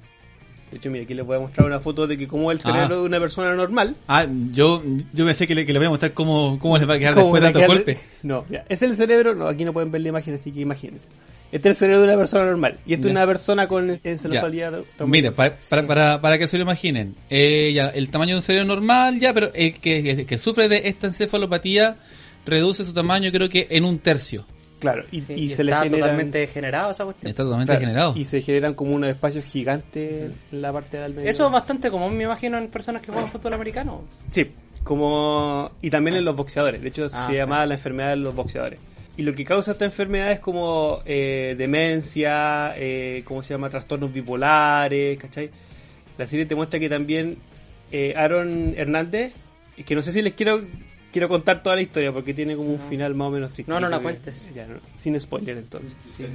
[0.71, 2.95] De hecho, mira, aquí les voy a mostrar una foto de que como el cerebro
[2.95, 2.99] Ah.
[2.99, 3.95] de una persona normal.
[4.07, 4.83] Ah, yo,
[5.13, 7.13] yo pensé que le, que le voy a mostrar cómo, cómo le va a quedar
[7.13, 7.97] ¿Cómo después de tantos quedar- golpes.
[8.23, 11.07] No, ya, es el cerebro, no, aquí no pueden ver la imagen, así que imagínense.
[11.49, 12.75] Este es el cerebro de una persona normal.
[12.85, 15.05] Y esto es una persona con encefalopatía traumática.
[15.05, 18.41] Mira, para, para, para, para que se lo imaginen, eh, ya, el tamaño de un
[18.41, 21.95] cerebro normal, ya, pero el que, el que sufre de esta encefalopatía
[22.45, 24.45] reduce su tamaño creo que en un tercio.
[24.79, 26.01] Claro, y, Sí, y y se le está generan...
[26.01, 27.29] totalmente degenerado esa cuestión.
[27.29, 28.13] Está totalmente claro, generado.
[28.15, 31.29] Y se generan como unos espacios gigantes en la parte del medio.
[31.29, 34.03] Eso es bastante común, me imagino, en personas que juegan fútbol americano.
[34.29, 34.51] Sí,
[34.83, 35.71] como...
[35.81, 36.81] Y también en los boxeadores.
[36.81, 38.79] De hecho, Ah, se llamaba la enfermedad de los boxeadores.
[39.17, 43.67] Y lo que causa esta enfermedad es como eh, demencia, eh, ¿cómo se llama?
[43.69, 45.49] Trastornos bipolares, ¿cachai?
[46.19, 47.37] La serie te muestra que también
[47.91, 49.33] eh, Aaron Hernández,
[49.75, 50.61] es que no sé si les quiero
[51.11, 53.71] quiero contar toda la historia porque tiene como un final más o menos triste.
[53.71, 54.49] No, no la cuentes.
[54.53, 55.95] ya, no, sin spoiler entonces.
[55.99, 56.25] Sí.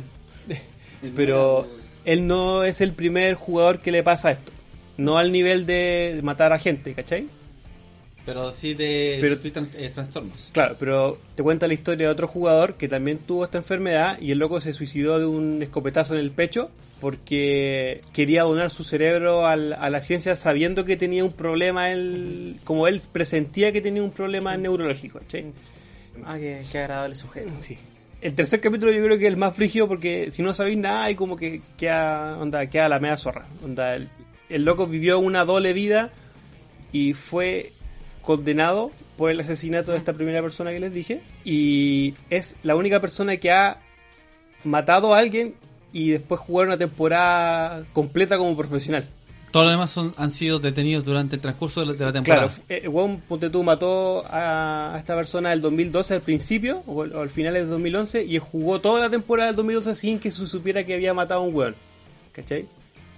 [1.17, 1.67] Pero
[2.05, 4.53] él no es el primer jugador que le pasa esto.
[4.97, 7.27] No al nivel de matar a gente, ¿cachai?
[8.25, 9.37] Pero sí de Pero-
[9.77, 10.49] eh, trastornos.
[10.53, 14.31] Claro, pero te cuenta la historia de otro jugador que también tuvo esta enfermedad y
[14.31, 16.71] el loco se suicidó de un escopetazo en el pecho
[17.01, 22.59] porque quería donar su cerebro al- a la ciencia sabiendo que tenía un problema, él,
[22.63, 25.47] como él presentía que tenía un problema neurológico, ¿cachai?
[26.25, 27.53] Ah, qué, qué agradable sujeto.
[27.59, 27.77] Sí.
[28.21, 31.11] El tercer capítulo yo creo que es el más frígido porque si no sabéis nada
[31.11, 33.47] y como que queda, onda, queda la media zorra.
[33.65, 34.09] Onda, el,
[34.49, 36.13] el loco vivió una doble vida
[36.93, 37.73] y fue
[38.23, 43.01] condenado por el asesinato de esta primera persona que les dije y es la única
[43.01, 43.79] persona que ha
[44.65, 45.55] matado a alguien
[45.93, 49.07] y después jugar una temporada completa como profesional.
[49.51, 52.49] Todos los demás son, han sido detenidos durante el transcurso de la, temporada.
[52.49, 57.03] Claro, eh, weón, ponte tú, mató a, a esta persona del 2012 al principio, o,
[57.03, 60.31] al- o al final del 2011, y jugó toda la temporada del 2012 sin que
[60.31, 61.75] se supiera que había matado a un weón.
[62.33, 62.65] ¿Cachai?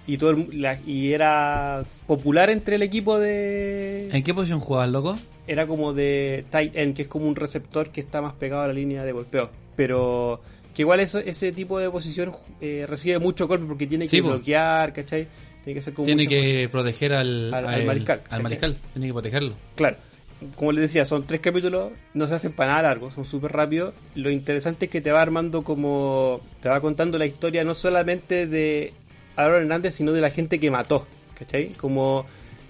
[0.07, 4.09] Y, todo el- la- y era popular entre el equipo de...
[4.11, 5.17] ¿En qué posición jugaba el loco?
[5.47, 8.67] Era como de tight end, que es como un receptor que está más pegado a
[8.67, 9.49] la línea de golpeo.
[9.75, 10.41] Pero
[10.73, 14.21] que igual eso, ese tipo de posición eh, recibe mucho golpe porque tiene que Sí,
[14.21, 15.27] bloquear, ¿cachai?
[15.63, 18.43] Tiene que hacer como Tiene que proteger al, Al- mariscal, Al ¿cachai?
[18.43, 19.53] mariscal, tiene que protegerlo.
[19.75, 19.97] Claro,
[20.55, 23.93] como les decía, son tres capítulos, no se hacen para nada largos, son súper rápidos.
[24.15, 26.41] Lo interesante es que te va armando como.
[26.59, 28.93] te va contando la historia no solamente de
[29.35, 31.05] Aaron Hernández, sino de la gente que mató,
[31.37, 31.69] ¿cachai?
[31.79, 32.25] Como.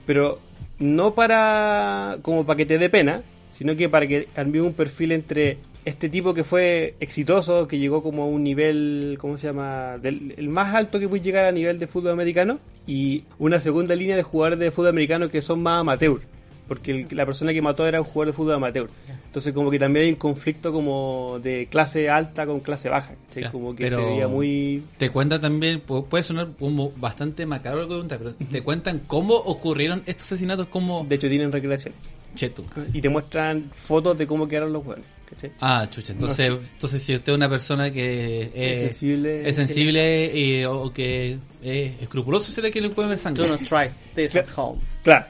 [0.06, 0.40] pero
[0.80, 2.18] no para.
[2.22, 3.22] como para que te dé pena,
[3.58, 8.02] sino que para que arme un perfil entre este tipo que fue exitoso, que llegó
[8.02, 9.98] como a un nivel, ¿cómo se llama?
[10.00, 13.96] Del, el más alto que puede llegar a nivel de fútbol americano, y una segunda
[13.96, 16.20] línea de jugadores de fútbol americano que son más amateur,
[16.68, 18.90] porque el- la persona que mató era un jugador de fútbol amateur.
[19.26, 23.14] Entonces como que también hay un conflicto como de clase alta con clase baja,
[23.52, 24.82] como que pero- se veía muy...
[24.98, 29.02] Te cuentan también, pu- puede sonar como bastante macabro lo que preguntas, pero te cuentan
[29.08, 31.94] cómo ocurrieron estos asesinatos como De hecho tienen recreación.
[32.36, 32.66] Chetu.
[32.94, 35.52] Y te muestran fotos de cómo quedaron los jugadores, ¿cachai?
[35.62, 36.12] Ah, chucha.
[36.12, 39.36] Entonces, entonces si usted es una persona que Es es, sensible.
[39.38, 43.44] es sensible y, o, o que es escrupuloso, será que le puede ver sangre.
[43.46, 44.82] Do not try this at home.
[45.04, 45.28] Claro.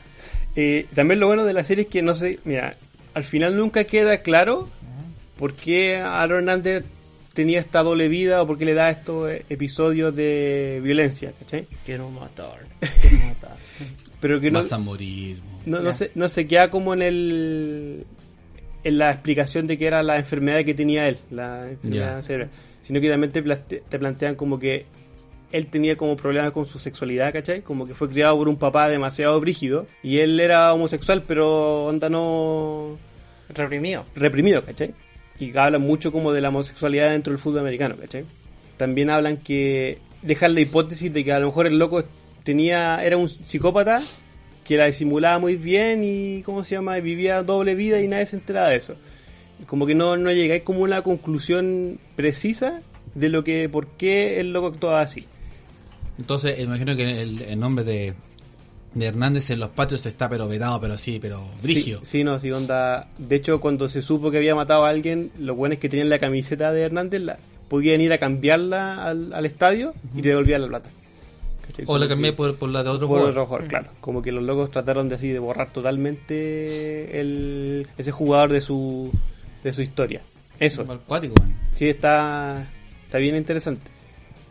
[0.56, 2.76] Eh, también lo bueno de la serie es que no sé, mira,
[3.14, 4.69] al final nunca queda claro
[5.38, 6.86] por qué Aaron Hernández
[7.34, 11.68] tenía esta doble vida o por qué le da estos eh, episodios de violencia, ¿cachai?
[11.86, 12.60] Quiero matar.
[13.02, 13.57] Quiero matar.
[14.22, 15.38] Pero que no, Vas a morir.
[15.40, 15.60] mo.
[15.65, 18.06] no, no se, no se queda como en el
[18.86, 22.49] en la explicación de que era la enfermedad que tenía él, la enfermedad cerebral,
[22.84, 24.86] sino que también te, plante- te plantean como que
[25.52, 27.62] él tenía como problemas con su sexualidad, ¿cachai?
[27.62, 32.10] Como que fue criado por un papá demasiado brígido y él era homosexual, pero onda
[32.10, 32.98] no
[33.50, 34.06] Reprimido.
[34.16, 34.94] reprimido, ¿cachai?
[35.40, 38.26] Y hablan mucho como de la homosexualidad dentro del fútbol americano, ¿cachai?
[38.78, 42.04] También hablan que dejan la hipótesis de que a lo mejor el loco
[42.44, 44.02] tenía era un psicópata
[44.64, 46.98] que la disimulaba muy bien y, ¿cómo se llama?
[47.00, 48.96] Vivía doble vida y nadie se enteraba de eso.
[49.68, 52.82] Como que no, no llegáis como a una conclusión precisa
[53.14, 55.28] de lo que, por qué el loco actuaba así.
[56.18, 58.14] Entonces, imagino que el, el nombre de,
[58.94, 62.00] de Hernández en los patios está pero vedado, pero sí, pero brigio.
[62.00, 63.08] Sí, sí, no, sí, onda.
[63.18, 66.20] De hecho, cuando se supo que había matado a alguien, los buenos que tenían la
[66.20, 67.38] camiseta de Hernández la,
[67.68, 70.90] podían ir a cambiarla al, al estadio y te devolvían la plata.
[71.68, 71.84] ¿Cachai?
[71.84, 73.30] O Como la cambié que- por, por la de otro por jugador.
[73.32, 73.88] otro jugador, claro.
[74.00, 79.12] Como que los locos trataron de así de borrar totalmente el, ese jugador de su
[79.64, 80.22] de su historia.
[80.60, 80.84] Eso.
[80.90, 81.54] Acuático, man.
[81.74, 82.68] Sí, está,
[83.04, 83.92] está bien interesante.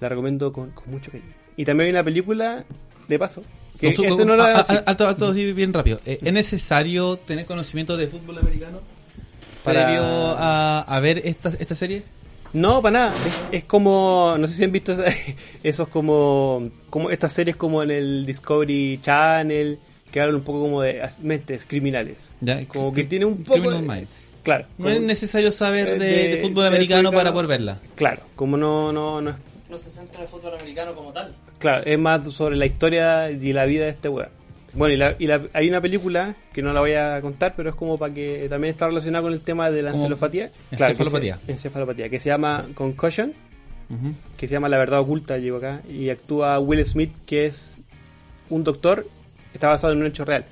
[0.01, 1.33] La recomiendo con, con mucho cariño.
[1.57, 2.65] Y también hay una película,
[3.09, 3.43] de paso,
[3.79, 6.01] que con- no a- a- alto, alto, así bien rápido.
[6.07, 8.81] Eh, ¿Es necesario tener conocimiento de fútbol americano
[9.63, 12.03] Para- previo a, a ver esta, esta serie?
[12.53, 13.15] No, para nada.
[13.51, 14.95] Es, es como, no sé si han visto
[15.63, 19.79] esos como, como estas series como en el Discovery Channel,
[20.13, 22.29] que hablan un poco como de mentes criminales.
[22.41, 23.55] Ya, Como que tiene un poco...
[23.61, 24.21] Criminal de- Minds.
[24.45, 24.67] Claro.
[24.79, 27.79] No es como- necesario saber de, de- de fútbol americano para poder verla.
[27.97, 29.37] Claro, como no, no, no es
[29.69, 31.35] No se centra en el fútbol americano como tal.
[31.65, 34.29] Claro, es más sobre la historia y la vida de este weón.
[34.75, 37.71] Bueno, y, la, y la- hay una película que no la voy a contar, pero
[37.71, 40.51] es como para que también está relacionada con el tema de la encefalopatía.
[40.73, 41.35] Encefalopatía.
[41.39, 43.33] que se- encefalopatía, que se llama Concussion,
[44.37, 47.81] que se llama La Verdad Oculta, llegó acá, y actúa Will Smith, que es
[48.51, 49.07] un doctor,
[49.55, 50.45] está basado en un hecho real,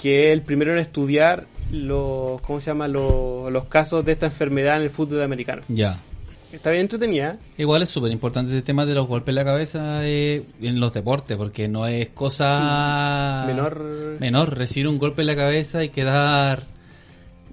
[0.00, 2.86] que es el primero en estudiar los, ¿cómo se llama?
[2.88, 5.62] Los, los casos de esta enfermedad en el fútbol americano.
[5.68, 5.98] Ya.
[6.52, 10.06] Está bien entretenida, Igual es súper importante el tema de los golpes en la cabeza
[10.06, 14.16] eh, en los deportes, porque no es cosa menor...
[14.20, 16.64] menor recibir un golpe en la cabeza y quedar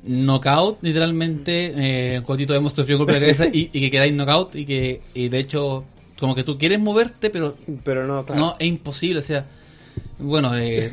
[0.04, 1.74] knockout, literalmente.
[2.16, 4.66] Eh, Cotito hemos sufrido un golpe en la cabeza y, y que quedáis knockout y
[4.66, 5.86] que y de hecho,
[6.20, 8.42] como que tú quieres moverte, pero Pero no, claro.
[8.42, 9.20] no, es imposible.
[9.20, 9.46] O sea,
[10.18, 10.92] bueno, eh,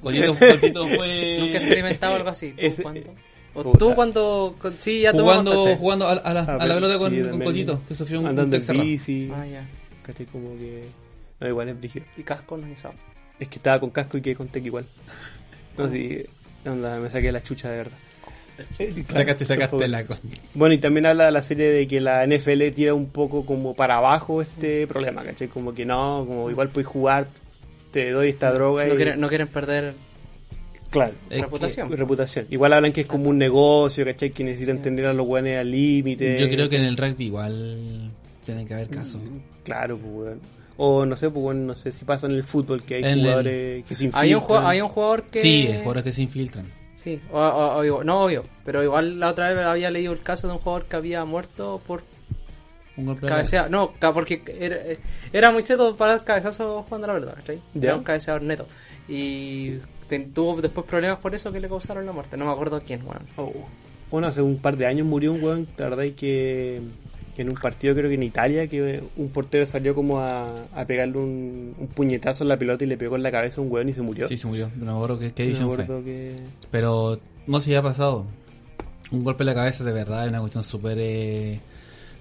[0.00, 2.52] Cotito, Cotito fue Nunca he experimentado algo así.
[2.52, 3.14] ¿Tú Ese- cuándo?
[3.54, 3.78] ¿O puta.
[3.78, 4.54] tú cuando...
[4.60, 7.30] con- Sí, ya jugando, jugando a, a la, a la pero pelota sí, con, con
[7.30, 9.30] también Cotito, que sufrió un, andando en bici.
[9.34, 9.66] Ah, ya.
[10.02, 10.26] ¿cachai?
[10.26, 10.84] como que.
[11.40, 12.06] No, igual es brígido.
[12.16, 12.90] Y casco no hizo.
[13.38, 14.86] Es que estaba con casco y que con tech igual.
[15.76, 16.22] No, sí.
[16.64, 17.98] Onda, me saqué la chucha de verdad.
[19.06, 20.22] Sacaste, sacaste la cosa.
[20.54, 23.74] Bueno, y también habla de la serie de que la NFL tira un poco como
[23.74, 25.48] para abajo este problema, ¿cachai?
[25.48, 27.26] Como que no, como igual puedes jugar,
[27.90, 28.96] te doy esta droga No y.
[28.96, 29.94] quieren, no quieren perder
[30.92, 31.12] Claro.
[31.28, 31.90] Es que- reputación.
[31.90, 32.46] Reputación.
[32.50, 34.30] Igual hablan que es como un negocio, ¿cachai?
[34.30, 36.38] Que necesitan tener a los guanes al límite.
[36.38, 38.10] Yo creo que en el rugby igual
[38.46, 39.20] tiene que haber casos.
[39.64, 40.40] Claro, pues, weón.
[40.76, 43.08] O no sé, pues, bueno, no sé si pasa en el fútbol que hay En
[43.10, 44.24] el- jugadores que se infiltran.
[44.24, 45.40] Hay un, hay un jugador que...
[45.42, 46.66] Sí, hay jugadores que se infiltran.
[46.94, 50.20] Sí, o, o- o igual- no obvio, pero igual la otra vez había leído el
[50.22, 52.02] caso de un jugador que había muerto por
[52.96, 54.76] Un golpe de cabecea, no, porque era,
[55.32, 57.60] era muy seco para dar cabezazos jugando a la verdad, ¿cachai?
[57.74, 57.88] Ya.
[57.90, 58.66] Era un cabeceador neto.
[59.08, 59.78] Y
[60.20, 62.36] tuvo después problemas por eso que le causaron la muerte.
[62.36, 63.20] No me acuerdo quién, bueno.
[63.36, 63.52] Oh.
[64.10, 66.80] Bueno, hace un par de años murió un weón, la verdad es que
[67.38, 71.16] en un partido creo que en Italia, que un portero salió como a, a pegarle
[71.16, 73.88] un, un puñetazo en la pelota y le pegó en la cabeza a un weón
[73.88, 74.28] y se murió.
[74.28, 74.70] Sí, se murió.
[74.76, 75.82] No me acuerdo qué, qué Me edición fue.
[75.84, 76.36] acuerdo que...
[76.70, 78.26] Pero no sé si ha pasado.
[79.10, 81.58] Un golpe en la cabeza de verdad es una cuestión súper eh,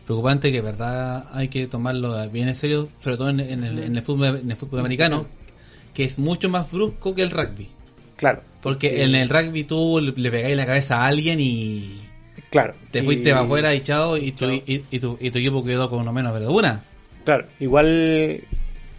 [0.05, 3.79] preocupante que de verdad hay que tomarlo bien en serio, sobre todo en, en el,
[3.83, 5.25] en el fútbol, en el fútbol americano,
[5.93, 7.67] que es mucho más brusco que el rugby.
[8.21, 8.41] Claro.
[8.61, 11.99] Porque en el rugby tú le, pegáis la cabeza a alguien y...
[12.51, 12.75] Claro.
[12.91, 15.63] Te y- fuiste para afuera y chao, y tu, y, y tu, y tu equipo
[15.63, 16.83] quedó con uno menos, pero una.
[17.25, 18.41] Claro, igual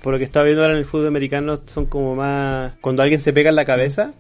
[0.03, 2.73] por lo que estaba viendo ahora en el fútbol americano son como más...
[2.81, 4.13] Cuando alguien se pega en la cabeza,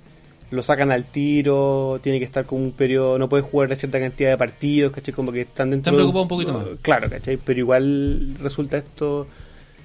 [0.52, 3.98] lo sacan al tiro, tiene que estar con un periodo, no puede jugar de cierta
[3.98, 5.12] cantidad de partidos, ¿cachai?
[5.12, 5.90] Como que están dentro...
[5.90, 6.64] Te han de preocupado un poquito más.
[6.82, 7.38] Claro, ¿cachai?
[7.38, 9.26] Pero igual resulta esto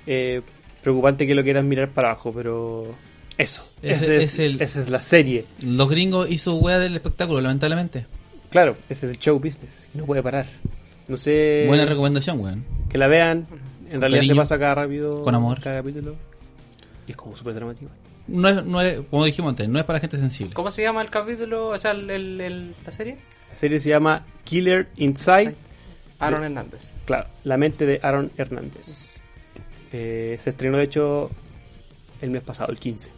[0.06, 0.41] eh,
[0.84, 2.85] preocupante que lo quieras mirar para abajo, pero...
[3.38, 5.45] Eso, Ese ese es, es el- esa es la serie.
[5.61, 8.05] Los gringos hizo wea del espectáculo, lamentablemente.
[8.49, 10.47] Claro, ese es el show business, que no puede parar.
[11.07, 11.65] No sé...
[11.68, 12.65] Buena recomendación, weón.
[12.89, 13.47] Que la vean.
[13.89, 15.22] En realidad Cariño, se pasa cada rápido.
[15.22, 15.61] con amor.
[15.61, 16.15] Cada capítulo.
[17.07, 17.89] Y es como súper dramático.
[18.27, 20.53] No es, no es, como dijimos antes, no es para gente sensible.
[20.53, 21.69] ¿Cómo se llama el capítulo?
[21.69, 23.18] O sea, el, el- el- la serie.
[23.49, 25.55] La serie se llama Killer Inside.
[26.19, 26.89] Aaron Hernández.
[27.05, 29.18] Claro, la mente de Aaron Hernández.
[29.93, 31.30] Eh, se estrenó, de hecho,
[32.22, 33.11] el mes pasado, el 15.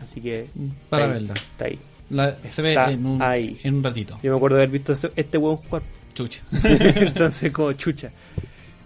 [0.00, 0.48] Así que.
[0.88, 1.34] Para está ahí, verla.
[1.34, 1.78] Está ahí.
[2.10, 3.58] La- se ve Está en un, ahí.
[3.62, 4.18] en un ratito.
[4.22, 5.82] Yo me acuerdo de haber visto ese- este hueón jugar.
[6.14, 6.42] Chucha.
[6.64, 8.10] Entonces, como chucha.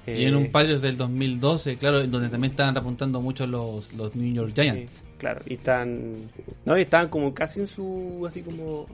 [0.06, 3.93] Y en Eh, un Patriots del 2012, claro, en donde también estaban apuntando mucho los,
[3.93, 4.93] los New York Giants.
[4.93, 6.28] Sí, claro, y están.
[6.64, 8.24] No, y estaban como casi en su.
[8.26, 8.86] Así como.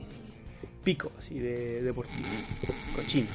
[0.84, 2.26] Pico, así de deportivo.
[2.94, 3.26] Cochino.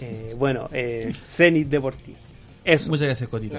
[0.00, 2.16] Eh, bueno, eh, Zenit Deportivo.
[2.64, 2.90] Eso.
[2.90, 3.54] Muchas gracias, Cotito.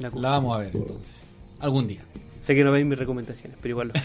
[0.00, 0.10] La.
[0.10, 1.26] La La vamos a ver entonces.
[1.60, 2.02] Algún día.
[2.42, 3.94] Sé que no veis mis recomendaciones, pero igual lo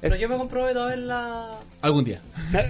[0.00, 1.58] Pero yo me comprometo a verla.
[1.82, 2.20] Algún día.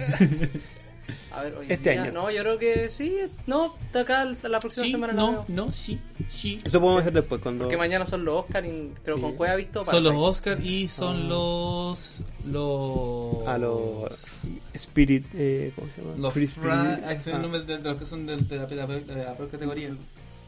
[1.31, 2.11] A ver, hoy Este día- año.
[2.11, 3.15] No, yo creo que sí.
[3.45, 5.45] No, de acá la próxima semana la veo.
[5.47, 6.59] no, sí, sí.
[6.63, 7.65] Eso podemos hacer después, cuando.
[7.65, 9.27] Porque mañana son los Oscar y creo que Sí.
[9.27, 9.83] con Cueva visto.
[9.83, 10.13] Son los.
[10.15, 12.23] Oscar y son los.
[12.47, 13.47] Los.
[13.47, 14.39] A los.
[14.73, 15.25] Spirit.
[15.35, 16.13] Eh, ¿Cómo se llama?
[16.17, 17.05] Los Free fra- Spirit.
[17.05, 17.47] ah, Ah.
[17.59, 19.91] de, de los que son de, de la, de la- de la peor categoría.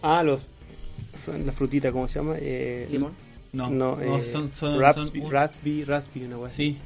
[0.02, 0.48] Ah, los.
[1.24, 2.36] Son la frutita, ¿cómo se llama?
[2.40, 3.14] Eh, Limón.
[3.54, 4.50] No, No, no, eh, son.
[4.50, 6.56] son, Raspberry, son- Raspberry, Raspberry, una wea así.
[6.74, 6.78] Sí,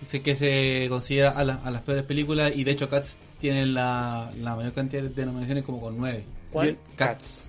[0.00, 3.66] dice que se considera a, la- a las peores películas y de hecho Cats tiene
[3.66, 6.24] la, la mayor cantidad de denominaciones como con nueve.
[6.50, 6.78] ¿Cuál?
[6.96, 7.48] Cats.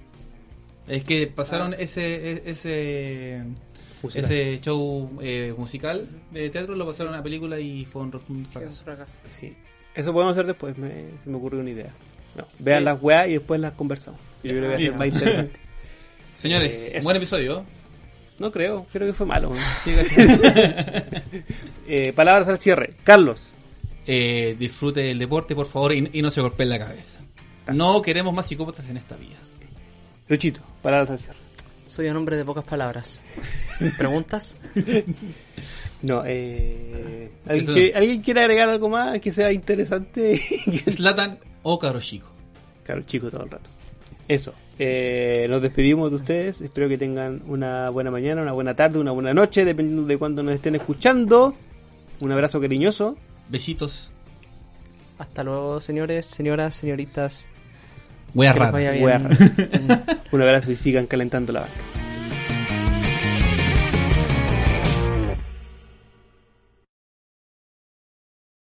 [0.87, 3.43] Es que pasaron ese e- ese
[4.03, 4.25] Musical.
[4.31, 8.43] ese show eh, musical de teatro, lo pasaron a una película y fue un rotundo
[8.47, 8.83] Sí, un fracaso.
[8.83, 9.19] fracaso.
[9.39, 9.53] Sí.
[9.95, 11.93] Eso podemos hacer después, me, se me ocurrió una idea.
[12.35, 12.85] No, vean Sí.
[12.85, 14.19] las weas y después las conversamos.
[14.43, 15.59] Yo creo que va a ser más interesante.
[16.37, 17.63] Señores, Eh, buen episodio.
[18.39, 19.51] No creo, creo que fue malo.
[21.87, 22.95] Eh, palabras al cierre.
[23.03, 23.49] Carlos.
[24.07, 27.19] Eh, disfrute el deporte, por favor, y, y no se golpee la cabeza.
[27.71, 29.37] No queremos más psicópatas en esta vida.
[30.27, 31.37] Luchito, palabras al cierre.
[31.87, 33.21] Soy un hombre de pocas palabras.
[33.97, 34.57] ¿Preguntas?
[36.01, 40.39] No, eh, ¿alguien, quiere, ¿alguien quiere agregar algo más que sea interesante?
[40.85, 42.27] Slatan o Caro Chico.
[42.83, 43.71] claro, chico, todo el rato.
[44.27, 44.53] Eso.
[44.77, 46.61] Eh, nos despedimos de ustedes.
[46.61, 50.43] Espero que tengan una buena mañana, una buena tarde, una buena noche, dependiendo de cuándo
[50.43, 51.55] nos estén escuchando.
[52.19, 53.17] Un abrazo cariñoso.
[53.49, 54.13] Besitos.
[55.17, 57.47] Hasta luego, señores, señoras, señoritas.
[58.33, 58.53] Voy a.
[60.31, 61.94] Un abrazo y sigan calentando la banca.